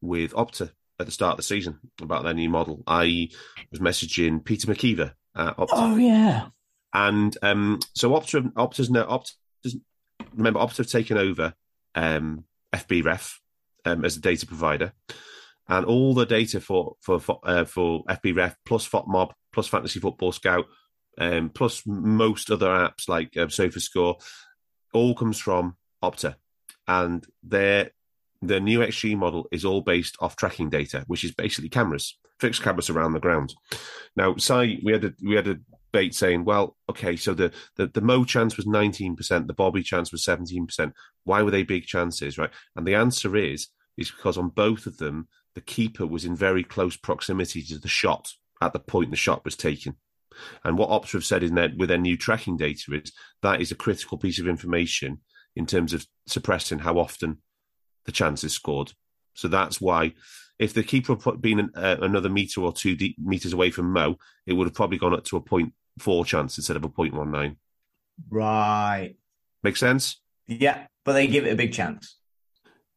with 0.00 0.32
Opta 0.34 0.70
at 0.98 1.06
the 1.06 1.12
start 1.12 1.32
of 1.32 1.36
the 1.38 1.42
season 1.42 1.78
about 2.02 2.24
their 2.24 2.34
new 2.34 2.50
model. 2.50 2.82
I 2.86 3.28
was 3.70 3.80
messaging 3.80 4.44
Peter 4.44 4.66
McKeever 4.66 5.12
at 5.36 5.56
Opta, 5.56 5.68
Oh 5.72 5.96
yeah. 5.96 6.46
and 6.92 7.36
um, 7.42 7.78
so 7.94 8.10
Opta 8.10 8.52
Opta's 8.54 8.90
now 8.90 9.04
Opta's 9.04 9.76
remember 10.34 10.60
Opta 10.60 10.78
have 10.78 10.88
taken 10.88 11.16
over 11.16 11.54
um, 11.96 12.44
FBref 12.72 13.32
um, 13.84 14.04
as 14.04 14.16
a 14.16 14.20
data 14.20 14.46
provider. 14.46 14.92
And 15.68 15.84
all 15.84 16.14
the 16.14 16.26
data 16.26 16.60
for 16.60 16.94
for 17.00 17.18
for, 17.18 17.40
uh, 17.42 17.64
for 17.64 18.04
FBref 18.04 18.54
plus 18.64 18.88
FOTMob 18.88 19.32
plus 19.52 19.66
Fantasy 19.66 19.98
Football 19.98 20.30
Scout 20.30 20.66
um, 21.18 21.50
plus 21.50 21.82
most 21.86 22.50
other 22.50 22.68
apps 22.68 23.08
like 23.08 23.36
um, 23.36 23.48
SofaScore 23.48 24.22
all 24.92 25.14
comes 25.14 25.38
from 25.38 25.76
Opta, 26.02 26.36
and 26.86 27.26
their 27.42 27.90
the 28.42 28.60
new 28.60 28.80
XG 28.80 29.16
model 29.16 29.48
is 29.50 29.64
all 29.64 29.80
based 29.80 30.16
off 30.20 30.36
tracking 30.36 30.70
data, 30.70 31.04
which 31.06 31.24
is 31.24 31.32
basically 31.32 31.68
cameras, 31.68 32.18
fixed 32.38 32.62
cameras 32.62 32.90
around 32.90 33.12
the 33.12 33.20
ground. 33.20 33.54
Now, 34.14 34.36
Si, 34.36 34.80
we 34.84 34.92
had 34.92 35.04
a 35.04 35.14
we 35.22 35.34
had 35.34 35.48
a 35.48 35.58
debate 35.92 36.14
saying, 36.14 36.44
well, 36.44 36.76
okay, 36.88 37.16
so 37.16 37.34
the 37.34 37.52
the, 37.76 37.86
the 37.86 38.00
Mo 38.00 38.24
chance 38.24 38.56
was 38.56 38.66
nineteen 38.66 39.16
percent, 39.16 39.46
the 39.46 39.54
Bobby 39.54 39.82
chance 39.82 40.12
was 40.12 40.24
seventeen 40.24 40.66
percent. 40.66 40.94
Why 41.24 41.42
were 41.42 41.50
they 41.50 41.62
big 41.62 41.86
chances, 41.86 42.38
right? 42.38 42.50
And 42.74 42.86
the 42.86 42.94
answer 42.94 43.36
is 43.36 43.68
is 43.96 44.10
because 44.10 44.36
on 44.36 44.50
both 44.50 44.86
of 44.86 44.98
them, 44.98 45.28
the 45.54 45.60
keeper 45.60 46.06
was 46.06 46.24
in 46.24 46.36
very 46.36 46.62
close 46.62 46.96
proximity 46.96 47.62
to 47.62 47.78
the 47.78 47.88
shot 47.88 48.32
at 48.60 48.72
the 48.72 48.78
point 48.78 49.10
the 49.10 49.16
shot 49.16 49.44
was 49.44 49.56
taken. 49.56 49.96
And 50.64 50.76
what 50.76 50.90
Opta 50.90 51.12
have 51.12 51.24
said 51.24 51.42
in 51.42 51.54
their, 51.54 51.70
with 51.76 51.88
their 51.88 51.96
new 51.96 52.16
tracking 52.16 52.58
data 52.58 52.92
is 52.92 53.12
that 53.42 53.62
is 53.62 53.72
a 53.72 53.74
critical 53.74 54.18
piece 54.18 54.38
of 54.38 54.46
information 54.46 55.20
in 55.54 55.64
terms 55.64 55.94
of 55.94 56.06
suppressing 56.26 56.80
how 56.80 56.98
often 56.98 57.38
the 58.04 58.12
chance 58.12 58.44
is 58.44 58.52
scored. 58.52 58.92
So 59.32 59.48
that's 59.48 59.80
why 59.80 60.12
if 60.58 60.72
the 60.72 60.82
keeper 60.82 61.16
had 61.24 61.40
been 61.40 61.70
uh, 61.74 61.96
another 62.00 62.28
meter 62.28 62.62
or 62.62 62.72
two 62.72 62.96
deep, 62.96 63.16
meters 63.18 63.52
away 63.52 63.70
from 63.70 63.92
Mo, 63.92 64.18
it 64.46 64.54
would 64.54 64.66
have 64.66 64.74
probably 64.74 64.98
gone 64.98 65.14
up 65.14 65.24
to 65.24 65.36
a 65.36 65.40
point 65.40 65.72
four 65.98 66.24
chance 66.24 66.56
instead 66.56 66.76
of 66.76 66.84
a 66.84 66.88
point 66.88 67.14
one 67.14 67.30
nine. 67.30 67.56
Right. 68.30 69.16
Make 69.62 69.76
sense? 69.76 70.20
Yeah, 70.46 70.86
but 71.04 71.12
they 71.12 71.26
give 71.26 71.46
it 71.46 71.52
a 71.52 71.56
big 71.56 71.72
chance. 71.72 72.16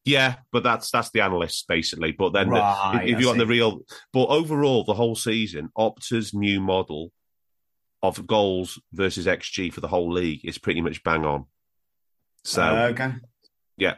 Yeah, 0.05 0.35
but 0.51 0.63
that's 0.63 0.89
that's 0.91 1.11
the 1.11 1.21
analysts 1.21 1.63
basically. 1.63 2.13
But 2.13 2.31
then 2.31 2.49
Right, 2.49 2.91
the, 2.93 3.03
if, 3.03 3.09
if 3.09 3.15
I 3.17 3.19
you 3.19 3.27
want 3.27 3.39
the 3.39 3.47
real, 3.47 3.81
but 4.13 4.25
overall 4.25 4.83
the 4.83 4.93
whole 4.93 5.15
season, 5.15 5.69
Opta's 5.77 6.33
new 6.33 6.59
model 6.59 7.11
of 8.01 8.25
goals 8.25 8.81
versus 8.93 9.25
XG 9.25 9.73
for 9.73 9.81
the 9.81 9.87
whole 9.87 10.11
league 10.11 10.45
is 10.45 10.57
pretty 10.57 10.81
much 10.81 11.03
bang 11.03 11.25
on. 11.25 11.45
So 12.43 12.63
okay. 12.63 13.13
yeah, 13.77 13.95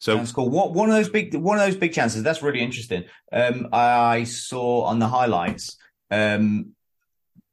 so 0.00 0.16
Sounds 0.16 0.32
cool. 0.32 0.48
What 0.50 0.72
one 0.72 0.88
of 0.90 0.96
those 0.96 1.08
big 1.08 1.34
one 1.34 1.58
of 1.58 1.64
those 1.64 1.76
big 1.76 1.92
chances? 1.92 2.22
That's 2.24 2.42
really 2.42 2.60
interesting. 2.60 3.04
Um, 3.32 3.68
I 3.72 4.24
saw 4.24 4.82
on 4.84 4.98
the 4.98 5.06
highlights 5.06 5.76
um, 6.10 6.72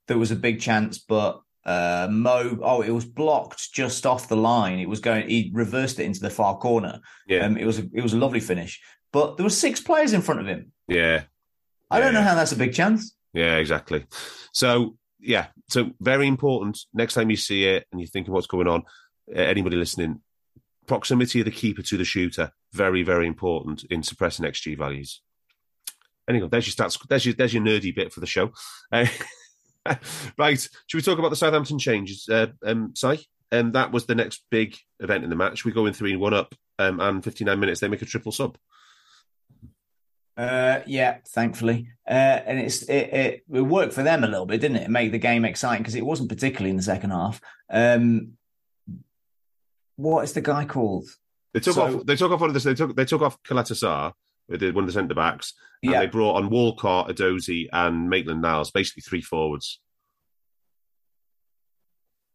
there 0.08 0.18
was 0.18 0.32
a 0.32 0.36
big 0.36 0.60
chance, 0.60 0.98
but 0.98 1.42
uh, 1.66 2.08
Mo. 2.10 2.58
Oh, 2.64 2.82
it 2.82 2.92
was 2.92 3.06
blocked 3.06 3.72
just 3.74 4.06
off 4.06 4.30
the 4.30 4.38
line. 4.38 4.80
It 4.80 4.88
was 4.90 5.00
going. 5.02 5.30
He 5.30 5.52
reversed 5.54 6.00
it 6.00 6.06
into 6.06 6.22
the 6.22 6.30
far 6.30 6.58
corner. 6.58 7.02
yeah, 7.28 7.46
Um, 7.46 7.58
it 7.58 7.66
was 7.66 7.80
a, 7.80 7.84
it 7.94 8.02
was 8.02 8.14
a 8.14 8.18
lovely 8.18 8.40
finish, 8.40 8.82
but 9.12 9.36
there 9.38 9.44
were 9.44 9.50
six 9.50 9.82
players 9.82 10.14
in 10.14 10.22
front 10.22 10.40
of 10.42 10.48
him. 10.48 10.72
yeah, 10.88 11.24
I 11.92 12.00
don't 12.00 12.14
know 12.14 12.22
how 12.22 12.36
that's 12.36 12.54
a 12.54 12.58
big 12.58 12.74
chance. 12.74 13.14
Yeah, 13.34 13.58
exactly. 13.58 14.06
So 14.54 14.96
yeah, 15.20 15.48
so 15.68 15.92
very 16.00 16.28
important. 16.28 16.80
Next 16.94 17.14
time 17.16 17.30
you 17.30 17.36
see 17.36 17.66
it 17.66 17.86
and 17.92 18.00
you're 18.00 18.08
thinking 18.08 18.34
what's 18.34 18.48
going 18.48 18.68
on, 18.68 18.84
uh, 19.36 19.40
anybody 19.40 19.76
listening, 19.76 20.22
proximity 20.88 21.40
of 21.40 21.46
the 21.46 21.52
keeper 21.52 21.82
to 21.84 21.98
the 21.98 22.06
shooter, 22.06 22.52
very 22.74 23.04
very 23.04 23.28
important 23.28 23.84
in 23.86 24.04
suppressing 24.04 24.46
XG 24.46 24.78
values. 24.78 25.22
Anyway, 26.30 26.48
there's 26.50 26.68
your 26.68 26.74
stats. 26.74 27.00
There's 27.08 27.26
your 27.26 27.36
there's 27.36 27.54
your 27.54 27.64
nerdy 27.64 27.96
bit 27.96 28.12
for 28.12 28.20
the 28.20 28.26
show. 28.26 28.52
Uh, 28.92 29.06
right, 30.38 30.60
should 30.60 30.98
we 30.98 31.02
talk 31.02 31.20
about 31.20 31.30
the 31.30 31.36
Southampton 31.36 31.80
changes, 31.80 32.28
uh, 32.30 32.48
um? 32.66 32.94
And 33.50 33.74
that 33.74 33.94
was 33.94 34.06
the 34.06 34.16
next 34.16 34.44
big 34.52 34.76
event 35.00 35.24
in 35.24 35.30
the 35.30 35.36
match. 35.38 35.64
We 35.64 35.72
go 35.72 35.86
in 35.86 35.94
three 35.94 36.12
and 36.12 36.20
one 36.20 36.34
up, 36.34 36.54
um, 36.80 37.00
and 37.00 37.24
59 37.24 37.58
minutes 37.58 37.80
they 37.80 37.88
make 37.88 38.02
a 38.02 38.06
triple 38.06 38.34
sub. 38.34 38.58
Uh, 40.36 40.82
yeah, 40.86 41.18
thankfully, 41.30 41.90
uh, 42.08 42.12
and 42.12 42.60
it's 42.60 42.84
it, 42.84 42.94
it 42.94 43.44
it 43.52 43.62
worked 43.62 43.94
for 43.94 44.04
them 44.04 44.24
a 44.24 44.28
little 44.28 44.46
bit, 44.46 44.62
didn't 44.62 44.78
it? 44.78 44.84
It 44.84 44.92
made 44.92 45.12
the 45.12 45.18
game 45.18 45.46
exciting 45.46 45.82
because 45.82 45.96
it 45.96 46.06
wasn't 46.06 46.30
particularly 46.30 46.70
in 46.70 46.78
the 46.78 46.84
second 46.84 47.12
half. 47.12 47.42
Um, 47.72 48.34
what 49.98 50.24
is 50.24 50.34
the 50.34 50.42
guy 50.42 50.64
called? 50.66 51.08
They 51.54 51.60
took 51.60 51.76
So- 51.76 52.00
off. 52.00 52.06
They 52.06 52.16
took 52.16 52.32
off 52.32 52.40
one 52.42 52.50
of 52.50 52.54
the. 52.54 52.60
They 52.62 52.74
took. 52.76 52.96
They 52.96 53.06
took 53.06 53.22
off 53.22 53.38
Caleta-Car, 53.44 54.14
one 54.48 54.62
of 54.78 54.86
the 54.86 54.92
centre 54.92 55.14
backs, 55.16 55.54
and 55.84 55.92
Yeah. 55.92 56.00
they 56.00 56.08
brought 56.08 56.36
on 56.38 56.50
Walcott, 56.50 57.10
Edozie, 57.10 57.68
and 57.74 58.10
Maitland 58.10 58.42
Niles, 58.42 58.72
basically 58.72 59.02
three 59.02 59.22
forwards. 59.22 59.80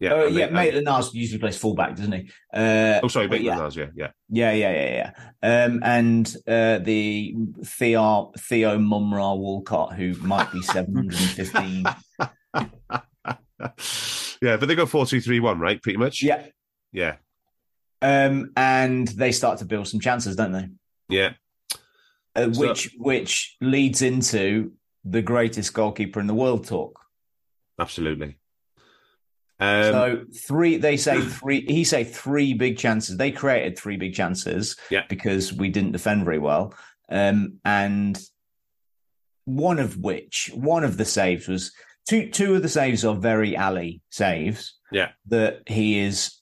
Yeah. 0.01 0.15
Oh 0.15 0.27
and 0.27 0.35
they- 0.37 0.41
yeah, 0.41 0.51
Maitland 0.51 0.87
Niles 0.87 1.15
usually 1.15 1.39
plays 1.39 1.57
fullback, 1.57 1.95
doesn't 1.95 2.11
he? 2.11 2.29
Uh, 2.53 2.99
Oh, 3.05 3.09
sorry, 3.09 3.29
Maitland 3.29 3.45
yeah. 3.45 3.55
Niles. 3.57 3.77
Yeah, 3.77 3.87
yeah. 3.95 4.11
Yeah, 4.31 4.53
yeah, 4.53 4.73
yeah, 4.73 5.13
yeah. 5.43 5.65
Um, 5.65 5.81
and 5.85 6.37
uh, 6.49 6.79
the 6.79 7.37
Theo 7.65 8.33
Theo 8.37 8.79
Mumra 8.79 9.39
Walcott, 9.39 9.95
who 9.95 10.15
might 10.15 10.51
be 10.51 10.61
seven 10.63 10.97
hundred 10.97 11.21
and 11.21 11.31
fifteen. 11.31 11.85
yeah, 14.43 14.57
but 14.57 14.67
they 14.67 14.75
go 14.75 14.87
four 14.87 15.07
two 15.07 15.21
three 15.21 15.39
one, 15.39 15.61
right? 15.61 15.81
Pretty 15.81 15.99
much. 15.99 16.21
yeah. 16.23 16.47
Yeah. 16.93 17.17
Um, 18.03 18.51
and 18.57 19.07
they 19.09 19.33
start 19.33 19.59
to 19.61 19.65
build 19.65 19.89
some 19.89 20.01
chances, 20.01 20.37
don't 20.37 20.53
they? 20.53 20.69
Yeah. 21.09 21.31
Uh, 22.35 22.53
So- 22.53 22.61
which 22.69 22.95
which 22.99 23.57
leads 23.61 24.03
into 24.03 24.73
the 25.05 25.23
greatest 25.23 25.73
goalkeeper 25.75 26.21
in 26.21 26.27
the 26.27 26.35
world 26.35 26.67
talk. 26.67 26.99
Absolutely. 27.79 28.37
Um, 29.61 29.83
so 29.93 30.25
three, 30.49 30.77
they 30.79 30.97
say 30.97 31.21
three. 31.41 31.65
He 31.67 31.85
say 31.85 32.03
three 32.05 32.55
big 32.55 32.77
chances. 32.79 33.17
They 33.17 33.31
created 33.31 33.79
three 33.79 33.97
big 33.97 34.15
chances 34.15 34.77
Yeah. 34.91 35.05
because 35.09 35.53
we 35.53 35.69
didn't 35.71 35.93
defend 35.93 36.25
very 36.25 36.39
well, 36.39 36.75
um, 37.09 37.59
and 37.65 38.21
one 39.45 39.79
of 39.79 39.97
which 39.99 40.51
one 40.55 40.85
of 40.85 40.97
the 40.97 41.05
saves 41.05 41.47
was 41.49 41.73
two. 42.09 42.31
Two 42.31 42.55
of 42.57 42.63
the 42.63 42.69
saves 42.69 43.05
are 43.05 43.15
very 43.15 43.55
alley 43.57 44.03
saves. 44.11 44.75
Yeah. 44.91 45.11
that 45.27 45.63
he 45.69 45.99
is. 46.01 46.39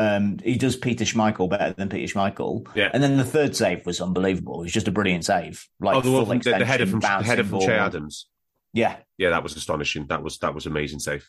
Um, 0.00 0.38
he 0.44 0.56
does 0.56 0.76
Peter 0.76 1.04
Schmeichel 1.04 1.50
better 1.50 1.72
than 1.72 1.88
Peter 1.88 2.12
Schmeichel. 2.14 2.68
Yeah. 2.76 2.90
and 2.94 3.02
then 3.02 3.16
the 3.16 3.24
third 3.24 3.56
save 3.56 3.84
was 3.84 4.00
unbelievable. 4.00 4.60
It 4.60 4.64
was 4.64 4.72
just 4.72 4.86
a 4.86 4.92
brilliant 4.92 5.24
save. 5.24 5.66
Like 5.80 5.96
oh, 5.96 6.00
the, 6.00 6.12
one 6.12 6.20
full 6.24 6.32
from, 6.34 6.38
the, 6.38 6.50
the 6.58 6.64
header 6.64 6.84
extension, 6.84 7.00
from 7.00 7.00
the 7.00 7.24
header 7.24 7.44
from 7.44 7.60
Che. 7.60 7.72
Adams. 7.72 8.28
Yeah, 8.72 8.96
Yeah, 9.16 9.30
that 9.30 9.42
was 9.42 9.56
astonishing. 9.56 10.06
That 10.06 10.22
was 10.22 10.38
that 10.38 10.54
was 10.54 10.66
amazing 10.66 11.00
save 11.00 11.28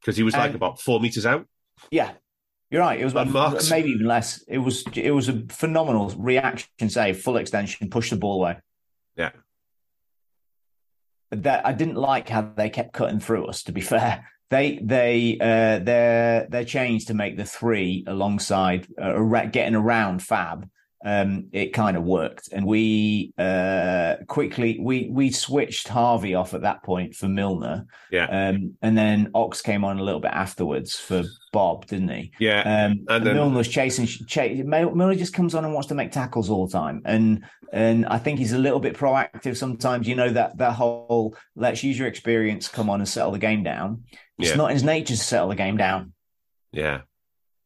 because 0.00 0.16
he 0.16 0.22
was 0.22 0.34
like 0.34 0.46
And- 0.48 0.54
about 0.54 0.80
four 0.80 1.00
meters 1.00 1.26
out. 1.26 1.46
Yeah, 1.90 2.12
you're 2.70 2.82
right. 2.82 3.00
It 3.00 3.04
was 3.04 3.14
about 3.14 3.68
maybe 3.70 3.90
even 3.90 4.06
less. 4.06 4.44
It 4.46 4.58
was 4.58 4.84
it 4.94 5.10
was 5.10 5.28
a 5.28 5.42
phenomenal 5.48 6.10
reaction 6.10 6.88
save, 6.90 7.20
full 7.20 7.36
extension, 7.36 7.90
push 7.90 8.10
the 8.10 8.16
ball 8.16 8.36
away. 8.36 8.58
Yeah. 9.16 9.30
That 11.30 11.66
I 11.66 11.72
didn't 11.72 11.96
like 11.96 12.28
how 12.28 12.42
they 12.42 12.70
kept 12.70 12.92
cutting 12.92 13.20
through 13.20 13.46
us. 13.46 13.64
To 13.64 13.72
be 13.72 13.80
fair, 13.92 14.28
they 14.50 14.78
they 14.82 15.36
uh, 15.40 15.78
their 15.84 16.46
their 16.48 16.64
change 16.64 17.06
to 17.06 17.14
make 17.14 17.36
the 17.36 17.44
three 17.44 18.04
alongside 18.06 18.86
uh, 19.00 19.14
getting 19.52 19.74
around 19.74 20.22
Fab. 20.22 20.68
Um, 21.04 21.46
it 21.52 21.72
kind 21.72 21.96
of 21.96 22.02
worked, 22.02 22.48
and 22.52 22.66
we 22.66 23.32
uh, 23.38 24.16
quickly 24.26 24.78
we 24.80 25.08
we 25.08 25.30
switched 25.30 25.86
Harvey 25.86 26.34
off 26.34 26.54
at 26.54 26.62
that 26.62 26.82
point 26.82 27.14
for 27.14 27.28
Milner, 27.28 27.86
Yeah. 28.10 28.24
um, 28.48 28.74
and 28.82 28.98
then 28.98 29.30
Ox 29.32 29.62
came 29.62 29.84
on 29.84 30.00
a 30.00 30.02
little 30.02 30.20
bit 30.20 30.32
afterwards 30.32 30.96
for 30.96 31.22
Bob, 31.52 31.86
didn't 31.86 32.08
he? 32.08 32.32
Yeah. 32.40 32.62
Um, 32.62 33.04
And 33.08 33.24
then- 33.24 33.36
Milner 33.36 33.56
was 33.58 33.68
chasing. 33.68 34.06
Chase, 34.06 34.60
Milner 34.64 35.14
just 35.14 35.32
comes 35.34 35.54
on 35.54 35.64
and 35.64 35.72
wants 35.72 35.86
to 35.88 35.94
make 35.94 36.10
tackles 36.10 36.50
all 36.50 36.66
the 36.66 36.72
time, 36.72 37.00
and 37.04 37.44
and 37.72 38.04
I 38.06 38.18
think 38.18 38.40
he's 38.40 38.52
a 38.52 38.58
little 38.58 38.80
bit 38.80 38.96
proactive 38.96 39.56
sometimes. 39.56 40.08
You 40.08 40.16
know 40.16 40.30
that 40.30 40.58
that 40.58 40.72
whole 40.72 41.36
let's 41.54 41.84
use 41.84 41.96
your 41.96 42.08
experience, 42.08 42.66
come 42.66 42.90
on 42.90 42.98
and 43.00 43.08
settle 43.08 43.30
the 43.30 43.38
game 43.38 43.62
down. 43.62 44.02
It's 44.36 44.50
Yeah. 44.50 44.56
not 44.56 44.70
in 44.70 44.74
his 44.74 44.84
nature 44.84 45.14
to 45.14 45.16
settle 45.16 45.48
the 45.50 45.54
game 45.54 45.76
down, 45.76 46.12
yeah. 46.72 47.02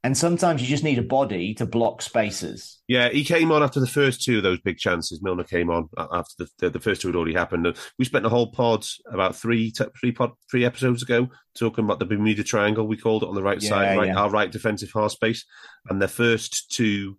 And 0.05 0.19
sometimes 0.19 0.61
you 0.61 0.67
just 0.67 0.83
need 0.83 0.99
a 0.99 1.03
body 1.03 1.55
to 1.55 1.65
block 1.65 2.03
spaces. 2.03 2.81
Yeah, 2.89 3.11
he 3.11 3.23
came 3.23 3.53
on 3.53 3.63
after 3.63 3.79
the 3.79 3.87
first 3.87 4.23
two 4.23 4.39
of 4.39 4.43
those 4.43 4.59
big 4.61 4.77
chances. 4.77 5.23
Milner 5.23 5.45
came 5.45 5.71
on 5.71 5.89
after 5.97 6.33
the 6.39 6.49
the, 6.59 6.71
the 6.71 6.81
first 6.81 7.03
two 7.03 7.09
had 7.09 7.15
already 7.15 7.35
happened. 7.35 7.69
And 7.69 7.77
we 8.01 8.05
spent 8.05 8.27
a 8.27 8.29
whole 8.29 8.51
pod 8.51 8.85
about 9.07 9.37
three 9.37 9.73
three 10.01 10.11
pod 10.11 10.33
three 10.51 10.65
episodes 10.65 11.05
ago 11.05 11.29
talking 11.57 11.85
about 11.85 12.01
the 12.01 12.05
Bermuda 12.05 12.43
Triangle. 12.43 12.89
We 12.89 12.97
called 12.97 13.23
it 13.23 13.29
on 13.29 13.37
the 13.37 13.43
right 13.45 13.63
Yeah, 13.63 13.69
side, 13.69 13.97
right, 13.97 14.09
yeah. 14.09 14.19
our 14.19 14.29
right 14.29 14.51
defensive 14.51 14.91
half 14.93 15.13
space, 15.13 15.45
and 15.89 16.03
the 16.03 16.09
first 16.09 16.73
two 16.73 17.19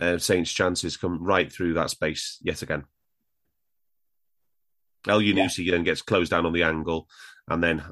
uh, 0.00 0.18
Saints 0.18 0.50
chances 0.52 0.96
come 0.96 1.22
right 1.22 1.52
through 1.52 1.74
that 1.74 1.90
space 1.90 2.38
yet 2.42 2.62
again. 2.62 2.84
Elyounoussi 5.06 5.70
then 5.70 5.84
gets 5.84 6.02
closed 6.02 6.32
down 6.32 6.44
on 6.44 6.52
the 6.52 6.64
angle, 6.64 7.06
and 7.46 7.62
then 7.62 7.84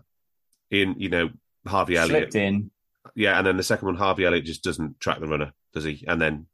in 0.73 0.97
you 0.99 1.09
know 1.09 1.31
Harvey 1.69 1.97
Elliott 1.97 2.33
Slipped 2.33 2.35
in. 2.35 2.73
Yeah, 3.15 3.39
and 3.39 3.47
then 3.47 3.57
the 3.57 3.63
second 3.63 3.87
one, 3.87 3.97
Harvey 3.97 4.25
Elliott 4.25 4.45
just 4.45 4.65
doesn't 4.65 5.01
track 5.01 5.21
the 5.21 5.27
runner, 5.27 5.53
does 5.73 5.85
he? 5.85 6.05
And 6.07 6.21
then 6.21 6.47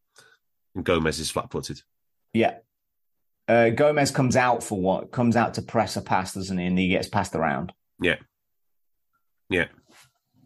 Gomez 0.80 1.18
is 1.18 1.30
flat 1.30 1.50
footed. 1.50 1.82
Yeah. 2.32 2.56
Uh, 3.46 3.70
Gomez 3.70 4.10
comes 4.10 4.36
out 4.36 4.62
for 4.62 4.80
what? 4.80 5.10
Comes 5.12 5.36
out 5.36 5.54
to 5.54 5.62
press 5.62 5.96
a 5.96 6.02
pass, 6.02 6.34
doesn't 6.34 6.56
he? 6.56 6.66
And 6.66 6.78
he 6.78 6.88
gets 6.88 7.08
passed 7.08 7.34
around. 7.34 7.72
Yeah. 8.00 8.16
Yeah. 9.50 9.66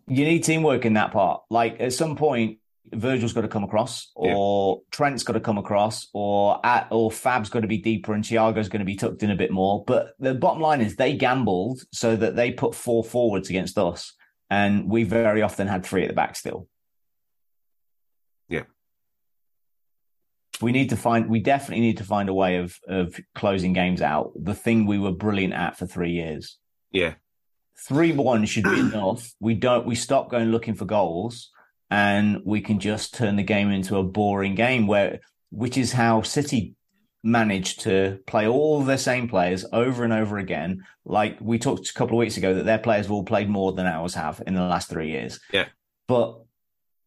You 0.06 0.24
need 0.24 0.44
teamwork 0.44 0.84
in 0.84 0.94
that 0.94 1.12
part. 1.12 1.42
Like 1.50 1.80
at 1.80 1.92
some 1.92 2.16
point, 2.16 2.59
Virgil's 2.92 3.32
got 3.34 3.42
to 3.42 3.48
come 3.48 3.64
across, 3.64 4.11
or 4.14 4.80
Trent's 4.90 5.22
got 5.22 5.34
to 5.34 5.40
come 5.40 5.59
across, 5.59 6.09
or 6.14 6.64
at, 6.64 6.88
or 6.90 7.11
Fab's 7.11 7.50
got 7.50 7.61
to 7.61 7.68
be 7.68 7.78
deeper, 7.78 8.14
and 8.14 8.24
Thiago's 8.24 8.68
going 8.68 8.80
to 8.80 8.86
be 8.86 8.96
tucked 8.96 9.22
in 9.22 9.30
a 9.30 9.36
bit 9.36 9.50
more. 9.50 9.84
But 9.86 10.14
the 10.18 10.34
bottom 10.34 10.62
line 10.62 10.80
is 10.80 10.96
they 10.96 11.14
gambled 11.14 11.82
so 11.92 12.16
that 12.16 12.36
they 12.36 12.52
put 12.52 12.74
four 12.74 13.04
forwards 13.04 13.50
against 13.50 13.76
us, 13.78 14.14
and 14.51 14.88
we 14.88 15.05
very 15.05 15.42
often 15.42 15.66
had 15.66 15.84
three 15.84 16.03
at 16.03 16.09
the 16.09 16.14
back 16.14 16.36
still. 16.36 16.68
Yeah. 18.49 18.64
we 20.61 20.72
need 20.72 20.90
to 20.90 20.96
find. 20.96 21.28
We 21.28 21.40
definitely 21.40 21.82
need 21.82 21.99
to 21.99 22.05
find 22.05 22.28
a 22.28 22.34
way 22.34 22.57
of 22.57 22.76
of 22.88 23.18
closing 23.34 23.72
games 23.72 24.03
out. 24.03 24.32
The 24.34 24.55
thing 24.55 24.86
we 24.86 24.99
were 24.99 25.12
brilliant 25.12 25.55
at 25.55 25.76
for 25.76 25.86
three 25.86 26.12
years. 26.12 26.59
Yeah, 26.90 27.14
Three 27.86 28.12
one 28.12 28.44
should 28.44 28.64
be 28.64 28.80
enough. 28.92 29.32
We 29.40 29.55
don't. 29.55 29.86
We 29.86 29.94
stop 29.94 30.30
going 30.30 30.51
looking 30.51 30.74
for 30.74 30.84
goals, 30.84 31.51
and 31.90 32.40
we 32.44 32.61
can 32.61 32.80
just 32.80 33.14
turn 33.14 33.36
the 33.36 33.42
game 33.42 33.70
into 33.70 33.96
a 33.96 34.03
boring 34.03 34.55
game. 34.55 34.86
Where 34.86 35.20
which 35.51 35.78
is 35.78 35.92
how 35.92 36.22
City 36.22 36.74
managed 37.22 37.80
to 37.80 38.20
play 38.26 38.46
all 38.46 38.82
their 38.82 38.98
same 38.98 39.28
players 39.28 39.64
over 39.72 40.04
and 40.04 40.12
over 40.12 40.38
again. 40.38 40.84
Like 41.04 41.38
we 41.40 41.58
talked 41.58 41.88
a 41.88 41.94
couple 41.94 42.16
of 42.16 42.20
weeks 42.20 42.36
ago 42.36 42.54
that 42.54 42.64
their 42.64 42.78
players 42.78 43.06
have 43.06 43.12
all 43.12 43.24
played 43.24 43.48
more 43.48 43.72
than 43.72 43.86
ours 43.86 44.14
have 44.14 44.42
in 44.46 44.54
the 44.54 44.62
last 44.62 44.88
three 44.88 45.10
years. 45.10 45.40
Yeah. 45.52 45.66
But 46.06 46.40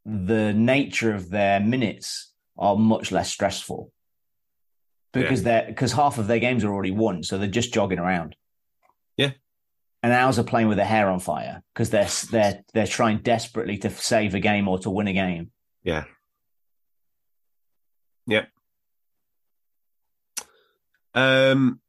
the 0.05 0.53
nature 0.53 1.13
of 1.13 1.29
their 1.29 1.59
minutes 1.59 2.31
are 2.57 2.75
much 2.75 3.11
less 3.11 3.31
stressful 3.31 3.91
because 5.13 5.43
they're 5.43 5.65
because 5.67 5.91
half 5.91 6.17
of 6.17 6.27
their 6.27 6.39
games 6.39 6.63
are 6.63 6.73
already 6.73 6.91
won, 6.91 7.23
so 7.23 7.37
they're 7.37 7.47
just 7.47 7.73
jogging 7.73 7.99
around. 7.99 8.35
Yeah. 9.17 9.31
And 10.03 10.13
ours 10.13 10.39
are 10.39 10.43
playing 10.43 10.67
with 10.67 10.77
their 10.77 10.85
hair 10.85 11.09
on 11.09 11.19
fire 11.19 11.61
because 11.73 11.89
they're 11.89 12.09
they're 12.31 12.63
they're 12.73 12.87
trying 12.87 13.19
desperately 13.19 13.77
to 13.79 13.89
save 13.89 14.35
a 14.35 14.39
game 14.39 14.67
or 14.67 14.79
to 14.79 14.89
win 14.89 15.07
a 15.07 15.13
game. 15.13 15.51
yeah, 15.83 16.05
yeah. 18.27 18.45
Um, 21.13 21.79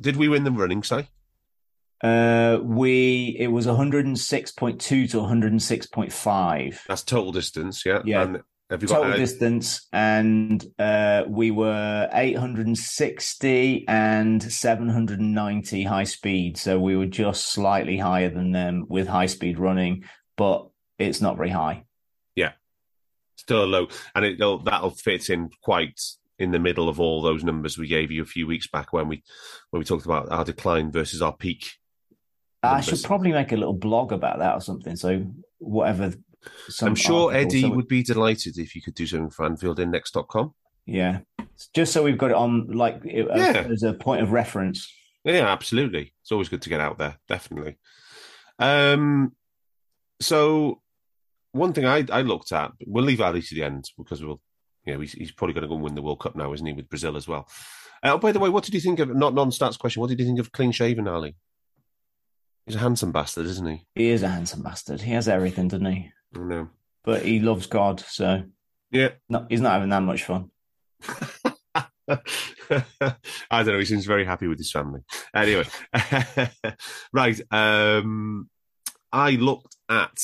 did 0.00 0.16
we 0.16 0.28
win 0.28 0.44
the 0.44 0.50
running, 0.50 0.82
say? 0.82 1.08
Uh, 2.00 2.58
we 2.62 3.36
it 3.38 3.48
was 3.48 3.66
106.2 3.66 4.78
to 4.78 5.06
106.5 5.06 6.78
That's 6.86 7.02
total 7.02 7.32
distance, 7.32 7.84
yeah. 7.84 8.02
Yeah. 8.04 8.22
And 8.22 8.42
have 8.70 8.82
you 8.82 8.88
got 8.88 9.02
total 9.02 9.16
distance, 9.16 9.88
and 9.92 10.64
uh, 10.78 11.24
we 11.26 11.50
were 11.50 12.08
860 12.12 13.88
and 13.88 14.42
790 14.42 15.82
high 15.84 16.04
speed. 16.04 16.58
So 16.58 16.78
we 16.78 16.94
were 16.94 17.06
just 17.06 17.46
slightly 17.46 17.96
higher 17.96 18.28
than 18.28 18.52
them 18.52 18.84
with 18.88 19.08
high 19.08 19.26
speed 19.26 19.58
running, 19.58 20.04
but 20.36 20.68
it's 20.98 21.22
not 21.22 21.38
very 21.38 21.48
high. 21.48 21.84
Yeah, 22.36 22.52
still 23.36 23.66
low, 23.66 23.88
and 24.14 24.24
it'll 24.26 24.58
that'll 24.58 24.90
fit 24.90 25.30
in 25.30 25.48
quite 25.62 25.98
in 26.38 26.50
the 26.52 26.58
middle 26.58 26.88
of 26.88 27.00
all 27.00 27.20
those 27.22 27.42
numbers 27.44 27.76
we 27.78 27.86
gave 27.88 28.10
you 28.10 28.22
a 28.22 28.26
few 28.26 28.46
weeks 28.46 28.66
back 28.68 28.92
when 28.92 29.08
we 29.08 29.22
when 29.70 29.80
we 29.80 29.84
talked 29.84 30.04
about 30.04 30.30
our 30.30 30.44
decline 30.44 30.90
versus 30.92 31.20
our 31.22 31.36
peak. 31.36 31.72
I 32.62 32.80
should 32.80 33.02
probably 33.04 33.32
make 33.32 33.52
a 33.52 33.56
little 33.56 33.74
blog 33.74 34.12
about 34.12 34.38
that 34.40 34.54
or 34.54 34.60
something. 34.60 34.96
So 34.96 35.26
whatever. 35.58 36.12
I'm 36.82 36.94
sure 36.94 37.32
Eddie 37.32 37.62
so- 37.62 37.70
would 37.70 37.88
be 37.88 38.02
delighted 38.02 38.58
if 38.58 38.74
you 38.74 38.82
could 38.82 38.94
do 38.94 39.06
something 39.06 39.30
for 39.30 39.48
AnfieldIndex.com. 39.48 40.54
Yeah, 40.86 41.20
just 41.74 41.92
so 41.92 42.02
we've 42.02 42.16
got 42.16 42.30
it 42.30 42.36
on 42.36 42.68
like 42.68 43.00
it- 43.04 43.26
Yeah. 43.28 43.66
as 43.70 43.82
a 43.82 43.92
point 43.92 44.22
of 44.22 44.32
reference. 44.32 44.90
Yeah, 45.24 45.46
absolutely. 45.52 46.14
It's 46.22 46.32
always 46.32 46.48
good 46.48 46.62
to 46.62 46.68
get 46.70 46.80
out 46.80 46.96
there, 46.98 47.18
definitely. 47.28 47.76
Um, 48.58 49.32
so 50.20 50.80
one 51.52 51.72
thing 51.72 51.84
I, 51.84 52.06
I 52.10 52.22
looked 52.22 52.52
at, 52.52 52.72
we'll 52.86 53.04
leave 53.04 53.20
Ali 53.20 53.42
to 53.42 53.54
the 53.54 53.64
end 53.64 53.90
because 53.98 54.24
we'll, 54.24 54.40
you 54.88 54.94
know, 54.94 55.00
he's, 55.00 55.12
he's 55.12 55.30
probably 55.32 55.54
going 55.54 55.62
to 55.62 55.68
go 55.68 55.74
and 55.74 55.84
win 55.84 55.94
the 55.94 56.02
World 56.02 56.20
Cup 56.20 56.34
now, 56.34 56.52
isn't 56.52 56.66
he, 56.66 56.72
with 56.72 56.88
Brazil 56.88 57.16
as 57.16 57.28
well. 57.28 57.48
Uh, 58.02 58.12
oh, 58.14 58.18
by 58.18 58.32
the 58.32 58.38
way, 58.38 58.48
what 58.48 58.64
did 58.64 58.74
you 58.74 58.80
think 58.80 58.98
of 58.98 59.14
not 59.14 59.34
non-stats 59.34 59.78
question? 59.78 60.00
What 60.00 60.08
did 60.08 60.18
you 60.18 60.26
think 60.26 60.38
of 60.40 60.50
clean 60.52 60.72
shaven 60.72 61.06
Ali? 61.08 61.36
He's 62.66 62.76
a 62.76 62.80
handsome 62.80 63.12
bastard, 63.12 63.46
isn't 63.46 63.66
he? 63.66 63.86
He 63.94 64.08
is 64.10 64.22
a 64.22 64.28
handsome 64.28 64.62
bastard. 64.62 65.00
He 65.00 65.12
has 65.12 65.28
everything, 65.28 65.68
doesn't 65.68 65.86
he? 65.86 66.10
I 66.34 66.38
know. 66.40 66.68
But 67.04 67.22
he 67.24 67.38
loves 67.40 67.66
God, 67.66 68.00
so 68.00 68.42
Yeah. 68.90 69.10
no, 69.28 69.46
he's 69.48 69.60
not 69.60 69.72
having 69.72 69.88
that 69.90 70.02
much 70.02 70.24
fun. 70.24 70.50
I 72.08 72.18
don't 73.62 73.66
know. 73.66 73.78
He 73.78 73.84
seems 73.84 74.06
very 74.06 74.24
happy 74.24 74.46
with 74.46 74.58
his 74.58 74.70
family. 74.72 75.00
Anyway, 75.34 75.64
right. 77.12 77.40
Um, 77.50 78.48
I 79.12 79.32
looked 79.32 79.76
at. 79.88 80.18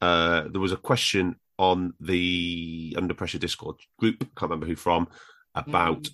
Uh, 0.00 0.44
there 0.50 0.60
was 0.60 0.72
a 0.72 0.76
question 0.76 1.36
on 1.58 1.94
the 2.00 2.94
Under 2.96 3.14
Pressure 3.14 3.38
Discord 3.38 3.76
group. 3.98 4.20
Can't 4.20 4.50
remember 4.50 4.66
who 4.66 4.76
from 4.76 5.08
about 5.54 6.08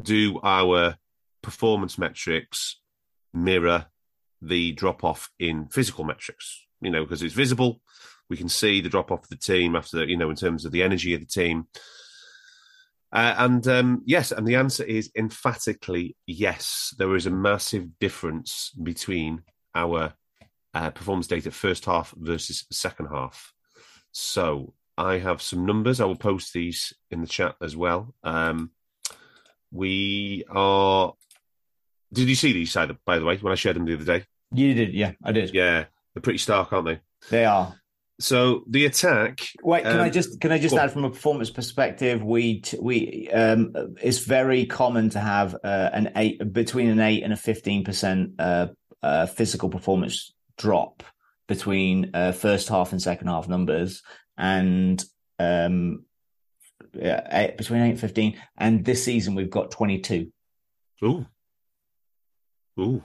do 0.00 0.40
our 0.42 0.96
performance 1.42 1.98
metrics 1.98 2.80
mirror 3.32 3.86
the 4.42 4.72
drop 4.72 5.04
off 5.04 5.30
in 5.38 5.68
physical 5.68 6.04
metrics? 6.04 6.66
You 6.80 6.90
know, 6.90 7.04
because 7.04 7.22
it's 7.22 7.34
visible. 7.34 7.80
We 8.28 8.36
can 8.36 8.48
see 8.48 8.80
the 8.80 8.88
drop 8.88 9.12
off 9.12 9.22
of 9.22 9.28
the 9.28 9.36
team 9.36 9.76
after, 9.76 10.04
you 10.04 10.16
know, 10.16 10.30
in 10.30 10.36
terms 10.36 10.64
of 10.64 10.72
the 10.72 10.82
energy 10.82 11.14
of 11.14 11.20
the 11.20 11.26
team. 11.26 11.68
Uh, 13.12 13.34
and 13.38 13.66
um, 13.68 14.02
yes, 14.04 14.32
and 14.32 14.46
the 14.46 14.56
answer 14.56 14.82
is 14.82 15.10
emphatically 15.16 16.16
yes. 16.26 16.94
There 16.98 17.14
is 17.14 17.26
a 17.26 17.30
massive 17.30 17.98
difference 18.00 18.72
between 18.82 19.42
our 19.74 20.12
uh, 20.74 20.90
performance 20.90 21.28
data 21.28 21.50
first 21.50 21.84
half 21.84 22.12
versus 22.16 22.66
second 22.70 23.06
half. 23.06 23.52
So 24.18 24.72
I 24.96 25.18
have 25.18 25.42
some 25.42 25.66
numbers. 25.66 26.00
I 26.00 26.06
will 26.06 26.16
post 26.16 26.54
these 26.54 26.94
in 27.10 27.20
the 27.20 27.26
chat 27.26 27.54
as 27.60 27.76
well. 27.76 28.14
Um, 28.24 28.70
we 29.70 30.42
are. 30.48 31.12
Did 32.14 32.30
you 32.30 32.34
see 32.34 32.54
these 32.54 32.72
side 32.72 32.96
by 33.04 33.18
the 33.18 33.26
way 33.26 33.36
when 33.36 33.52
I 33.52 33.56
shared 33.56 33.76
them 33.76 33.84
the 33.84 33.92
other 33.92 34.04
day? 34.04 34.24
You 34.52 34.72
did, 34.72 34.94
yeah, 34.94 35.12
I 35.22 35.32
did. 35.32 35.52
Yeah, 35.52 35.84
they're 36.14 36.22
pretty 36.22 36.38
stark, 36.38 36.72
aren't 36.72 36.86
they? 36.86 37.00
They 37.28 37.44
are. 37.44 37.74
So 38.18 38.64
the 38.66 38.86
attack. 38.86 39.40
Wait, 39.62 39.82
can 39.82 40.00
I 40.00 40.06
Um, 40.06 40.12
just 40.12 40.40
can 40.40 40.50
I 40.50 40.58
just 40.58 40.74
add 40.74 40.92
from 40.92 41.04
a 41.04 41.10
performance 41.10 41.50
perspective? 41.50 42.24
We 42.24 42.62
we 42.80 43.28
um, 43.34 43.74
it's 44.02 44.20
very 44.20 44.64
common 44.64 45.10
to 45.10 45.20
have 45.20 45.54
uh, 45.62 45.90
an 45.92 46.12
eight 46.16 46.54
between 46.54 46.88
an 46.88 47.00
eight 47.00 47.22
and 47.22 47.34
a 47.34 47.36
fifteen 47.36 47.84
percent 47.84 48.30
uh, 48.38 48.68
uh, 49.02 49.26
physical 49.26 49.68
performance 49.68 50.32
drop 50.56 51.02
between 51.48 52.10
uh, 52.14 52.32
first 52.32 52.68
half 52.68 52.92
and 52.92 53.00
second 53.00 53.28
half 53.28 53.48
numbers, 53.48 54.02
and 54.36 55.02
um, 55.38 56.04
yeah, 56.94 57.26
eight, 57.30 57.56
between 57.56 57.82
eight 57.82 57.90
and 57.90 58.00
fifteen. 58.00 58.38
And 58.56 58.84
this 58.84 59.04
season 59.04 59.34
we've 59.34 59.50
got 59.50 59.70
twenty 59.70 60.00
two. 60.00 60.32
Ooh. 61.04 61.26
Ooh. 62.78 63.04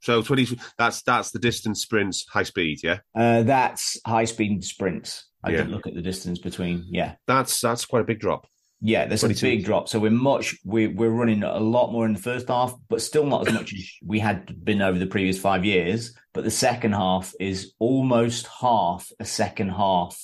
So 0.00 0.22
twenty. 0.22 0.46
That's 0.78 1.02
that's 1.02 1.30
the 1.30 1.38
distance 1.38 1.80
sprints, 1.82 2.26
high 2.28 2.42
speed. 2.44 2.78
Yeah. 2.82 2.98
Uh, 3.14 3.42
that's 3.42 3.98
high 4.06 4.24
speed 4.26 4.64
sprints. 4.64 5.26
I 5.44 5.50
Yeah. 5.50 5.58
didn't 5.58 5.72
look 5.72 5.86
at 5.86 5.94
the 5.94 6.02
distance 6.02 6.38
between. 6.38 6.86
Yeah, 6.88 7.14
That's 7.26 7.60
that's 7.60 7.84
quite 7.84 8.00
a 8.02 8.04
big 8.04 8.20
drop. 8.20 8.46
Yeah, 8.82 9.06
there's 9.06 9.24
a 9.24 9.28
big 9.28 9.64
drop. 9.64 9.88
So 9.88 9.98
we're 9.98 10.10
much 10.10 10.56
we 10.64 10.86
we're 10.86 11.10
running 11.10 11.42
a 11.42 11.58
lot 11.58 11.92
more 11.92 12.04
in 12.04 12.12
the 12.12 12.20
first 12.20 12.48
half, 12.48 12.74
but 12.88 13.00
still 13.00 13.24
not 13.24 13.48
as 13.48 13.54
much 13.54 13.72
as 13.72 13.90
we 14.04 14.18
had 14.18 14.64
been 14.64 14.82
over 14.82 14.98
the 14.98 15.06
previous 15.06 15.38
five 15.38 15.64
years. 15.64 16.14
But 16.34 16.44
the 16.44 16.50
second 16.50 16.92
half 16.92 17.32
is 17.40 17.72
almost 17.78 18.46
half 18.60 19.10
a 19.18 19.24
second 19.24 19.70
half. 19.70 20.20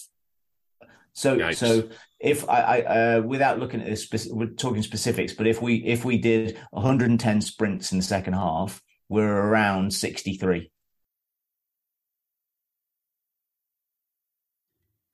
So 1.14 1.38
Yikes. 1.38 1.56
so 1.56 1.88
if 2.20 2.46
I, 2.48 2.60
I 2.60 2.80
uh, 2.82 3.22
without 3.22 3.58
looking 3.58 3.80
at 3.80 3.86
this, 3.86 4.04
spec- 4.04 4.30
we're 4.30 4.46
talking 4.48 4.82
specifics. 4.82 5.32
But 5.32 5.46
if 5.46 5.62
we 5.62 5.76
if 5.76 6.04
we 6.04 6.18
did 6.18 6.58
110 6.70 7.40
sprints 7.40 7.90
in 7.90 7.98
the 7.98 8.04
second 8.04 8.34
half, 8.34 8.82
we're 9.08 9.32
around 9.32 9.94
63. 9.94 10.70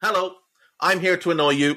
Hello, 0.03 0.35
I'm 0.81 0.99
here 1.01 1.17
to 1.19 1.31
annoy 1.31 1.51
you. 1.51 1.77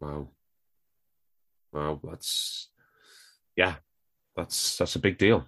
Wow. 0.00 0.28
Wow, 1.72 2.00
that's 2.02 2.68
yeah, 3.56 3.74
that's 4.36 4.78
that's 4.78 4.96
a 4.96 5.00
big 5.00 5.18
deal. 5.18 5.46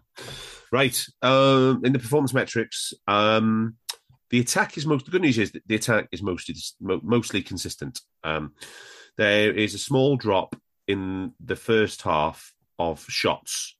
Right. 0.70 1.02
Um, 1.22 1.80
in 1.84 1.92
the 1.92 1.98
performance 1.98 2.34
metrics, 2.34 2.92
um, 3.08 3.76
the 4.28 4.40
attack 4.40 4.76
is 4.76 4.84
most. 4.86 5.06
The 5.06 5.12
good 5.12 5.22
news 5.22 5.38
is 5.38 5.52
that 5.52 5.66
the 5.66 5.76
attack 5.76 6.08
is 6.12 6.22
mostly 6.22 6.56
mostly 6.80 7.42
consistent. 7.42 8.00
Um, 8.22 8.52
there 9.16 9.52
is 9.52 9.74
a 9.74 9.78
small 9.78 10.16
drop 10.16 10.54
in 10.86 11.32
the 11.44 11.56
first 11.56 12.02
half 12.02 12.52
of 12.78 13.04
shots 13.08 13.76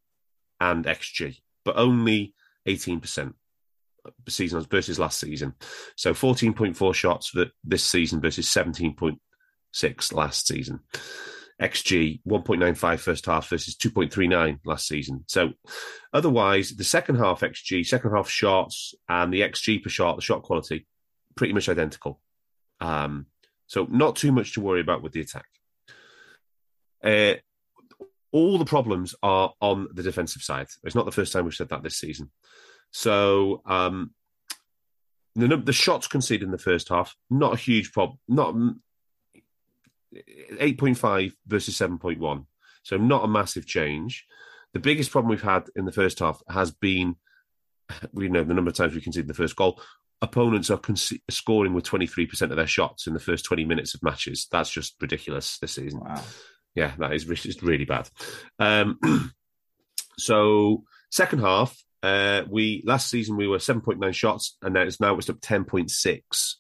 and 0.61 0.87
xG, 0.87 1.41
but 1.65 1.77
only 1.77 2.35
eighteen 2.65 3.01
percent 3.01 3.35
season 4.29 4.65
versus 4.71 4.99
last 4.99 5.21
season. 5.21 5.55
So 5.97 6.15
fourteen 6.15 6.55
point 6.55 6.77
four 6.77 6.95
shots 6.95 7.33
this 7.63 7.85
season 7.85 8.21
versus 8.21 8.49
seventeen 8.49 8.95
point 8.95 9.21
six 9.73 10.13
last 10.13 10.47
season. 10.47 10.81
XG 11.61 12.21
1.95 12.27 13.01
first 13.01 13.27
half 13.27 13.49
versus 13.49 13.77
2.39 13.77 14.61
last 14.65 14.89
season. 14.89 15.25
So 15.27 15.53
otherwise, 16.13 16.71
the 16.71 16.85
second 16.85 17.17
half 17.17 17.41
XG, 17.41 17.87
second 17.87 18.13
half 18.13 18.31
shots, 18.31 18.95
and 19.09 19.33
the 19.33 19.43
XG 19.43 19.83
per 19.83 19.91
shot, 19.91 20.17
the 20.17 20.23
shot 20.23 20.43
quality, 20.43 20.87
pretty 21.37 21.53
much 21.53 21.69
identical. 21.69 22.21
Um, 22.81 23.27
so 23.67 23.87
not 23.91 24.17
too 24.17 24.33
much 24.33 24.55
to 24.55 24.61
worry 24.61 24.81
about 24.81 25.03
with 25.03 25.13
the 25.13 25.21
attack. 25.21 25.47
Uh, 27.05 27.35
all 28.33 28.59
the 28.59 28.65
problems 28.65 29.15
are 29.23 29.53
on 29.61 29.89
the 29.93 30.03
defensive 30.03 30.43
side. 30.43 30.69
It's 30.85 30.95
not 30.95 31.05
the 31.05 31.13
first 31.13 31.33
time 31.33 31.45
we've 31.45 31.55
said 31.55 31.69
that 31.69 31.83
this 31.83 31.99
season. 31.99 32.31
So 32.91 33.63
um, 33.67 34.13
the 35.37 35.57
the 35.57 35.73
shots 35.73 36.07
conceded 36.07 36.45
in 36.45 36.53
the 36.53 36.59
first 36.59 36.89
half, 36.89 37.15
not 37.29 37.55
a 37.55 37.57
huge 37.57 37.93
problem. 37.93 38.19
Not 38.29 38.55
8.5 40.15 41.33
versus 41.47 41.77
7.1. 41.79 42.47
So 42.83 42.97
not 42.97 43.25
a 43.25 43.29
massive 43.29 43.67
change. 43.67 44.27
The 44.73 44.81
biggest 44.81 45.11
problem 45.11 45.31
we've 45.31 45.43
had 45.43 45.69
in 45.77 45.85
the 45.85 45.93
first 45.93 46.19
half 46.21 46.43
has 46.49 46.71
been, 46.71 47.17
we 48.13 48.29
know 48.29 48.45
the 48.45 48.55
number 48.55 48.71
of 48.71 48.77
times 48.77 48.95
we 48.95 49.01
conceded 49.01 49.29
the 49.29 49.35
first 49.35 49.57
goal. 49.57 49.81
Opponents 50.23 50.71
are 50.71 50.79
con- 50.79 50.97
scoring 50.97 51.75
with 51.75 51.85
23% 51.85 52.43
of 52.43 52.57
their 52.57 52.67
shots 52.67 53.07
in 53.07 53.15
the 53.15 53.21
first 53.21 53.45
20 53.45 53.65
minutes 53.65 53.95
of 53.95 54.03
matches. 54.03 54.47
That's 54.51 54.71
just 54.71 54.97
ridiculous 55.01 55.59
this 55.59 55.73
season. 55.73 56.01
Wow. 56.01 56.23
Yeah, 56.75 56.93
that 56.99 57.13
is 57.13 57.25
just 57.25 57.63
really 57.63 57.85
bad. 57.85 58.09
Um, 58.59 58.99
so 60.19 60.85
second 61.11 61.41
half, 61.41 61.77
uh, 62.03 62.43
we 62.49 62.83
last 62.87 63.11
season 63.11 63.37
we 63.37 63.49
were 63.49 63.59
7.9 63.59 64.15
shots, 64.15 64.57
and 64.63 64.75
then 64.75 64.87
it's 64.87 65.01
now 65.01 65.17
it's 65.19 65.29
up 65.29 65.41
10.6 65.41 66.55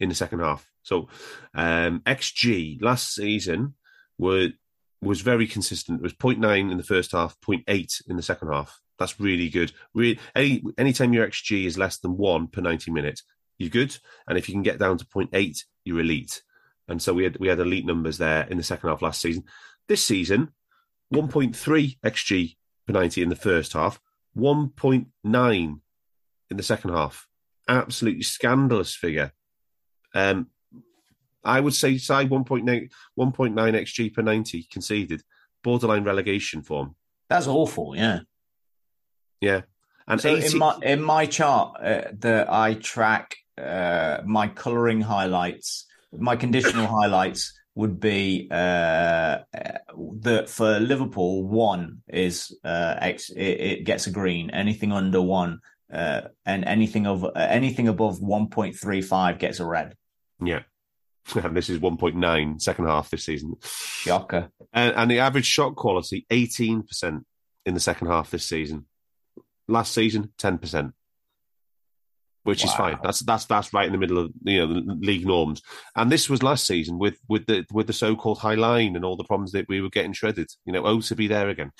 in 0.00 0.08
the 0.08 0.14
second 0.14 0.40
half. 0.40 0.70
So 0.84 1.08
um, 1.54 2.00
XG 2.00 2.80
last 2.80 3.14
season 3.14 3.74
were 4.16 4.50
was 5.02 5.20
very 5.20 5.46
consistent. 5.46 6.00
It 6.00 6.02
was 6.02 6.14
0.9 6.14 6.70
in 6.70 6.76
the 6.76 6.82
first 6.82 7.12
half, 7.12 7.36
0.8 7.40 8.02
in 8.08 8.16
the 8.16 8.22
second 8.22 8.48
half. 8.52 8.80
That's 8.98 9.20
really 9.20 9.48
good. 9.48 9.72
Really, 9.92 10.20
any 10.34 10.62
anytime 10.78 11.12
your 11.12 11.26
XG 11.26 11.66
is 11.66 11.76
less 11.76 11.98
than 11.98 12.16
one 12.16 12.46
per 12.46 12.60
90 12.60 12.90
minutes, 12.92 13.22
you're 13.58 13.70
good. 13.70 13.96
And 14.28 14.38
if 14.38 14.48
you 14.48 14.54
can 14.54 14.62
get 14.62 14.78
down 14.78 14.98
to 14.98 15.04
0.8, 15.04 15.58
you're 15.84 16.00
elite. 16.00 16.42
And 16.86 17.02
so 17.02 17.12
we 17.12 17.24
had 17.24 17.38
we 17.38 17.48
had 17.48 17.60
elite 17.60 17.86
numbers 17.86 18.18
there 18.18 18.46
in 18.48 18.56
the 18.56 18.62
second 18.62 18.88
half 18.88 19.02
last 19.02 19.20
season. 19.20 19.44
This 19.88 20.04
season, 20.04 20.52
1.3 21.12 21.98
XG 22.04 22.56
per 22.86 22.92
90 22.92 23.22
in 23.22 23.28
the 23.28 23.36
first 23.36 23.72
half, 23.72 24.00
1.9 24.36 25.80
in 26.50 26.56
the 26.56 26.62
second 26.62 26.90
half. 26.90 27.26
Absolutely 27.68 28.22
scandalous 28.22 28.94
figure. 28.94 29.32
Um, 30.14 30.48
I 31.44 31.60
would 31.60 31.74
say 31.74 31.98
side 31.98 32.30
1.9, 32.30 32.64
1.9 32.64 33.54
xG 33.54 34.14
per 34.14 34.22
90 34.22 34.64
conceded, 34.64 35.22
borderline 35.62 36.04
relegation 36.04 36.62
form. 36.62 36.96
That's 37.28 37.46
awful, 37.46 37.96
yeah. 37.96 38.20
Yeah. 39.40 39.62
And 40.06 40.20
so 40.20 40.36
80... 40.36 40.46
in 40.52 40.58
my 40.58 40.78
in 40.82 41.02
my 41.02 41.26
chart 41.26 41.76
uh, 41.82 42.02
that 42.18 42.52
I 42.52 42.74
track 42.74 43.36
uh, 43.58 44.18
my 44.24 44.48
colouring 44.48 45.00
highlights, 45.00 45.86
my 46.12 46.36
conditional 46.36 46.86
highlights 47.00 47.58
would 47.74 47.98
be 47.98 48.48
uh, 48.50 49.38
that 50.20 50.48
for 50.48 50.78
Liverpool 50.78 51.44
one 51.44 52.02
is 52.08 52.56
uh, 52.64 52.94
X, 53.00 53.30
it, 53.30 53.42
it, 53.42 53.84
gets 53.84 54.06
a 54.06 54.10
green. 54.10 54.50
Anything 54.50 54.92
under 54.92 55.20
one 55.20 55.60
uh, 55.92 56.22
and 56.46 56.64
anything 56.64 57.06
of 57.06 57.26
anything 57.34 57.88
above 57.88 58.20
one 58.20 58.48
point 58.48 58.76
three 58.76 59.02
five 59.02 59.38
gets 59.38 59.60
a 59.60 59.66
red. 59.66 59.96
Yeah. 60.42 60.62
And 61.34 61.56
this 61.56 61.70
is 61.70 61.78
1.9 61.78 62.60
second 62.60 62.84
half 62.86 63.10
this 63.10 63.24
season. 63.24 63.54
Shocker. 63.62 64.50
And, 64.72 64.94
and 64.94 65.10
the 65.10 65.20
average 65.20 65.46
shot 65.46 65.74
quality, 65.74 66.26
18% 66.30 67.24
in 67.64 67.74
the 67.74 67.80
second 67.80 68.08
half 68.08 68.30
this 68.30 68.46
season. 68.46 68.86
Last 69.66 69.94
season, 69.94 70.32
10%. 70.38 70.92
Which 72.42 72.62
wow. 72.62 72.70
is 72.70 72.76
fine. 72.76 72.98
That's 73.02 73.20
that's 73.20 73.46
that's 73.46 73.72
right 73.72 73.86
in 73.86 73.92
the 73.92 73.98
middle 73.98 74.18
of 74.18 74.30
you 74.42 74.58
know 74.58 74.74
the 74.74 74.80
league 75.00 75.26
norms. 75.26 75.62
And 75.96 76.12
this 76.12 76.28
was 76.28 76.42
last 76.42 76.66
season 76.66 76.98
with 76.98 77.16
with 77.26 77.46
the 77.46 77.64
with 77.72 77.86
the 77.86 77.94
so 77.94 78.14
called 78.16 78.36
high 78.36 78.54
line 78.54 78.96
and 78.96 79.04
all 79.04 79.16
the 79.16 79.24
problems 79.24 79.52
that 79.52 79.66
we 79.66 79.80
were 79.80 79.88
getting 79.88 80.12
shredded. 80.12 80.50
You 80.66 80.74
know, 80.74 80.84
oh 80.84 81.00
to 81.00 81.16
be 81.16 81.26
there 81.26 81.48
again. 81.48 81.72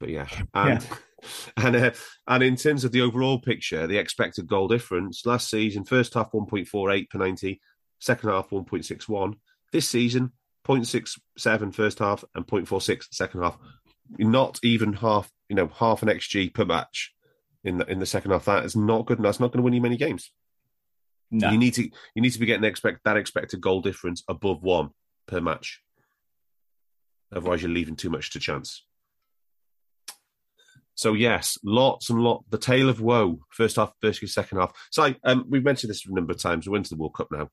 But 0.00 0.08
yeah, 0.08 0.26
and 0.54 0.82
yeah. 0.82 0.96
and 1.56 1.76
uh, 1.76 1.90
and 2.26 2.42
in 2.42 2.56
terms 2.56 2.82
of 2.82 2.90
the 2.90 3.02
overall 3.02 3.38
picture, 3.38 3.86
the 3.86 3.98
expected 3.98 4.48
goal 4.48 4.66
difference 4.66 5.24
last 5.24 5.48
season, 5.48 5.84
first 5.84 6.14
half 6.14 6.34
one 6.34 6.46
point 6.46 6.66
four 6.66 6.90
eight 6.90 7.08
per 7.08 7.18
ninety, 7.18 7.60
second 8.02 8.30
half 8.30 8.50
1.61. 8.50 9.34
This 9.72 9.88
season, 9.88 10.32
0.67 10.66 11.74
first 11.74 12.00
half 12.00 12.24
and 12.34 12.46
0.46 12.46 13.04
second 13.12 13.42
half. 13.42 13.56
Not 14.18 14.58
even 14.62 14.92
half, 14.92 15.30
you 15.48 15.56
know, 15.56 15.68
half 15.68 16.02
an 16.02 16.08
XG 16.08 16.52
per 16.52 16.64
match 16.64 17.14
in 17.64 17.78
the, 17.78 17.90
in 17.90 18.00
the 18.00 18.06
second 18.06 18.32
half. 18.32 18.44
That 18.44 18.64
is 18.64 18.76
not 18.76 19.06
good. 19.06 19.18
And 19.18 19.24
that's 19.24 19.40
not 19.40 19.52
going 19.52 19.58
to 19.58 19.62
win 19.62 19.72
you 19.72 19.80
many 19.80 19.96
games. 19.96 20.32
No. 21.30 21.50
You 21.50 21.56
need 21.56 21.74
to 21.74 21.84
you 21.84 22.20
need 22.20 22.32
to 22.34 22.38
be 22.38 22.44
getting 22.44 22.64
expect 22.64 23.04
that 23.04 23.16
expected 23.16 23.62
goal 23.62 23.80
difference 23.80 24.22
above 24.28 24.62
one 24.62 24.90
per 25.26 25.40
match. 25.40 25.80
Otherwise, 27.34 27.62
you're 27.62 27.70
leaving 27.70 27.96
too 27.96 28.10
much 28.10 28.32
to 28.32 28.38
chance. 28.38 28.84
So 30.94 31.14
yes, 31.14 31.56
lots 31.64 32.10
and 32.10 32.20
lot. 32.20 32.44
The 32.50 32.58
tale 32.58 32.90
of 32.90 33.00
woe. 33.00 33.40
First 33.48 33.76
half 33.76 33.94
versus 34.02 34.34
second 34.34 34.58
half. 34.58 34.72
So 34.90 35.14
um, 35.24 35.46
we've 35.48 35.64
mentioned 35.64 35.88
this 35.88 36.04
a 36.04 36.12
number 36.12 36.32
of 36.32 36.42
times. 36.42 36.68
We're 36.68 36.76
into 36.76 36.90
the 36.90 36.96
World 36.96 37.14
Cup 37.14 37.28
now 37.32 37.48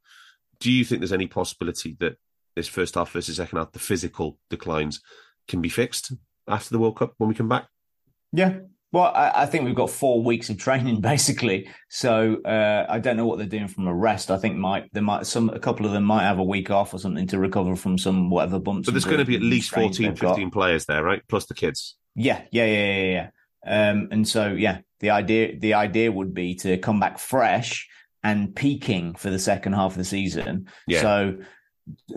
do 0.60 0.72
you 0.72 0.84
think 0.84 1.02
there's 1.02 1.14
any 1.14 1.28
possibility 1.28 1.96
that 2.00 2.18
this 2.56 2.68
first 2.68 2.96
half 2.96 3.12
versus 3.12 3.38
second 3.38 3.58
half, 3.58 3.72
the 3.72 3.80
physical 3.80 4.38
declines, 4.50 5.02
can 5.48 5.62
be 5.62 5.70
fixed 5.70 6.14
after 6.48 6.70
the 6.70 6.80
World 6.80 6.98
Cup 6.98 7.14
when 7.18 7.30
we 7.30 7.36
come 7.36 7.50
back? 7.50 7.68
Yeah. 8.32 8.60
Well, 8.92 9.12
I, 9.14 9.44
I 9.44 9.46
think 9.46 9.66
we've 9.66 9.76
got 9.76 9.90
four 9.90 10.24
weeks 10.24 10.50
of 10.50 10.58
training 10.58 11.00
basically, 11.02 11.70
so 11.90 12.42
uh, 12.44 12.86
I 12.90 13.00
don't 13.00 13.18
know 13.18 13.26
what 13.26 13.38
they're 13.38 13.48
doing 13.48 13.68
from 13.68 13.88
a 13.88 13.94
rest. 13.94 14.32
I 14.32 14.38
think 14.38 14.58
might 14.58 14.92
there 14.94 15.04
might 15.04 15.28
some 15.28 15.50
a 15.50 15.60
couple 15.60 15.86
of 15.86 15.92
them 15.92 16.04
might 16.04 16.24
have 16.24 16.40
a 16.40 16.44
week 16.44 16.72
off 16.72 16.94
or 16.94 16.98
something 16.98 17.28
to 17.28 17.40
recover 17.40 17.76
from 17.76 17.98
some 17.98 18.30
whatever 18.30 18.60
bumps. 18.60 18.88
But 18.88 18.94
there's 18.94 19.06
going 19.06 19.20
to 19.20 19.26
be 19.26 19.36
at 19.36 19.44
least 19.44 19.72
14, 19.72 20.16
15 20.16 20.46
got. 20.46 20.52
players 20.52 20.86
there, 20.86 21.04
right? 21.04 21.22
Plus 21.30 21.46
the 21.46 21.54
kids. 21.54 21.98
Yeah, 22.16 22.42
yeah, 22.52 22.66
yeah, 22.66 22.96
yeah, 22.96 23.30
yeah. 23.66 23.92
Um, 23.92 24.08
and 24.12 24.28
so 24.28 24.54
yeah, 24.54 24.80
the 25.02 25.12
idea 25.12 25.60
the 25.60 25.76
idea 25.76 26.12
would 26.12 26.34
be 26.34 26.56
to 26.56 26.78
come 26.78 27.00
back 27.00 27.20
fresh 27.20 27.88
and 28.24 28.56
peaking 28.56 29.16
for 29.16 29.30
the 29.30 29.40
second 29.40 29.74
half 29.74 29.92
of 29.92 29.98
the 29.98 30.04
season. 30.04 30.68
Yeah. 30.88 31.02
So 31.02 31.38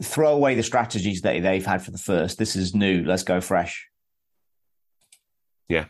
throw 0.02 0.34
away 0.34 0.54
the 0.54 0.62
strategies 0.62 1.22
that 1.22 1.42
they've 1.42 1.64
had 1.64 1.82
for 1.82 1.90
the 1.90 1.98
first. 1.98 2.38
This 2.38 2.56
is 2.56 2.74
new. 2.74 3.04
Let's 3.04 3.22
go 3.22 3.40
fresh. 3.40 3.88
Yeah. 5.68 5.86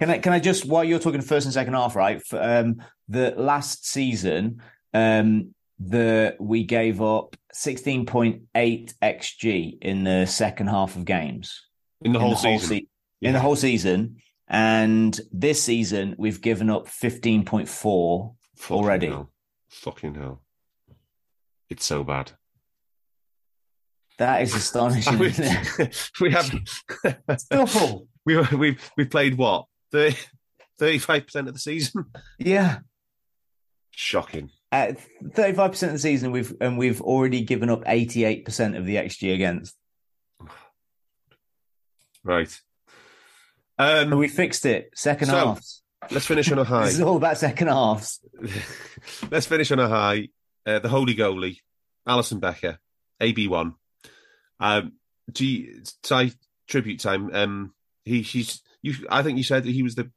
Can 0.00 0.10
I 0.10 0.18
can 0.18 0.32
I 0.32 0.40
just 0.40 0.66
while 0.66 0.84
you're 0.84 0.98
talking 0.98 1.20
first 1.20 1.46
and 1.46 1.54
second 1.54 1.74
half, 1.74 1.94
right? 1.94 2.22
For, 2.24 2.42
um, 2.42 2.82
the 3.08 3.34
last 3.36 3.86
season, 3.86 4.62
um, 4.94 5.54
the 5.78 6.36
we 6.40 6.64
gave 6.64 7.00
up 7.02 7.36
16.8 7.54 8.94
xg 9.02 9.78
in 9.82 10.04
the 10.04 10.26
second 10.26 10.68
half 10.68 10.96
of 10.96 11.04
games 11.04 11.66
in 12.00 12.12
the 12.12 12.18
whole 12.18 12.30
in 12.30 12.34
the 12.34 12.40
season. 12.40 12.50
Whole 12.50 12.68
se- 12.78 12.86
yeah. 13.20 13.28
In 13.28 13.34
the 13.34 13.40
whole 13.40 13.56
season, 13.56 14.16
and 14.48 15.20
this 15.30 15.62
season 15.62 16.14
we've 16.18 16.40
given 16.40 16.70
up 16.70 16.86
15.4 16.86 18.34
Fucking 18.62 18.76
already. 18.76 19.06
Hell. 19.08 19.28
Fucking 19.70 20.14
hell. 20.14 20.40
It's 21.68 21.84
so 21.84 22.04
bad. 22.04 22.30
That 24.18 24.42
is 24.42 24.54
astonishing. 24.54 25.18
we, 25.18 25.32
we 26.20 26.30
have 26.30 26.54
awful. 27.50 28.06
We 28.24 28.36
we've 28.54 28.90
we 28.96 29.04
played 29.04 29.36
what 29.36 29.64
35 29.90 31.26
percent 31.26 31.48
of 31.48 31.54
the 31.54 31.60
season. 31.60 32.04
Yeah, 32.38 32.78
shocking. 33.90 34.50
At 34.70 35.00
thirty 35.34 35.54
five 35.54 35.72
percent 35.72 35.90
of 35.90 35.94
the 35.94 36.02
season, 36.02 36.30
we've 36.30 36.54
and 36.60 36.78
we've 36.78 37.00
already 37.00 37.42
given 37.42 37.68
up 37.68 37.82
eighty 37.88 38.24
eight 38.24 38.44
percent 38.44 38.76
of 38.76 38.86
the 38.86 38.94
xG 38.94 39.34
against. 39.34 39.74
Right. 42.22 42.56
Um, 43.76 44.10
we 44.10 44.28
fixed 44.28 44.66
it. 44.66 44.90
Second 44.94 45.28
so, 45.28 45.34
half. 45.34 45.60
Let's 46.10 46.26
finish 46.26 46.50
on 46.50 46.58
a 46.58 46.64
high. 46.64 46.84
this 46.86 46.94
is 46.94 47.00
all 47.00 47.16
about 47.16 47.38
second 47.38 47.68
halves. 47.68 48.20
Let's 49.30 49.46
finish 49.46 49.70
on 49.70 49.78
a 49.78 49.88
high. 49.88 50.28
Uh, 50.64 50.78
the 50.78 50.88
holy 50.88 51.14
goalie, 51.14 51.58
Alisson 52.06 52.40
Becker, 52.40 52.78
AB1. 53.20 53.74
Um, 54.60 54.92
do 55.30 55.44
you, 55.46 55.82
say 56.04 56.32
tribute 56.68 57.00
time? 57.00 57.34
Um, 57.34 57.74
he, 58.04 58.22
he's, 58.22 58.62
you. 58.80 58.94
I 59.10 59.22
think 59.22 59.38
you 59.38 59.44
said 59.44 59.64
that 59.64 59.70
he 59.72 59.82
was 59.82 59.94
the 59.94 60.10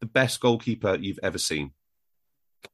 the 0.00 0.06
best 0.06 0.40
goalkeeper 0.40 0.96
you've 0.96 1.20
ever 1.22 1.38
seen. 1.38 1.70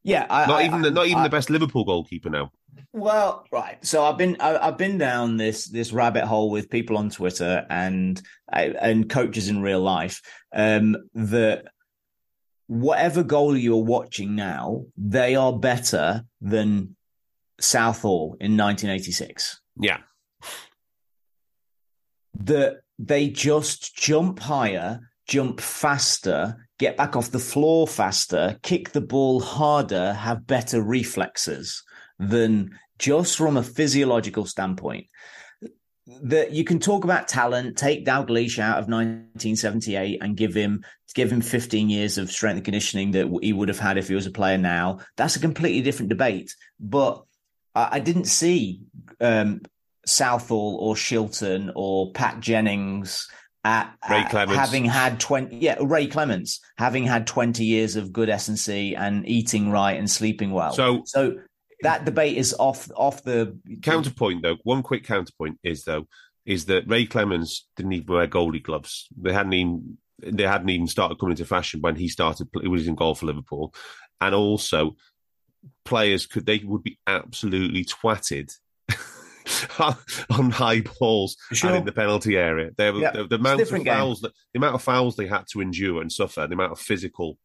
Yeah, 0.02 0.26
I, 0.28 0.46
Not 0.46 0.62
I- 0.62 0.64
even 0.66 0.82
the, 0.82 0.90
not 0.90 1.06
even 1.06 1.18
I- 1.18 1.24
the 1.24 1.28
best 1.30 1.50
Liverpool 1.50 1.84
goalkeeper 1.84 2.30
now. 2.30 2.50
Well, 2.94 3.46
right. 3.52 3.84
So 3.84 4.04
I've 4.04 4.16
been 4.18 4.36
I, 4.40 4.56
I've 4.68 4.78
been 4.78 4.98
down 4.98 5.36
this 5.36 5.66
this 5.66 5.92
rabbit 5.92 6.24
hole 6.24 6.50
with 6.50 6.70
people 6.70 6.96
on 6.96 7.10
Twitter 7.10 7.66
and 7.70 8.20
and 8.50 9.08
coaches 9.08 9.48
in 9.48 9.62
real 9.62 9.80
life. 9.80 10.22
Um, 10.54 10.96
that 11.14 11.66
whatever 12.72 13.22
goal 13.22 13.56
you're 13.56 13.76
watching 13.76 14.34
now, 14.34 14.84
they 14.96 15.36
are 15.36 15.52
better 15.52 16.24
than 16.40 16.96
Southall 17.60 18.36
in 18.40 18.56
1986. 18.56 19.60
Yeah, 19.78 19.98
That 22.34 22.80
they 22.98 23.28
just 23.28 23.94
jump 23.94 24.38
higher, 24.38 25.00
jump 25.28 25.60
faster, 25.60 26.66
get 26.78 26.96
back 26.96 27.14
off 27.14 27.30
the 27.30 27.38
floor 27.38 27.86
faster, 27.86 28.58
kick 28.62 28.92
the 28.92 29.00
ball 29.02 29.40
harder, 29.40 30.14
have 30.14 30.46
better 30.46 30.80
reflexes 30.80 31.82
than 32.18 32.78
just 32.98 33.36
from 33.36 33.58
a 33.58 33.62
physiological 33.62 34.46
standpoint. 34.46 35.06
That 36.22 36.52
you 36.52 36.64
can 36.64 36.78
talk 36.78 37.04
about 37.04 37.28
talent, 37.28 37.76
take 37.76 38.04
Dalglish 38.06 38.58
out 38.58 38.78
of 38.78 38.88
1978 38.88 40.22
and 40.22 40.36
give 40.36 40.54
him 40.54 40.84
give 41.14 41.30
him 41.30 41.40
15 41.40 41.90
years 41.90 42.18
of 42.18 42.30
strength 42.30 42.56
and 42.56 42.64
conditioning 42.64 43.10
that 43.12 43.28
he 43.42 43.52
would 43.52 43.68
have 43.68 43.78
had 43.78 43.98
if 43.98 44.08
he 44.08 44.14
was 44.14 44.26
a 44.26 44.30
player 44.30 44.58
now. 44.58 45.00
That's 45.16 45.36
a 45.36 45.40
completely 45.40 45.82
different 45.82 46.08
debate. 46.08 46.54
But 46.80 47.24
I, 47.74 47.88
I 47.92 48.00
didn't 48.00 48.24
see 48.26 48.80
um, 49.20 49.60
Southall 50.06 50.76
or 50.80 50.94
Shilton 50.94 51.72
or 51.74 52.12
Pat 52.12 52.40
Jennings 52.40 53.28
at, 53.64 53.92
Ray 54.10 54.18
at 54.18 54.30
Clemence. 54.30 54.58
having 54.58 54.84
had 54.84 55.20
20 55.20 55.56
yeah 55.58 55.76
Ray 55.80 56.08
Clemence 56.08 56.60
having 56.78 57.04
had 57.04 57.28
20 57.28 57.64
years 57.64 57.94
of 57.94 58.12
good 58.12 58.28
S&C 58.28 58.96
and 58.96 59.28
eating 59.28 59.70
right 59.70 59.96
and 59.96 60.10
sleeping 60.10 60.50
well. 60.50 60.72
So- 60.72 61.02
so 61.04 61.36
that 61.82 62.04
debate 62.04 62.36
is 62.36 62.54
off 62.58 62.90
off 62.96 63.22
the 63.24 63.58
counterpoint 63.82 64.42
though. 64.42 64.56
One 64.64 64.82
quick 64.82 65.04
counterpoint 65.04 65.58
is 65.62 65.84
though 65.84 66.06
is 66.44 66.64
that 66.66 66.88
Ray 66.88 67.06
Clemence 67.06 67.66
didn't 67.76 67.92
even 67.92 68.12
wear 68.14 68.26
goalie 68.26 68.62
gloves. 68.62 69.08
They 69.16 69.32
hadn't 69.32 69.52
even 69.52 69.98
they 70.24 70.44
hadn't 70.44 70.68
even 70.70 70.86
started 70.86 71.18
coming 71.18 71.32
into 71.32 71.44
fashion 71.44 71.80
when 71.80 71.96
he 71.96 72.08
started. 72.08 72.48
He 72.60 72.68
was 72.68 72.86
in 72.88 72.94
goal 72.94 73.14
for 73.14 73.26
Liverpool, 73.26 73.74
and 74.20 74.34
also 74.34 74.96
players 75.84 76.26
could 76.26 76.46
they 76.46 76.58
would 76.64 76.82
be 76.82 76.98
absolutely 77.06 77.84
twatted. 77.84 78.52
on 80.30 80.50
high 80.50 80.80
balls 81.00 81.36
Sure. 81.52 81.70
and 81.70 81.78
in 81.80 81.84
the 81.84 81.92
penalty 81.92 82.36
area, 82.36 82.70
there 82.76 82.92
were 82.92 83.00
Yeah, 83.00 83.10
the, 83.12 83.26
the 83.26 83.36
amount 83.36 83.60
of 83.60 83.66
different 83.66 83.84
game. 83.84 83.94
fouls 83.94 84.20
that 84.20 84.32
the 84.52 84.58
amount 84.58 84.74
of 84.76 84.82
fouls 84.82 85.16
they 85.16 85.26
had 85.26 85.44
to 85.52 85.60
endure 85.60 86.00
and 86.00 86.12
suffer, 86.12 86.46
the 86.46 86.54
amount 86.54 86.72
of 86.72 86.78
physical, 86.78 87.38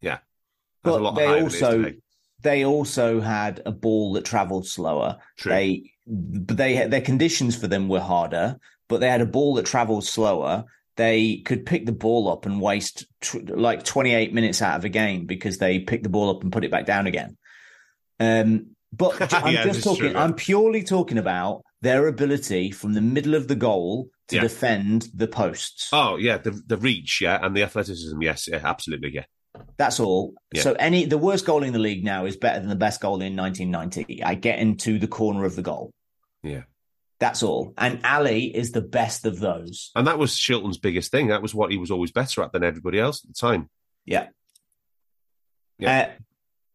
yeah, 0.00 0.18
that's 0.82 0.94
But 0.96 1.00
a 1.00 1.04
lot 1.04 1.14
they 1.16 1.26
higher 1.26 1.36
than 1.36 1.46
it 1.46 1.54
is 1.54 1.62
also. 1.62 1.92
They 2.42 2.64
also 2.64 3.20
had 3.20 3.62
a 3.66 3.72
ball 3.72 4.12
that 4.14 4.24
traveled 4.24 4.66
slower. 4.66 5.18
True. 5.36 5.52
They 5.52 5.92
they 6.06 6.86
their 6.88 7.00
conditions 7.00 7.56
for 7.56 7.66
them 7.68 7.88
were 7.88 8.00
harder, 8.00 8.58
but 8.88 9.00
they 9.00 9.08
had 9.08 9.20
a 9.20 9.26
ball 9.26 9.54
that 9.54 9.66
traveled 9.66 10.04
slower. 10.04 10.64
They 10.96 11.38
could 11.46 11.64
pick 11.64 11.86
the 11.86 11.92
ball 11.92 12.28
up 12.30 12.46
and 12.46 12.60
waste 12.60 13.06
tw- 13.20 13.48
like 13.48 13.84
28 13.84 14.34
minutes 14.34 14.60
out 14.60 14.76
of 14.76 14.84
a 14.84 14.88
game 14.90 15.24
because 15.24 15.58
they 15.58 15.78
picked 15.78 16.02
the 16.02 16.08
ball 16.10 16.28
up 16.30 16.42
and 16.42 16.52
put 16.52 16.64
it 16.64 16.70
back 16.70 16.84
down 16.84 17.06
again. 17.06 17.36
Um, 18.18 18.76
but 18.92 19.32
I'm 19.34 19.54
Yeah, 19.54 19.64
just 19.64 19.84
talking. 19.84 20.10
true. 20.12 20.16
I'm 20.20 20.34
purely 20.34 20.82
talking 20.82 21.18
about 21.18 21.62
their 21.80 22.06
ability 22.08 22.70
from 22.70 22.92
the 22.94 23.00
middle 23.00 23.34
of 23.34 23.48
the 23.48 23.54
goal 23.54 24.08
to 24.28 24.36
Yeah. 24.36 24.42
defend 24.42 25.08
the 25.14 25.28
posts. 25.28 25.88
Oh 25.92 26.16
yeah, 26.16 26.38
the 26.38 26.50
the 26.66 26.76
reach, 26.76 27.20
yeah, 27.20 27.38
and 27.44 27.56
the 27.56 27.62
athleticism, 27.62 28.20
yes, 28.20 28.48
yeah, 28.50 28.60
absolutely, 28.62 29.12
yeah. 29.14 29.24
That's 29.76 30.00
all. 30.00 30.34
Yeah. 30.52 30.62
So 30.62 30.72
any 30.74 31.06
the 31.06 31.18
worst 31.18 31.46
goal 31.46 31.62
in 31.62 31.72
the 31.72 31.78
league 31.78 32.04
now 32.04 32.26
is 32.26 32.36
better 32.36 32.60
than 32.60 32.68
the 32.68 32.76
best 32.76 33.00
goal 33.00 33.20
in 33.20 33.36
1990. 33.36 34.22
I 34.22 34.34
get 34.34 34.58
into 34.58 34.98
the 34.98 35.08
corner 35.08 35.44
of 35.44 35.56
the 35.56 35.62
goal. 35.62 35.92
Yeah. 36.42 36.62
That's 37.18 37.42
all. 37.42 37.74
And 37.76 38.00
Ali 38.04 38.44
is 38.44 38.72
the 38.72 38.80
best 38.80 39.26
of 39.26 39.40
those. 39.40 39.90
And 39.94 40.06
that 40.06 40.18
was 40.18 40.32
Shilton's 40.32 40.78
biggest 40.78 41.10
thing. 41.10 41.28
That 41.28 41.42
was 41.42 41.54
what 41.54 41.70
he 41.70 41.76
was 41.76 41.90
always 41.90 42.12
better 42.12 42.42
at 42.42 42.52
than 42.52 42.64
everybody 42.64 42.98
else 42.98 43.22
at 43.24 43.28
the 43.28 43.34
time. 43.34 43.68
Yeah. 44.06 44.28
Yeah. 45.78 46.00
Uh, 46.00 46.20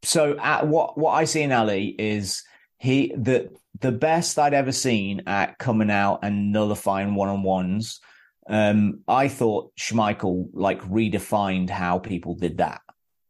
so 0.04 0.34
uh, 0.34 0.64
what 0.66 0.98
what 0.98 1.12
I 1.12 1.26
see 1.26 1.42
in 1.42 1.52
Ali 1.52 1.96
is 1.98 2.44
he 2.78 3.14
the 3.16 3.52
the 3.80 3.92
best 3.92 4.38
I'd 4.38 4.54
ever 4.54 4.72
seen 4.72 5.24
at 5.28 5.58
coming 5.58 5.90
out 5.90 6.20
and 6.24 6.52
nullifying 6.52 7.16
one 7.16 7.30
on 7.30 7.44
ones. 7.44 8.00
Um, 8.48 9.02
I 9.08 9.28
thought 9.28 9.76
Schmeichel 9.76 10.50
like 10.54 10.82
redefined 10.84 11.70
how 11.70 12.00
people 12.00 12.36
did 12.36 12.58
that. 12.58 12.82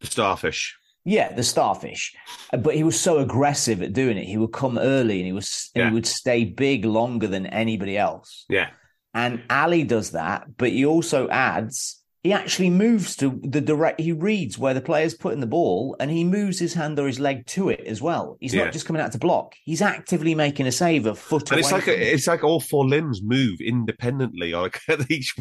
The 0.01 0.07
starfish. 0.07 0.75
Yeah, 1.05 1.31
the 1.33 1.43
starfish. 1.43 2.13
Uh, 2.51 2.57
But 2.57 2.75
he 2.75 2.83
was 2.83 2.99
so 2.99 3.19
aggressive 3.19 3.81
at 3.81 3.93
doing 3.93 4.17
it. 4.17 4.25
He 4.25 4.37
would 4.37 4.51
come 4.51 4.77
early 4.77 5.17
and 5.19 5.25
he 5.27 5.31
was 5.33 5.69
and 5.75 5.81
Yeah. 5.81 5.89
he 5.89 5.93
would 5.93 6.07
stay 6.07 6.43
big 6.45 6.83
longer 6.83 7.27
than 7.27 7.45
anybody 7.45 7.97
else. 7.97 8.45
Yeah. 8.49 8.69
And 9.13 9.43
Ali 9.49 9.83
does 9.85 10.11
that, 10.11 10.57
but 10.57 10.71
he 10.71 10.85
also 10.85 11.29
adds 11.29 12.01
he 12.25 12.33
actually 12.33 12.71
moves 12.71 13.15
to 13.15 13.39
the 13.43 13.61
direct 13.61 14.01
he 14.01 14.11
reads 14.11 14.57
where 14.57 14.73
the 14.73 14.81
player's 14.81 15.13
putting 15.13 15.41
the 15.41 15.45
ball 15.45 15.95
and 15.99 16.09
he 16.09 16.23
moves 16.23 16.57
his 16.57 16.73
hand 16.73 16.97
or 16.97 17.05
his 17.05 17.19
leg 17.19 17.45
to 17.45 17.69
it 17.69 17.81
as 17.81 18.01
well. 18.01 18.35
He's 18.39 18.51
Yeah. 18.55 18.63
not 18.63 18.73
just 18.73 18.87
coming 18.87 18.99
out 18.99 19.11
to 19.11 19.19
block. 19.19 19.53
He's 19.63 19.79
actively 19.79 20.33
making 20.33 20.65
a 20.65 20.71
save 20.71 21.05
a 21.05 21.13
foot 21.13 21.51
And 21.51 21.59
it's 21.59 21.71
like 21.71 21.87
it. 21.87 21.99
it's 22.01 22.25
like 22.25 22.43
all 22.43 22.59
four 22.59 22.83
limbs 22.83 23.21
move 23.21 23.61
independently 23.61 24.53
like 24.53 24.79
each 25.09 25.35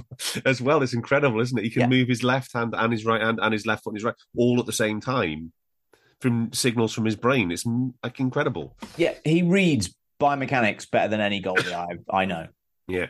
as 0.45 0.61
well. 0.61 0.83
It's 0.83 0.93
incredible, 0.93 1.41
isn't 1.41 1.57
it? 1.59 1.65
He 1.65 1.71
can 1.71 1.81
Yeah. 1.81 1.87
move 1.89 2.09
his 2.09 2.23
left 2.23 2.53
hand 2.53 2.75
and 2.77 2.93
his 2.93 3.07
right 3.07 3.23
hand 3.23 3.39
and 3.41 3.55
his 3.55 3.65
left 3.65 3.85
foot 3.85 3.93
and 3.93 3.97
his 3.97 4.05
right 4.05 4.15
all 4.37 4.61
at 4.61 4.67
the 4.67 4.73
same 4.73 5.01
time 5.01 5.53
from 6.21 6.53
signals 6.53 6.93
from 6.93 7.07
his 7.07 7.17
brain. 7.17 7.51
It's 7.51 7.65
mm, 7.65 7.95
like 8.03 8.21
incredible. 8.21 8.77
Yeah, 8.99 9.15
he 9.25 9.43
reads 9.43 9.95
biomechanics 10.21 10.91
better 10.91 11.09
than 11.09 11.21
any 11.21 11.41
goalie 11.41 11.73
I 11.73 11.97
I 12.15 12.27
know. 12.27 12.49
Yeah. 12.89 13.07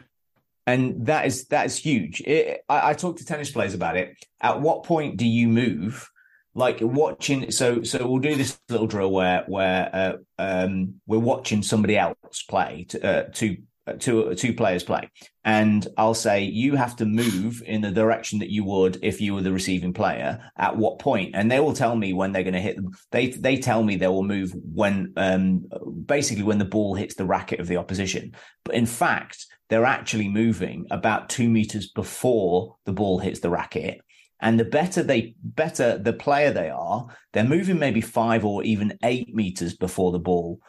And 0.66 1.06
that 1.06 1.26
is 1.26 1.46
that 1.46 1.66
is 1.66 1.76
huge. 1.76 2.20
It, 2.22 2.64
I, 2.68 2.90
I 2.90 2.94
talk 2.94 3.18
to 3.18 3.24
tennis 3.24 3.50
players 3.50 3.74
about 3.74 3.96
it. 3.96 4.16
At 4.40 4.60
what 4.60 4.84
point 4.84 5.16
do 5.16 5.26
you 5.26 5.48
move? 5.48 6.10
Like 6.56 6.78
watching, 6.80 7.50
so 7.50 7.82
so 7.82 8.06
we'll 8.06 8.20
do 8.20 8.36
this 8.36 8.60
little 8.68 8.86
drill 8.86 9.10
where 9.10 9.42
where 9.48 9.90
uh, 9.92 10.12
um, 10.38 11.00
we're 11.04 11.18
watching 11.18 11.62
somebody 11.62 11.98
else 11.98 12.44
play, 12.48 12.86
to, 12.90 13.04
uh, 13.04 13.22
two 13.32 13.56
uh, 13.88 13.94
two 13.94 14.34
two 14.36 14.54
players 14.54 14.84
play, 14.84 15.10
and 15.44 15.86
I'll 15.98 16.14
say 16.14 16.44
you 16.44 16.76
have 16.76 16.94
to 16.96 17.06
move 17.06 17.60
in 17.66 17.80
the 17.80 17.90
direction 17.90 18.38
that 18.38 18.50
you 18.50 18.62
would 18.64 19.00
if 19.02 19.20
you 19.20 19.34
were 19.34 19.42
the 19.42 19.52
receiving 19.52 19.92
player. 19.92 20.48
At 20.56 20.76
what 20.76 21.00
point? 21.00 21.34
And 21.34 21.50
they 21.50 21.58
will 21.58 21.74
tell 21.74 21.96
me 21.96 22.12
when 22.12 22.30
they're 22.30 22.44
going 22.44 22.54
to 22.54 22.60
hit 22.60 22.76
them. 22.76 22.92
They 23.10 23.30
they 23.30 23.56
tell 23.56 23.82
me 23.82 23.96
they 23.96 24.06
will 24.06 24.22
move 24.22 24.54
when 24.54 25.12
um 25.16 25.66
basically 26.06 26.44
when 26.44 26.58
the 26.58 26.64
ball 26.64 26.94
hits 26.94 27.16
the 27.16 27.26
racket 27.26 27.58
of 27.58 27.66
the 27.66 27.78
opposition. 27.78 28.36
But 28.64 28.76
in 28.76 28.86
fact, 28.86 29.44
they're 29.68 29.84
actually 29.84 30.28
moving 30.28 30.86
about 30.90 31.28
two 31.28 31.48
meters 31.48 31.90
before 31.90 32.76
the 32.84 32.92
ball 32.92 33.18
hits 33.18 33.40
the 33.40 33.50
racket. 33.50 34.00
And 34.40 34.60
the 34.60 34.64
better 34.64 35.02
they, 35.02 35.34
better 35.42 35.96
the 35.96 36.12
player 36.12 36.52
they 36.52 36.68
are, 36.68 37.08
they're 37.32 37.44
moving 37.44 37.78
maybe 37.78 38.00
five 38.00 38.44
or 38.44 38.62
even 38.62 38.98
eight 39.02 39.34
meters 39.34 39.74
before 39.74 40.12
the 40.12 40.18
ball 40.18 40.60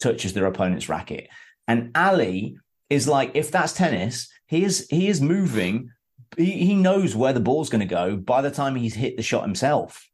touches 0.00 0.34
their 0.34 0.46
opponent's 0.46 0.88
racket. 0.88 1.28
And 1.66 1.92
Ali 1.94 2.58
is 2.90 3.08
like, 3.08 3.30
if 3.34 3.50
that's 3.50 3.72
tennis, 3.72 4.28
he 4.46 4.64
is 4.64 4.86
he 4.90 5.08
is 5.08 5.20
moving. 5.20 5.90
He, 6.36 6.66
he 6.66 6.74
knows 6.74 7.16
where 7.16 7.32
the 7.32 7.40
ball's 7.40 7.70
going 7.70 7.80
to 7.80 7.86
go 7.86 8.16
by 8.16 8.42
the 8.42 8.50
time 8.50 8.74
he's 8.74 8.94
hit 8.94 9.16
the 9.16 9.22
shot 9.22 9.42
himself. 9.42 10.08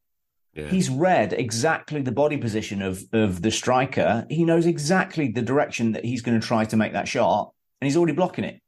Yeah. 0.55 0.67
He's 0.67 0.91
read 0.91 1.33
exactly 1.33 2.03
the 2.03 2.13
body 2.13 2.37
position 2.37 2.83
of 2.83 3.03
of 3.13 3.43
the 3.43 3.51
striker. 3.51 4.27
He 4.31 4.45
knows 4.45 4.67
exactly 4.67 5.29
the 5.29 5.43
direction 5.43 5.93
that 5.93 6.05
he's 6.05 6.23
going 6.23 6.39
to 6.41 6.47
try 6.47 6.65
to 6.67 6.77
make 6.77 6.93
that 6.93 7.09
shot, 7.09 7.53
and 7.81 7.87
he's 7.87 7.97
already 7.97 8.13
blocking 8.13 8.45
it. 8.45 8.61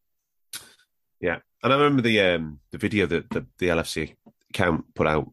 Yeah, 1.21 1.39
and 1.63 1.73
I 1.73 1.77
remember 1.77 2.03
the 2.03 2.21
um, 2.21 2.61
the 2.71 2.79
video 2.79 3.07
that 3.07 3.31
the, 3.31 3.47
the 3.59 3.69
LFC 3.69 4.15
account 4.51 4.95
put 4.95 5.07
out. 5.07 5.31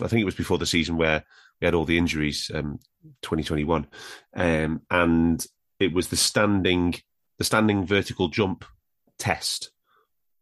I 0.00 0.08
think 0.08 0.20
it 0.20 0.24
was 0.24 0.34
before 0.34 0.58
the 0.58 0.66
season 0.66 0.96
where 0.96 1.24
we 1.60 1.64
had 1.64 1.74
all 1.74 1.84
the 1.84 1.98
injuries, 1.98 2.50
um, 2.54 2.78
2021, 3.22 3.86
um, 4.34 4.82
and 4.90 5.46
it 5.80 5.92
was 5.92 6.08
the 6.08 6.16
standing 6.16 6.94
the 7.38 7.44
standing 7.44 7.86
vertical 7.86 8.28
jump 8.28 8.64
test. 9.18 9.70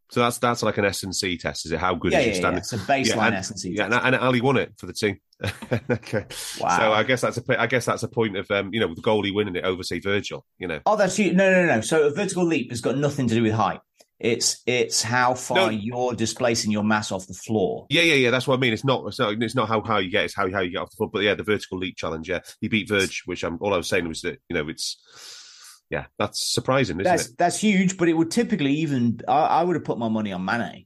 So 0.09 0.21
that's 0.21 0.37
that's 0.37 0.63
like 0.63 0.77
an 0.77 0.85
S 0.85 1.03
and 1.03 1.15
C 1.15 1.37
test. 1.37 1.65
Is 1.65 1.71
it 1.73 1.79
how 1.79 1.95
good 1.95 2.11
Yeah, 2.13 2.19
is 2.19 2.25
yeah, 2.25 2.27
your 2.27 2.33
yeah. 2.35 2.39
standing? 2.39 2.59
It's 2.59 2.73
a 2.73 2.77
baseline 2.77 3.15
Yeah, 3.15 3.25
and- 3.27 3.35
S 3.35 3.49
and 3.51 3.59
C. 3.59 3.73
Yeah, 3.75 3.85
and, 3.85 3.93
and 3.93 4.15
Ali 4.15 4.41
won 4.41 4.57
it 4.57 4.73
for 4.77 4.85
the 4.85 4.93
team. 4.93 5.19
okay, 5.91 6.25
Wow. 6.59 6.77
so 6.77 6.93
I 6.93 7.03
guess 7.03 7.21
that's 7.21 7.37
a 7.37 7.61
I 7.61 7.67
guess 7.67 7.85
that's 7.85 8.01
a 8.03 8.07
point 8.07 8.37
of 8.37 8.49
um, 8.49 8.73
you 8.73 8.79
know 8.79 8.93
the 8.95 9.01
goalie 9.01 9.33
winning 9.33 9.55
it 9.55 9.63
over 9.65 9.83
say 9.83 9.99
Virgil. 9.99 10.45
You 10.57 10.67
know, 10.67 10.79
Oh, 10.85 10.95
that's 10.95 11.19
you. 11.19 11.33
No, 11.33 11.51
no, 11.51 11.65
no. 11.65 11.81
So 11.81 12.07
a 12.07 12.11
vertical 12.11 12.45
leap 12.45 12.71
has 12.71 12.81
got 12.81 12.97
nothing 12.97 13.27
to 13.27 13.35
do 13.35 13.43
with 13.43 13.53
height. 13.53 13.79
It's 14.19 14.63
it's 14.65 15.03
how 15.03 15.35
far 15.35 15.57
No. 15.57 15.69
you're 15.69 16.13
displacing 16.13 16.71
your 16.71 16.83
mass 16.83 17.11
off 17.11 17.27
the 17.27 17.35
floor. 17.35 17.85
Yeah, 17.91 18.01
yeah, 18.01 18.15
yeah. 18.15 18.31
That's 18.31 18.47
what 18.47 18.55
I 18.55 18.59
mean. 18.59 18.73
It's 18.73 18.83
not. 18.83 19.05
It's 19.05 19.19
not. 19.19 19.35
It's 19.43 19.53
not 19.55 19.67
how 19.67 19.81
high 19.81 19.99
you 19.99 20.09
get. 20.09 20.25
It's 20.25 20.35
how 20.35 20.49
how 20.49 20.61
you 20.61 20.71
get 20.71 20.79
off 20.81 20.89
the 20.89 20.95
foot. 20.97 21.11
But 21.13 21.21
yeah, 21.21 21.35
the 21.35 21.43
vertical 21.43 21.77
leap 21.77 21.97
challenge. 21.97 22.27
Yeah, 22.27 22.39
he 22.59 22.67
beat 22.67 22.89
Verge, 22.89 23.21
which 23.25 23.43
I'm. 23.43 23.59
All 23.61 23.75
I 23.75 23.77
was 23.77 23.87
saying 23.87 24.07
was 24.07 24.21
that 24.21 24.39
you 24.49 24.55
know 24.55 24.67
it's 24.69 24.97
Yeah, 25.89 26.05
that's 26.19 26.53
surprising, 26.53 26.97
isn't 26.99 27.03
That's 27.05 27.27
it? 27.29 27.37
that's 27.37 27.59
huge, 27.59 27.97
but 27.97 28.09
it 28.09 28.13
would 28.13 28.29
typically 28.31 28.73
even 28.73 29.21
I, 29.27 29.39
I 29.39 29.63
would 29.63 29.75
have 29.75 29.85
put 29.85 29.97
my 29.97 30.09
money 30.09 30.31
on 30.33 30.43
Mane 30.43 30.85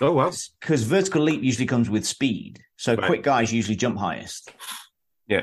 Oh 0.00 0.12
well, 0.12 0.32
because 0.60 0.84
vertical 0.84 1.22
leap 1.22 1.42
usually 1.42 1.66
comes 1.66 1.90
with 1.90 2.06
speed, 2.06 2.60
so 2.76 2.94
Right. 2.94 3.06
quick 3.06 3.22
guys 3.22 3.52
usually 3.52 3.76
jump 3.76 3.98
highest. 3.98 4.50
Yeah. 5.26 5.42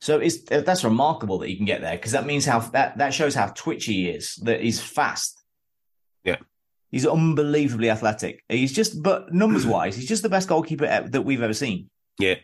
So 0.00 0.18
it's 0.20 0.42
that's 0.42 0.84
remarkable 0.84 1.38
that 1.38 1.48
he 1.48 1.56
can 1.56 1.66
get 1.66 1.80
there 1.80 1.96
because 1.96 2.12
that 2.12 2.24
means 2.26 2.44
how 2.46 2.60
that 2.60 2.98
that 2.98 3.12
shows 3.14 3.34
how 3.34 3.48
twitchy 3.48 3.92
he 3.94 4.08
is. 4.08 4.36
That 4.42 4.60
he's 4.62 4.80
fast. 4.80 5.42
Yeah. 6.24 6.36
He's 6.90 7.06
unbelievably 7.06 7.90
athletic. 7.90 8.42
He's 8.48 8.72
just, 8.72 9.02
but 9.02 9.30
numbers 9.32 9.66
wise, 9.66 9.94
he's 9.94 10.08
just 10.08 10.22
the 10.22 10.28
best 10.30 10.48
goalkeeper 10.48 10.86
that 10.86 11.22
we've 11.24 11.42
ever 11.42 11.52
seen. 11.52 11.90
yeah. 12.18 12.36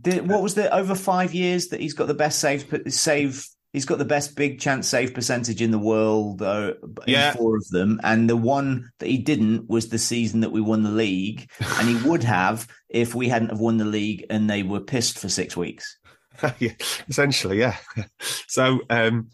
Did, 0.00 0.28
what 0.28 0.42
was 0.42 0.54
the 0.54 0.72
over 0.74 0.94
five 0.94 1.34
years 1.34 1.68
that 1.68 1.80
he's 1.80 1.94
got 1.94 2.06
the 2.06 2.14
best 2.14 2.38
save 2.38 2.64
save? 2.88 3.46
He's 3.72 3.84
got 3.86 3.98
the 3.98 4.04
best 4.04 4.36
big 4.36 4.60
chance 4.60 4.86
save 4.86 5.14
percentage 5.14 5.62
in 5.62 5.70
the 5.70 5.78
world. 5.78 6.42
Uh, 6.42 6.74
in 7.06 7.14
Yeah. 7.14 7.32
four 7.32 7.56
of 7.56 7.66
them, 7.68 8.00
and 8.02 8.28
the 8.28 8.36
one 8.36 8.90
that 8.98 9.08
he 9.08 9.18
didn't 9.18 9.68
was 9.68 9.88
the 9.88 9.98
season 9.98 10.40
that 10.40 10.52
we 10.52 10.60
won 10.60 10.82
the 10.82 10.90
league, 10.90 11.48
and 11.78 11.88
he 11.88 12.08
would 12.08 12.22
have 12.24 12.66
if 12.88 13.14
we 13.14 13.28
hadn't 13.28 13.48
have 13.50 13.60
won 13.60 13.76
the 13.78 13.84
league 13.84 14.26
and 14.30 14.48
they 14.48 14.62
were 14.62 14.80
pissed 14.80 15.18
for 15.18 15.28
six 15.28 15.56
weeks. 15.56 15.98
yeah, 16.58 16.72
essentially, 17.08 17.58
yeah. 17.58 17.76
So 18.46 18.80
um, 18.90 19.28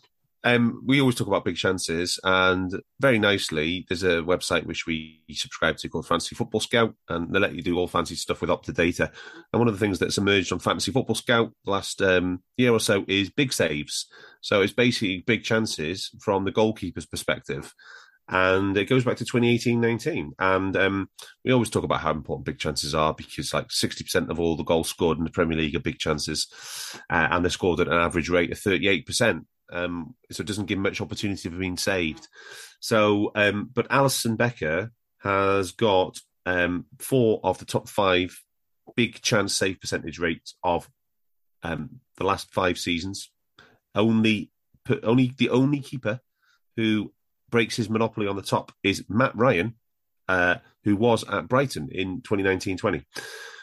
um, 0.44 0.82
we 0.86 1.00
always 1.00 1.16
talk 1.16 1.26
about 1.26 1.44
big 1.44 1.56
chances, 1.56 2.18
and 2.22 2.80
very 3.00 3.18
nicely, 3.18 3.84
there's 3.88 4.04
a 4.04 4.22
website 4.22 4.66
which 4.66 4.86
we 4.86 5.22
subscribe 5.32 5.76
to 5.78 5.88
called 5.88 6.06
Fantasy 6.06 6.36
Football 6.36 6.60
Scout, 6.60 6.94
and 7.08 7.32
they 7.32 7.40
let 7.40 7.54
you 7.54 7.62
do 7.62 7.76
all 7.76 7.88
fancy 7.88 8.14
stuff 8.14 8.40
with 8.40 8.50
Opta 8.50 8.72
data. 8.72 9.10
And 9.52 9.58
one 9.58 9.68
of 9.68 9.74
the 9.74 9.80
things 9.84 9.98
that's 9.98 10.18
emerged 10.18 10.52
on 10.52 10.60
Fantasy 10.60 10.92
Football 10.92 11.16
Scout 11.16 11.52
last 11.66 12.00
um, 12.02 12.42
year 12.56 12.72
or 12.72 12.78
so 12.78 13.04
is 13.08 13.30
big 13.30 13.52
saves. 13.52 14.06
So 14.40 14.62
it's 14.62 14.72
basically 14.72 15.24
big 15.26 15.42
chances 15.42 16.10
from 16.20 16.44
the 16.44 16.52
goalkeeper's 16.52 17.06
perspective. 17.06 17.74
And 18.30 18.76
it 18.76 18.88
goes 18.88 19.04
back 19.04 19.16
to 19.16 19.24
2018-19. 19.24 20.32
And 20.38 20.76
um, 20.76 21.10
we 21.44 21.52
always 21.52 21.70
talk 21.70 21.84
about 21.84 22.00
how 22.00 22.10
important 22.10 22.44
big 22.44 22.58
chances 22.58 22.94
are 22.94 23.14
because 23.14 23.54
like 23.54 23.68
60% 23.68 24.28
of 24.28 24.38
all 24.38 24.54
the 24.54 24.64
goals 24.64 24.90
scored 24.90 25.18
in 25.18 25.24
the 25.24 25.30
Premier 25.30 25.56
League 25.56 25.74
are 25.74 25.80
big 25.80 25.98
chances. 25.98 26.46
Uh, 27.10 27.28
and 27.30 27.44
they're 27.44 27.50
scored 27.50 27.80
at 27.80 27.88
an 27.88 27.94
average 27.94 28.28
rate 28.28 28.52
of 28.52 28.58
38%. 28.58 29.44
Um, 29.70 30.14
so 30.30 30.42
it 30.42 30.46
doesn't 30.46 30.66
give 30.66 30.78
much 30.78 31.00
opportunity 31.00 31.48
for 31.48 31.56
being 31.56 31.76
saved. 31.76 32.28
So, 32.80 33.32
um, 33.34 33.70
but 33.72 33.88
Alisson 33.88 34.36
Becker 34.36 34.92
has 35.22 35.72
got 35.72 36.18
um, 36.46 36.86
four 36.98 37.40
of 37.42 37.58
the 37.58 37.64
top 37.64 37.88
five 37.88 38.38
big 38.96 39.20
chance 39.20 39.54
save 39.54 39.80
percentage 39.80 40.18
rates 40.18 40.54
of 40.62 40.88
um, 41.62 42.00
the 42.16 42.24
last 42.24 42.52
five 42.52 42.78
seasons. 42.78 43.30
Only, 43.94 44.50
only 45.02 45.32
the 45.36 45.50
only 45.50 45.80
keeper 45.80 46.20
who 46.76 47.12
breaks 47.50 47.76
his 47.76 47.90
monopoly 47.90 48.26
on 48.26 48.36
the 48.36 48.42
top 48.42 48.72
is 48.82 49.04
Mat 49.08 49.32
Ryan, 49.34 49.74
uh, 50.28 50.56
who 50.84 50.96
was 50.96 51.24
at 51.28 51.48
Brighton 51.48 51.88
in 51.92 52.20
2019-20. 52.22 53.04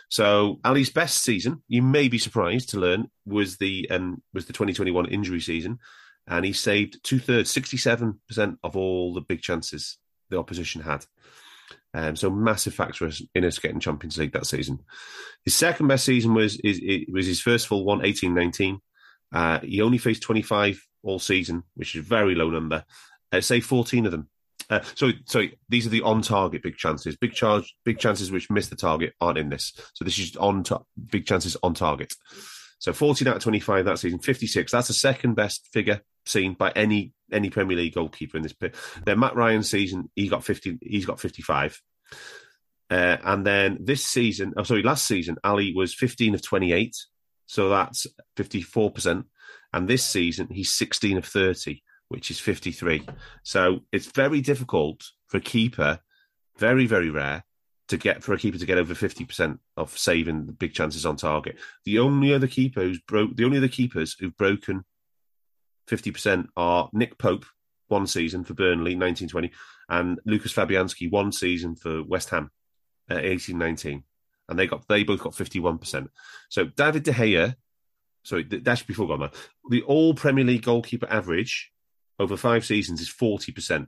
So 0.10 0.60
Ali's 0.64 0.90
best 0.90 1.24
season, 1.24 1.64
you 1.68 1.82
may 1.82 2.08
be 2.08 2.18
surprised 2.18 2.70
to 2.70 2.80
learn, 2.80 3.10
was 3.26 3.58
the 3.58 3.90
um, 3.90 4.22
was 4.34 4.46
the 4.46 4.54
2021 4.54 5.08
injury 5.08 5.42
season, 5.42 5.80
and 6.28 6.46
he 6.46 6.54
saved 6.54 7.04
two 7.04 7.20
thirds, 7.20 7.52
67 7.52 8.20
percent 8.28 8.60
of 8.64 8.76
all 8.76 9.14
the 9.14 9.22
big 9.22 9.42
chances 9.42 9.98
the 10.30 10.40
opposition 10.40 10.82
had. 10.82 11.06
Um, 11.94 12.16
so 12.16 12.30
massive 12.30 12.74
factor 12.74 13.10
in 13.34 13.46
us 13.46 13.60
getting 13.60 13.80
Champions 13.80 14.18
League 14.18 14.34
that 14.34 14.46
season. 14.46 14.80
His 15.46 15.56
second 15.56 15.88
best 15.88 16.06
season 16.06 16.34
was 16.34 16.60
is 16.60 16.80
it 16.84 17.12
was 17.12 17.26
his 17.26 17.40
first 17.40 17.68
full 17.68 17.86
one, 17.86 18.02
18-19. 18.02 18.80
Uh, 19.34 19.60
he 19.60 19.82
only 19.82 19.98
faced 19.98 20.22
25 20.24 20.86
all 21.04 21.20
season, 21.20 21.64
which 21.76 21.96
is 21.96 22.02
a 22.02 22.08
very 22.08 22.36
low 22.36 22.50
number. 22.50 22.84
Uh, 23.32 23.42
say 23.42 23.60
14 23.60 24.06
of 24.06 24.12
them. 24.12 24.30
Uh, 24.70 24.82
sorry, 24.96 25.20
sorry. 25.26 25.60
These 25.70 25.86
are 25.86 25.92
the 25.92 26.02
on-target 26.02 26.64
big 26.64 26.78
chances. 26.78 27.18
Big 27.18 27.34
charge, 27.34 27.76
big 27.84 28.00
chances 28.00 28.32
which 28.32 28.50
miss 28.50 28.68
the 28.68 28.76
target 28.76 29.14
aren't 29.22 29.38
in 29.38 29.50
this. 29.50 29.74
So 29.94 30.04
this 30.06 30.18
is 30.18 30.36
on 30.36 30.64
ta- 30.64 30.84
big 31.12 31.26
chances 31.26 31.56
on 31.62 31.74
target. 31.74 32.14
So 32.80 32.94
14 32.94 33.28
out 33.28 33.38
of 33.38 33.44
25 33.44 33.86
that 33.86 34.00
season, 34.00 34.20
56. 34.20 34.72
That's 34.72 34.88
the 34.88 34.94
second 34.94 35.36
best 35.36 35.68
figure 35.72 36.02
seen 36.26 36.54
by 36.54 36.72
any 36.76 37.14
any 37.32 37.50
Premier 37.50 37.78
League 37.78 37.96
goalkeeper 37.96 38.38
in 38.38 38.44
this. 38.44 38.54
pit. 38.54 38.76
Then 39.06 39.20
Mat 39.20 39.36
Ryan's 39.36 39.70
season, 39.70 40.10
he 40.16 40.28
got 40.28 40.44
50. 40.44 40.80
He's 40.82 41.06
got 41.06 41.20
55. 41.20 41.82
Uh, 42.90 43.18
and 43.24 43.46
then 43.46 43.80
this 43.82 44.06
season, 44.06 44.54
oh 44.58 44.64
sorry, 44.64 44.84
last 44.84 45.08
season, 45.08 45.38
Ali 45.44 45.74
was 45.74 45.94
15 45.94 46.36
of 46.36 46.44
28. 46.44 46.96
So 47.48 47.70
that's 47.70 48.08
54%. 48.38 49.26
And 49.74 49.88
this 49.88 50.04
season, 50.04 50.48
he's 50.52 50.72
16 50.72 51.18
of 51.18 51.26
30, 51.26 51.82
which 52.10 52.32
is 52.32 52.40
53. 52.40 53.08
So 53.44 53.82
it's 53.92 54.08
very 54.08 54.42
difficult 54.42 55.04
for 55.28 55.38
a 55.38 55.42
keeper, 55.42 56.00
very, 56.58 56.86
very 56.86 57.10
rare, 57.10 57.44
to 57.88 57.98
get 57.98 58.24
for 58.24 58.34
a 58.34 58.38
keeper 58.38 58.58
to 58.58 58.66
get 58.66 58.78
over 58.78 58.94
50% 58.94 59.60
of 59.78 59.98
saving 59.98 60.46
the 60.46 60.54
big 60.54 60.74
chances 60.74 61.06
on 61.06 61.18
target. 61.18 61.58
The 61.84 62.00
only 62.00 62.34
other 62.34 62.48
keeper 62.48 62.82
who's 62.82 63.00
broke, 63.00 63.36
the 63.36 63.46
only 63.46 63.58
other 63.58 63.68
keepers 63.68 64.16
who've 64.20 64.36
broken 64.38 64.84
50% 65.88 66.48
are 66.58 66.90
Nick 66.94 67.18
Pope, 67.20 67.46
one 67.88 68.08
season 68.08 68.44
for 68.44 68.56
Burnley, 68.56 68.96
1920, 68.96 69.52
and 69.90 70.20
Lucas 70.26 70.54
Fabianski, 70.54 71.12
one 71.12 71.32
season 71.32 71.76
for 71.76 72.04
West 72.04 72.30
Ham, 72.30 72.50
uh, 73.10 73.22
1819. 73.22 74.04
And 74.50 74.60
they 74.60 74.68
got 74.68 74.88
they 74.88 75.04
both 75.04 75.22
got 75.22 75.34
51%. 75.34 76.08
So 76.50 76.66
David 76.66 77.04
De 77.04 77.12
Gea, 77.12 77.56
sorry, 78.24 78.44
before 78.44 79.08
gone, 79.08 79.20
man. 79.20 79.30
The 79.70 79.84
all 79.84 80.14
Premier 80.14 80.44
League 80.44 80.64
goalkeeper 80.64 81.08
average 81.10 81.72
over 82.20 82.38
five 82.38 82.66
seasons 82.66 83.02
is 83.02 83.10
40% 83.10 83.88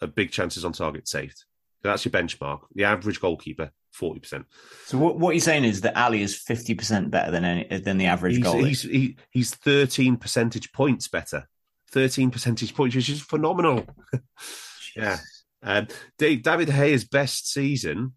of 0.00 0.14
big 0.14 0.30
chances 0.30 0.64
on 0.64 0.72
target 0.72 1.08
saved. 1.08 1.44
That's 1.82 2.04
your 2.04 2.12
benchmark. 2.12 2.60
The 2.74 2.84
average 2.84 3.20
goalkeeper, 3.20 3.72
40%. 4.00 4.44
So 4.86 4.98
what, 4.98 5.18
what 5.18 5.34
you're 5.34 5.40
saying 5.40 5.64
is 5.64 5.80
that 5.82 5.96
Ali 5.96 6.22
is 6.22 6.42
50% 6.42 7.10
better 7.10 7.30
than 7.30 7.44
any, 7.44 7.78
than 7.78 7.98
the 7.98 8.06
average 8.06 8.36
He's, 8.36 8.44
goalie. 8.44 8.68
he's, 8.68 8.82
he, 8.82 9.16
he's 9.30 9.54
13 9.54 10.16
percentage 10.16 10.72
points 10.72 11.08
better. 11.08 11.48
13 11.90 12.30
percentage 12.30 12.74
points, 12.74 12.96
which 12.96 13.10
is 13.10 13.20
phenomenal. 13.20 13.84
yeah. 14.96 15.18
Um, 15.62 15.88
Dave, 16.18 16.42
David 16.42 16.70
Hayer's 16.70 17.04
best 17.04 17.52
season 17.52 18.14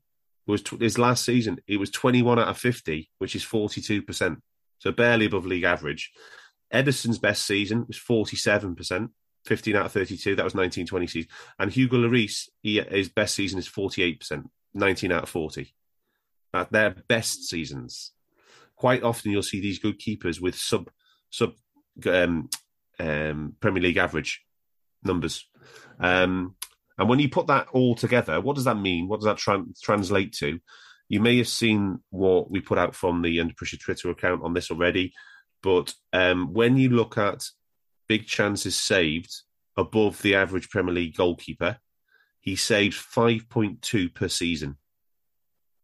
was 0.47 0.61
tw- 0.61 0.79
his 0.79 0.97
last 0.97 1.25
season. 1.25 1.59
It 1.67 1.77
was 1.77 1.89
21 1.91 2.39
out 2.39 2.47
of 2.47 2.57
50, 2.57 3.09
which 3.17 3.35
is 3.35 3.43
42%. 3.43 4.37
So 4.79 4.91
barely 4.91 5.25
above 5.25 5.45
league 5.45 5.63
average. 5.63 6.11
Ederson's 6.73 7.19
best 7.19 7.45
season 7.45 7.85
was 7.87 7.97
47%, 7.97 9.09
15 9.45 9.75
out 9.75 9.85
of 9.85 9.91
32. 9.91 10.35
That 10.35 10.43
was 10.43 10.55
1920 10.55 11.07
season. 11.07 11.29
And 11.59 11.71
Hugo 11.71 11.97
Lloris, 11.97 12.49
he, 12.61 12.81
his 12.81 13.09
best 13.09 13.35
season 13.35 13.59
is 13.59 13.69
48%, 13.69 14.43
19 14.73 15.11
out 15.11 15.23
of 15.23 15.29
40. 15.29 15.73
That 16.53 16.71
their 16.71 16.95
best 17.07 17.43
seasons. 17.47 18.11
Quite 18.75 19.03
often 19.03 19.31
you'll 19.31 19.43
see 19.43 19.61
these 19.61 19.79
good 19.79 19.99
keepers 19.99 20.41
with 20.41 20.55
sub 20.55 20.89
sub 21.29 21.53
um, 22.07 22.49
um, 22.99 23.55
Premier 23.59 23.83
League 23.83 23.97
average 23.97 24.41
numbers. 25.03 25.47
Um, 25.99 26.55
and 26.97 27.09
when 27.09 27.19
you 27.19 27.29
put 27.29 27.47
that 27.47 27.67
all 27.73 27.95
together, 27.95 28.39
what 28.39 28.55
does 28.55 28.65
that 28.65 28.77
mean? 28.77 29.07
What 29.07 29.19
does 29.19 29.25
that 29.25 29.37
tran- 29.37 29.79
translate 29.81 30.33
to? 30.33 30.59
You 31.09 31.19
may 31.19 31.37
have 31.37 31.47
seen 31.47 31.99
what 32.09 32.49
we 32.49 32.61
put 32.61 32.77
out 32.77 32.95
from 32.95 33.21
the 33.21 33.39
Under 33.39 33.53
Pressure 33.55 33.77
Twitter 33.77 34.09
account 34.09 34.43
on 34.43 34.53
this 34.53 34.71
already, 34.71 35.13
but 35.61 35.93
um, 36.13 36.53
when 36.53 36.77
you 36.77 36.89
look 36.89 37.17
at 37.17 37.43
big 38.07 38.27
chances 38.27 38.75
saved 38.75 39.33
above 39.77 40.21
the 40.21 40.35
average 40.35 40.69
Premier 40.69 40.93
League 40.93 41.15
goalkeeper, 41.15 41.77
he 42.39 42.55
saves 42.55 42.95
5.2 42.95 44.13
per 44.13 44.27
season. 44.27 44.77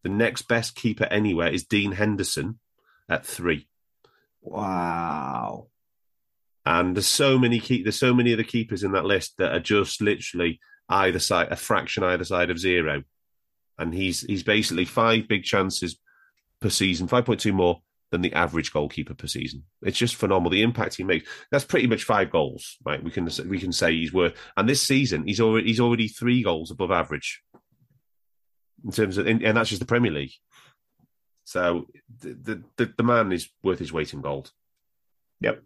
The 0.03 0.09
next 0.09 0.43
best 0.43 0.75
keeper 0.75 1.05
anywhere 1.05 1.49
is 1.49 1.65
Dean 1.65 1.93
Henderson 1.93 2.59
at 3.09 3.25
three. 3.25 3.67
wow. 4.41 5.67
And 6.65 6.95
there's 6.95 7.07
so 7.07 7.39
many 7.39 7.59
keep 7.59 7.83
there's 7.83 7.97
so 7.97 8.13
many 8.13 8.31
of 8.31 8.37
the 8.37 8.43
keepers 8.43 8.83
in 8.83 8.91
that 8.91 9.05
list 9.05 9.37
that 9.37 9.51
are 9.51 9.59
just 9.59 9.99
literally 9.99 10.59
either 10.89 11.17
side 11.17 11.51
a 11.51 11.55
fraction 11.55 12.03
either 12.03 12.23
side 12.23 12.51
of 12.51 12.59
zero. 12.59 13.03
And 13.79 13.93
he's 13.93 14.21
he's 14.21 14.43
basically 14.43 14.85
five 14.85 15.27
big 15.27 15.43
chances 15.43 15.97
per 16.59 16.69
season, 16.69 17.07
five 17.07 17.25
point 17.25 17.39
two 17.39 17.53
more 17.53 17.81
than 18.11 18.21
the 18.21 18.33
average 18.33 18.71
goalkeeper 18.71 19.13
per 19.13 19.27
season. 19.27 19.63
It's 19.81 19.97
just 19.97 20.15
phenomenal 20.15 20.51
the 20.51 20.61
impact 20.61 20.95
he 20.95 21.03
makes. 21.03 21.27
That's 21.49 21.65
pretty 21.65 21.87
much 21.87 22.03
five 22.03 22.29
goals, 22.29 22.77
right? 22.85 23.03
We 23.03 23.09
can 23.09 23.27
we 23.47 23.59
can 23.59 23.71
say 23.71 23.93
he's 23.93 24.13
worth. 24.13 24.35
And 24.55 24.67
this 24.69 24.81
season 24.81 25.25
he's 25.25 25.39
already 25.39 25.67
he's 25.67 25.79
already 25.79 26.07
three 26.07 26.43
goals 26.43 26.71
above 26.71 26.91
average 26.91 27.41
in 28.83 28.91
terms 28.91 29.17
of, 29.17 29.27
and 29.27 29.57
that's 29.57 29.69
just 29.69 29.79
the 29.79 29.85
Premier 29.85 30.11
League. 30.11 30.33
So 31.45 31.87
the 32.19 32.63
the 32.77 32.93
the 32.97 33.03
man 33.03 33.31
is 33.31 33.49
worth 33.63 33.79
his 33.79 33.93
weight 33.93 34.13
in 34.13 34.21
gold. 34.21 34.51
Yep. 35.39 35.63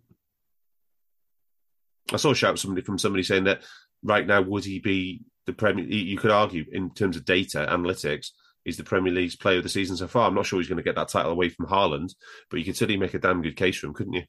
I 2.13 2.17
saw 2.17 2.31
a 2.31 2.35
shout 2.35 2.59
somebody 2.59 2.85
from 2.85 2.99
somebody 2.99 3.23
saying 3.23 3.45
that 3.45 3.63
right 4.03 4.25
now 4.25 4.41
would 4.41 4.65
he 4.65 4.79
be 4.79 5.21
the 5.45 5.53
Premier? 5.53 5.85
You 5.85 6.17
could 6.17 6.31
argue 6.31 6.65
in 6.71 6.91
terms 6.91 7.17
of 7.17 7.25
data 7.25 7.67
analytics, 7.69 8.29
he's 8.65 8.77
the 8.77 8.83
Premier 8.83 9.13
League's 9.13 9.35
player 9.37 9.57
of 9.57 9.63
the 9.63 9.69
season 9.69 9.95
so 9.95 10.07
far. 10.07 10.27
I'm 10.27 10.35
not 10.35 10.45
sure 10.45 10.59
he's 10.59 10.67
going 10.67 10.77
to 10.77 10.83
get 10.83 10.95
that 10.95 11.07
title 11.07 11.31
away 11.31 11.49
from 11.49 11.67
Haaland, 11.67 12.13
but 12.49 12.59
you 12.59 12.65
could 12.65 12.75
certainly 12.75 12.99
make 12.99 13.13
a 13.13 13.19
damn 13.19 13.41
good 13.41 13.55
case 13.55 13.77
for 13.77 13.87
him, 13.87 13.93
couldn't 13.93 14.13
you? 14.13 14.23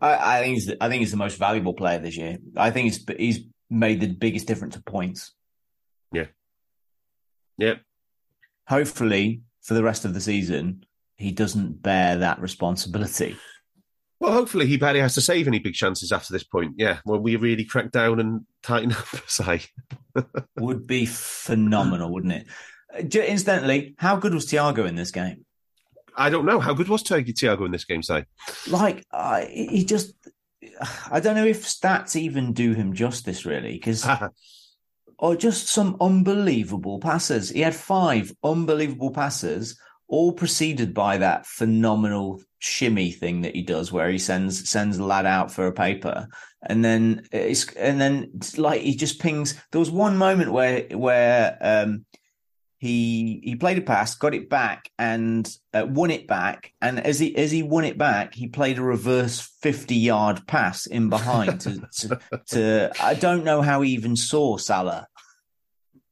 I, 0.00 0.36
I 0.36 0.42
think 0.42 0.54
he's 0.54 0.66
the, 0.66 0.76
I 0.80 0.88
think 0.88 1.00
he's 1.00 1.10
the 1.10 1.16
most 1.16 1.38
valuable 1.38 1.74
player 1.74 1.98
this 1.98 2.16
year. 2.16 2.38
I 2.56 2.70
think 2.70 2.84
he's 2.84 3.04
he's 3.18 3.40
made 3.68 4.00
the 4.00 4.08
biggest 4.08 4.46
difference 4.46 4.74
to 4.74 4.82
points. 4.82 5.34
Yeah. 6.12 6.26
Yeah. 7.58 7.74
Hopefully, 8.68 9.42
for 9.62 9.74
the 9.74 9.82
rest 9.82 10.04
of 10.04 10.14
the 10.14 10.20
season, 10.20 10.84
he 11.16 11.32
doesn't 11.32 11.82
bear 11.82 12.18
that 12.18 12.40
responsibility. 12.40 13.36
Well, 14.18 14.32
hopefully 14.32 14.66
he 14.66 14.76
barely 14.78 15.00
has 15.00 15.14
to 15.14 15.20
save 15.20 15.46
any 15.46 15.58
big 15.58 15.74
chances 15.74 16.10
after 16.10 16.32
this 16.32 16.44
point. 16.44 16.74
Yeah, 16.78 16.98
when 17.04 17.22
we 17.22 17.36
really 17.36 17.64
crack 17.64 17.90
down 17.90 18.18
and 18.18 18.46
tighten 18.62 18.92
up, 18.92 19.06
say. 19.26 19.62
Would 20.58 20.86
be 20.86 21.06
phenomenal, 21.06 22.12
wouldn't 22.12 22.32
it? 22.32 22.46
Uh, 22.94 23.00
incidentally, 23.00 23.94
how 23.98 24.16
good 24.16 24.34
was 24.34 24.46
Thiago 24.46 24.86
in 24.86 24.94
this 24.94 25.10
game? 25.10 25.44
I 26.16 26.30
don't 26.30 26.46
know. 26.46 26.60
How 26.60 26.72
good 26.72 26.88
was 26.88 27.02
Thiago 27.02 27.66
in 27.66 27.72
this 27.72 27.84
game, 27.84 28.02
say? 28.02 28.24
Like, 28.68 29.04
uh, 29.10 29.44
he 29.46 29.84
just. 29.84 30.14
I 31.10 31.20
don't 31.20 31.36
know 31.36 31.46
if 31.46 31.64
stats 31.64 32.16
even 32.16 32.52
do 32.52 32.72
him 32.72 32.94
justice, 32.94 33.44
really, 33.44 33.72
because. 33.72 34.06
or 35.18 35.36
just 35.36 35.68
some 35.68 35.96
unbelievable 36.00 36.98
passes. 36.98 37.50
He 37.50 37.60
had 37.60 37.74
five 37.74 38.32
unbelievable 38.42 39.10
passes 39.10 39.78
all 40.08 40.32
preceded 40.32 40.94
by 40.94 41.18
that 41.18 41.46
phenomenal 41.46 42.40
shimmy 42.58 43.10
thing 43.10 43.42
that 43.42 43.54
he 43.54 43.62
does 43.62 43.92
where 43.92 44.10
he 44.10 44.18
sends 44.18 44.68
sends 44.68 44.96
the 44.96 45.04
lad 45.04 45.26
out 45.26 45.50
for 45.50 45.66
a 45.66 45.72
paper 45.72 46.26
and 46.62 46.84
then 46.84 47.26
it's 47.30 47.70
and 47.74 48.00
then 48.00 48.30
like 48.56 48.80
he 48.80 48.96
just 48.96 49.20
pings 49.20 49.60
there 49.70 49.78
was 49.78 49.90
one 49.90 50.16
moment 50.16 50.50
where 50.50 50.82
where 50.92 51.58
um 51.60 52.04
he 52.78 53.40
he 53.42 53.56
played 53.56 53.78
a 53.78 53.82
pass 53.82 54.14
got 54.14 54.34
it 54.34 54.48
back 54.48 54.90
and 54.98 55.56
uh, 55.72 55.86
won 55.88 56.10
it 56.10 56.26
back 56.26 56.72
and 56.80 57.00
as 57.00 57.18
he 57.18 57.36
as 57.36 57.50
he 57.50 57.62
won 57.62 57.84
it 57.84 57.96
back 57.96 58.34
he 58.34 58.48
played 58.48 58.78
a 58.78 58.82
reverse 58.82 59.40
50 59.62 59.94
yard 59.94 60.46
pass 60.46 60.86
in 60.86 61.08
behind 61.08 61.60
to, 61.62 61.88
to, 61.98 62.20
to 62.48 62.92
I 63.00 63.14
don't 63.14 63.44
know 63.44 63.62
how 63.62 63.80
he 63.80 63.92
even 63.92 64.16
saw 64.16 64.56
Salah 64.56 65.06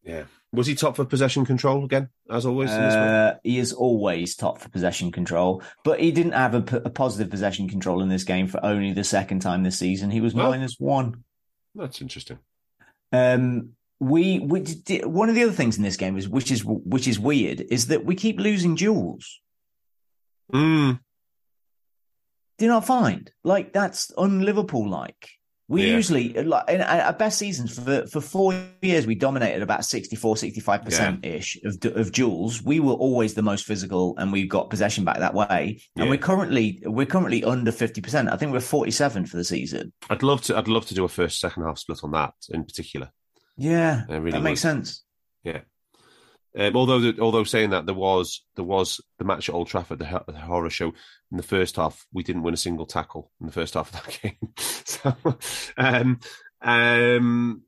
yeah 0.03 0.25
was 0.55 0.67
he 0.67 0.75
top 0.75 0.97
for 0.97 1.05
possession 1.05 1.45
control 1.45 1.85
again, 1.85 2.09
as 2.31 2.47
always? 2.47 2.71
Uh, 2.71 3.35
he 3.43 3.59
is 3.59 3.73
always 3.73 4.37
top 4.37 4.61
for 4.61 4.69
possession 4.69 5.11
control, 5.11 5.63
but 5.83 6.01
he 6.01 6.13
didn't 6.13 6.33
have 6.33 6.55
a, 6.55 6.77
a, 6.85 6.91
positive 6.91 7.31
possession 7.31 7.69
control 7.69 8.01
in 8.03 8.09
this 8.09 8.25
game 8.25 8.47
for 8.47 8.65
only 8.65 8.93
the 8.93 9.05
second 9.05 9.41
time 9.41 9.63
this 9.63 9.79
season. 9.79 10.11
He 10.11 10.21
was 10.21 10.33
well, 10.33 10.51
minus 10.51 10.79
one. 10.79 11.25
That's 11.75 12.01
interesting. 12.01 12.39
Um, 13.13 13.71
we, 14.01 14.41
we 14.41 14.61
did, 14.61 15.07
one 15.07 15.29
of 15.29 15.35
the 15.35 15.45
other 15.45 15.53
things 15.53 15.77
in 15.77 15.83
this 15.83 15.97
game 15.97 16.17
is 16.17 16.29
which 16.29 16.51
is 16.51 16.65
which 16.65 17.09
is 17.09 17.19
weird 17.19 17.61
is 17.61 17.89
that 17.89 18.05
we 18.05 18.15
keep 18.15 18.39
losing 18.39 18.75
duels. 18.75 19.41
Mm. 20.53 21.01
Do 22.59 22.65
you 22.65 22.71
not 22.71 22.87
find 22.87 23.31
like 23.43 23.73
that's 23.73 24.11
unLiverpool 24.13 24.89
like? 24.89 25.31
We 25.67 25.87
yeah. 25.87 25.95
usually, 25.95 26.35
like 26.35 26.69
in 26.69 26.83
our 26.83 27.15
best 27.15 27.39
seasons 27.39 27.79
for 27.79 28.07
for 28.07 28.21
four 28.21 28.55
years, 28.83 29.07
we 29.07 29.15
dominated 29.15 29.63
about 29.63 29.87
64, 29.87 30.37
65 30.37 30.85
percent 30.85 31.25
ish 31.25 31.59
of 31.65 31.79
of 31.97 32.13
duels. 32.13 32.63
We 32.63 32.81
were 32.81 32.93
always 32.93 33.33
the 33.33 33.43
most 33.43 33.65
physical, 33.65 34.15
and 34.19 34.31
we 34.31 34.47
got 34.47 34.69
possession 34.69 35.05
back 35.05 35.21
that 35.21 35.33
way. 35.33 35.81
And 35.97 36.05
yeah. 36.05 36.11
we're 36.11 36.19
currently 36.19 36.83
we're 36.85 37.07
currently 37.07 37.45
under 37.45 37.73
fifty 37.73 38.03
percent. 38.03 38.29
I 38.29 38.37
think 38.37 38.53
we're 38.53 38.61
forty 38.61 38.91
seven 38.91 39.25
for 39.25 39.39
the 39.39 39.45
season. 39.45 39.95
I'd 40.11 40.23
love 40.23 40.43
to. 40.43 40.57
I'd 40.59 40.69
love 40.69 40.85
to 40.87 40.95
do 40.95 41.05
a 41.05 41.09
first 41.09 41.41
second 41.41 41.63
half 41.63 41.79
split 41.79 42.05
on 42.05 42.11
that 42.11 42.35
in 42.51 42.65
particular. 42.65 43.11
Yeah, 43.57 44.05
really 44.09 44.33
that 44.33 44.43
makes 44.43 44.61
sense. 44.61 45.03
Yeah. 45.43 45.61
Um, 46.57 46.77
although, 46.77 47.13
although 47.21 47.45
saying 47.45 47.71
that 47.71 47.87
there 47.87 47.95
was 47.95 48.43
there 48.55 48.65
was 48.65 49.01
the 49.19 49.25
match 49.25 49.49
at 49.49 49.55
Old 49.55 49.67
Trafford, 49.67 49.99
the, 49.99 50.23
the, 50.27 50.39
horror 50.39 50.71
show 50.71 50.93
in 51.31 51.37
the 51.37 51.43
first 51.43 51.77
half, 51.77 52.07
we 52.13 52.23
didn't 52.23 52.43
win 52.43 52.55
a 52.55 52.59
single 52.59 52.87
tackle 52.87 53.33
in 53.41 53.47
the 53.47 53.53
first 53.53 53.75
half 53.75 53.93
of 53.93 54.05
that 54.05 54.21
game. 54.23 54.53
so, 54.57 55.17
um, 55.77 56.21
um, 56.63 57.63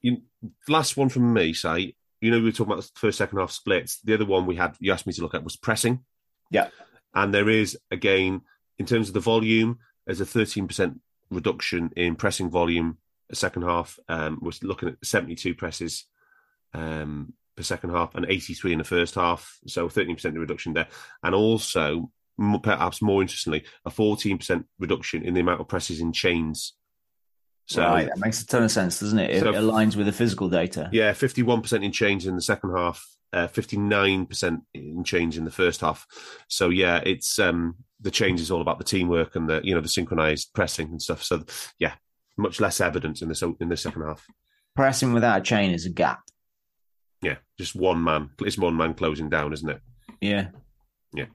you, 0.00 0.22
last 0.68 0.96
one 0.96 1.08
from 1.08 1.32
me, 1.32 1.52
say, 1.52 1.96
you 2.20 2.30
know, 2.30 2.38
we 2.38 2.44
were 2.44 2.52
talking 2.52 2.72
about 2.72 2.82
the 2.82 2.90
first 2.94 3.18
second 3.18 3.38
half 3.38 3.50
splits. 3.50 4.00
The 4.02 4.14
other 4.14 4.26
one 4.26 4.46
we 4.46 4.54
had, 4.54 4.76
you 4.78 4.92
asked 4.92 5.08
me 5.08 5.12
to 5.14 5.22
look 5.22 5.34
at 5.34 5.42
was 5.42 5.56
pressing. 5.56 6.04
Yeah, 6.52 6.68
and 7.14 7.34
there 7.34 7.48
is 7.48 7.76
again 7.90 8.42
in 8.78 8.86
terms 8.86 9.08
of 9.08 9.14
the 9.14 9.20
volume, 9.20 9.78
there's 10.06 10.20
a 10.20 10.26
thirteen 10.26 10.68
percent 10.68 11.00
reduction 11.30 11.90
in 11.96 12.14
pressing 12.14 12.48
volume. 12.48 12.98
Second 13.36 13.62
half, 13.62 13.98
um, 14.08 14.38
we're 14.40 14.52
looking 14.62 14.90
at 14.90 14.96
seventy 15.04 15.34
two 15.34 15.54
presses. 15.54 16.06
Um, 16.74 17.34
per 17.56 17.62
second 17.62 17.90
half 17.90 18.14
and 18.14 18.26
83 18.28 18.72
in 18.72 18.78
the 18.78 18.84
first 18.84 19.14
half. 19.14 19.58
So 19.66 19.88
13% 19.88 20.38
reduction 20.38 20.72
there. 20.72 20.88
And 21.22 21.34
also, 21.34 22.10
perhaps 22.62 23.02
more 23.02 23.22
interestingly, 23.22 23.64
a 23.84 23.90
14% 23.90 24.64
reduction 24.78 25.22
in 25.22 25.34
the 25.34 25.40
amount 25.40 25.60
of 25.60 25.68
presses 25.68 26.00
in 26.00 26.12
chains. 26.12 26.74
So 27.66 27.82
right, 27.82 28.08
that 28.08 28.18
makes 28.18 28.42
a 28.42 28.46
ton 28.46 28.64
of 28.64 28.70
sense, 28.70 29.00
doesn't 29.00 29.18
it? 29.18 29.30
It 29.30 29.40
so, 29.40 29.52
aligns 29.52 29.96
with 29.96 30.06
the 30.06 30.12
physical 30.12 30.48
data. 30.48 30.88
Yeah, 30.92 31.12
51% 31.12 31.84
in 31.84 31.92
chains 31.92 32.26
in 32.26 32.34
the 32.34 32.42
second 32.42 32.76
half, 32.76 33.06
uh, 33.32 33.46
59% 33.48 34.62
in 34.74 35.04
chains 35.04 35.38
in 35.38 35.44
the 35.44 35.50
first 35.50 35.80
half. 35.80 36.06
So 36.48 36.70
yeah, 36.70 37.00
it's 37.06 37.38
um, 37.38 37.76
the 38.00 38.10
change 38.10 38.40
is 38.40 38.50
all 38.50 38.60
about 38.60 38.78
the 38.78 38.84
teamwork 38.84 39.36
and 39.36 39.48
the 39.48 39.60
you 39.62 39.74
know 39.74 39.80
the 39.80 39.88
synchronized 39.88 40.52
pressing 40.54 40.88
and 40.88 41.00
stuff. 41.00 41.22
So 41.22 41.44
yeah, 41.78 41.94
much 42.36 42.60
less 42.60 42.80
evidence 42.80 43.22
in 43.22 43.28
the 43.28 43.56
in 43.60 43.68
the 43.68 43.76
second 43.76 44.02
half. 44.02 44.26
Pressing 44.74 45.12
without 45.12 45.40
a 45.40 45.42
chain 45.42 45.72
is 45.72 45.86
a 45.86 45.90
gap. 45.90 46.20
Yeah, 47.20 47.36
just 47.58 47.76
one 47.76 48.02
man. 48.02 48.30
It's 48.40 48.58
one 48.58 48.76
man 48.76 48.94
closing 48.94 49.28
down, 49.28 49.52
isn't 49.52 49.68
it? 49.68 49.80
Yeah. 50.20 50.48
Yeah. 51.14 51.26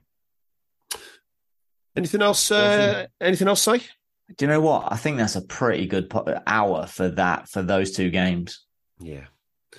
Anything 1.96 2.22
else? 2.22 2.50
Uh, 2.50 3.06
anything 3.20 3.48
else? 3.48 3.62
Say. 3.62 3.78
Do 4.36 4.44
you 4.44 4.48
know 4.48 4.60
what? 4.60 4.92
I 4.92 4.96
think 4.96 5.16
that's 5.16 5.36
a 5.36 5.42
pretty 5.42 5.86
good 5.86 6.12
hour 6.46 6.86
for 6.86 7.08
that 7.10 7.48
for 7.48 7.62
those 7.62 7.92
two 7.92 8.10
games. 8.10 8.64
Yeah. 9.00 9.24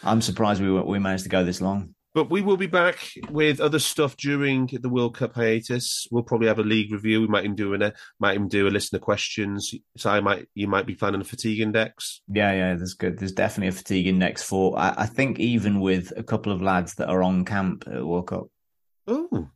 I'm 0.03 0.21
surprised 0.21 0.61
we 0.61 0.71
we 0.71 0.99
managed 0.99 1.23
to 1.23 1.29
go 1.29 1.43
this 1.43 1.61
long. 1.61 1.93
But 2.15 2.31
we 2.31 2.41
will 2.41 2.57
be 2.57 2.65
back 2.67 2.97
with 3.29 3.61
other 3.61 3.77
stuff 3.77 4.17
during 4.17 4.67
the 4.67 4.89
World 4.89 5.15
Cup 5.15 5.35
hiatus. 5.35 6.07
We'll 6.09 6.23
probably 6.23 6.47
have 6.47 6.57
a 6.57 6.63
league 6.63 6.91
review. 6.91 7.21
We 7.21 7.27
might 7.27 7.43
even 7.43 7.55
do 7.55 7.73
a 7.75 7.93
might 8.19 8.33
even 8.33 8.47
do 8.47 8.67
a 8.67 8.69
listener 8.69 8.97
questions. 8.97 9.75
So 9.95 10.09
I 10.09 10.19
might 10.19 10.47
you 10.55 10.67
might 10.67 10.87
be 10.87 10.95
planning 10.95 11.21
a 11.21 11.25
fatigue 11.25 11.59
index. 11.59 12.21
Yeah, 12.27 12.51
yeah, 12.51 12.75
there's 12.75 12.95
good. 12.95 13.19
There's 13.19 13.31
definitely 13.31 13.67
a 13.69 13.73
fatigue 13.73 14.07
index 14.07 14.41
for. 14.41 14.77
I, 14.77 14.95
I 14.97 15.05
think 15.05 15.39
even 15.39 15.79
with 15.81 16.11
a 16.17 16.23
couple 16.23 16.51
of 16.51 16.63
lads 16.63 16.95
that 16.95 17.09
are 17.09 17.21
on 17.21 17.45
camp 17.45 17.85
at 17.87 18.03
World 18.03 18.27
Cup. 18.27 18.47
Oh, 19.05 19.47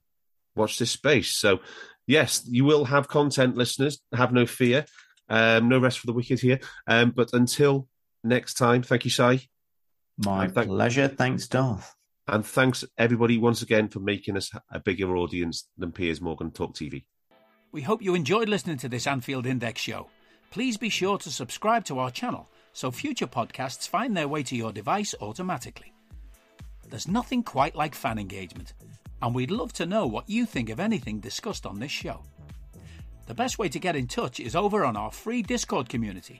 watch 0.55 0.77
this 0.77 0.91
space. 0.91 1.35
So 1.35 1.59
yes, 2.05 2.43
you 2.47 2.65
will 2.65 2.85
have 2.85 3.07
content, 3.07 3.57
listeners. 3.57 3.99
Have 4.13 4.31
no 4.31 4.45
fear. 4.45 4.85
Um, 5.27 5.69
no 5.69 5.79
rest 5.79 5.97
for 5.99 6.05
the 6.05 6.13
wicked 6.13 6.39
here. 6.39 6.59
Um, 6.85 7.13
but 7.15 7.33
until 7.33 7.87
next 8.23 8.55
time, 8.55 8.83
thank 8.83 9.05
you, 9.05 9.11
Si. 9.11 9.49
My 10.17 10.47
thank- 10.47 10.67
pleasure. 10.67 11.07
Thanks, 11.07 11.47
Darth. 11.47 11.95
And 12.27 12.45
thanks 12.45 12.85
everybody 12.97 13.37
once 13.37 13.61
again 13.61 13.89
for 13.89 13.99
making 13.99 14.37
us 14.37 14.49
a 14.71 14.79
bigger 14.79 15.17
audience 15.17 15.67
than 15.77 15.91
Piers 15.91 16.21
Morgan 16.21 16.51
Talk 16.51 16.73
TV. 16.73 17.03
We 17.73 17.81
hope 17.81 18.01
you 18.01 18.15
enjoyed 18.15 18.47
listening 18.47 18.77
to 18.77 18.89
this 18.89 19.07
Anfield 19.07 19.45
Index 19.45 19.81
show. 19.81 20.07
Please 20.49 20.77
be 20.77 20.89
sure 20.89 21.17
to 21.17 21.29
subscribe 21.29 21.83
to 21.85 21.99
our 21.99 22.11
channel 22.11 22.49
so 22.71 22.91
future 22.91 23.27
podcasts 23.27 23.89
find 23.89 24.15
their 24.15 24.27
way 24.27 24.41
to 24.43 24.55
your 24.55 24.71
device 24.71 25.13
automatically. 25.19 25.91
There's 26.87 27.07
nothing 27.07 27.43
quite 27.43 27.75
like 27.75 27.93
fan 27.93 28.17
engagement, 28.17 28.73
and 29.21 29.35
we'd 29.35 29.51
love 29.51 29.73
to 29.73 29.85
know 29.85 30.07
what 30.07 30.29
you 30.29 30.45
think 30.45 30.69
of 30.69 30.79
anything 30.79 31.19
discussed 31.19 31.65
on 31.65 31.79
this 31.79 31.91
show. 31.91 32.21
The 33.25 33.33
best 33.33 33.57
way 33.57 33.67
to 33.69 33.79
get 33.79 33.95
in 33.95 34.07
touch 34.07 34.39
is 34.39 34.55
over 34.55 34.85
on 34.85 34.95
our 34.95 35.11
free 35.11 35.41
Discord 35.41 35.89
community 35.89 36.39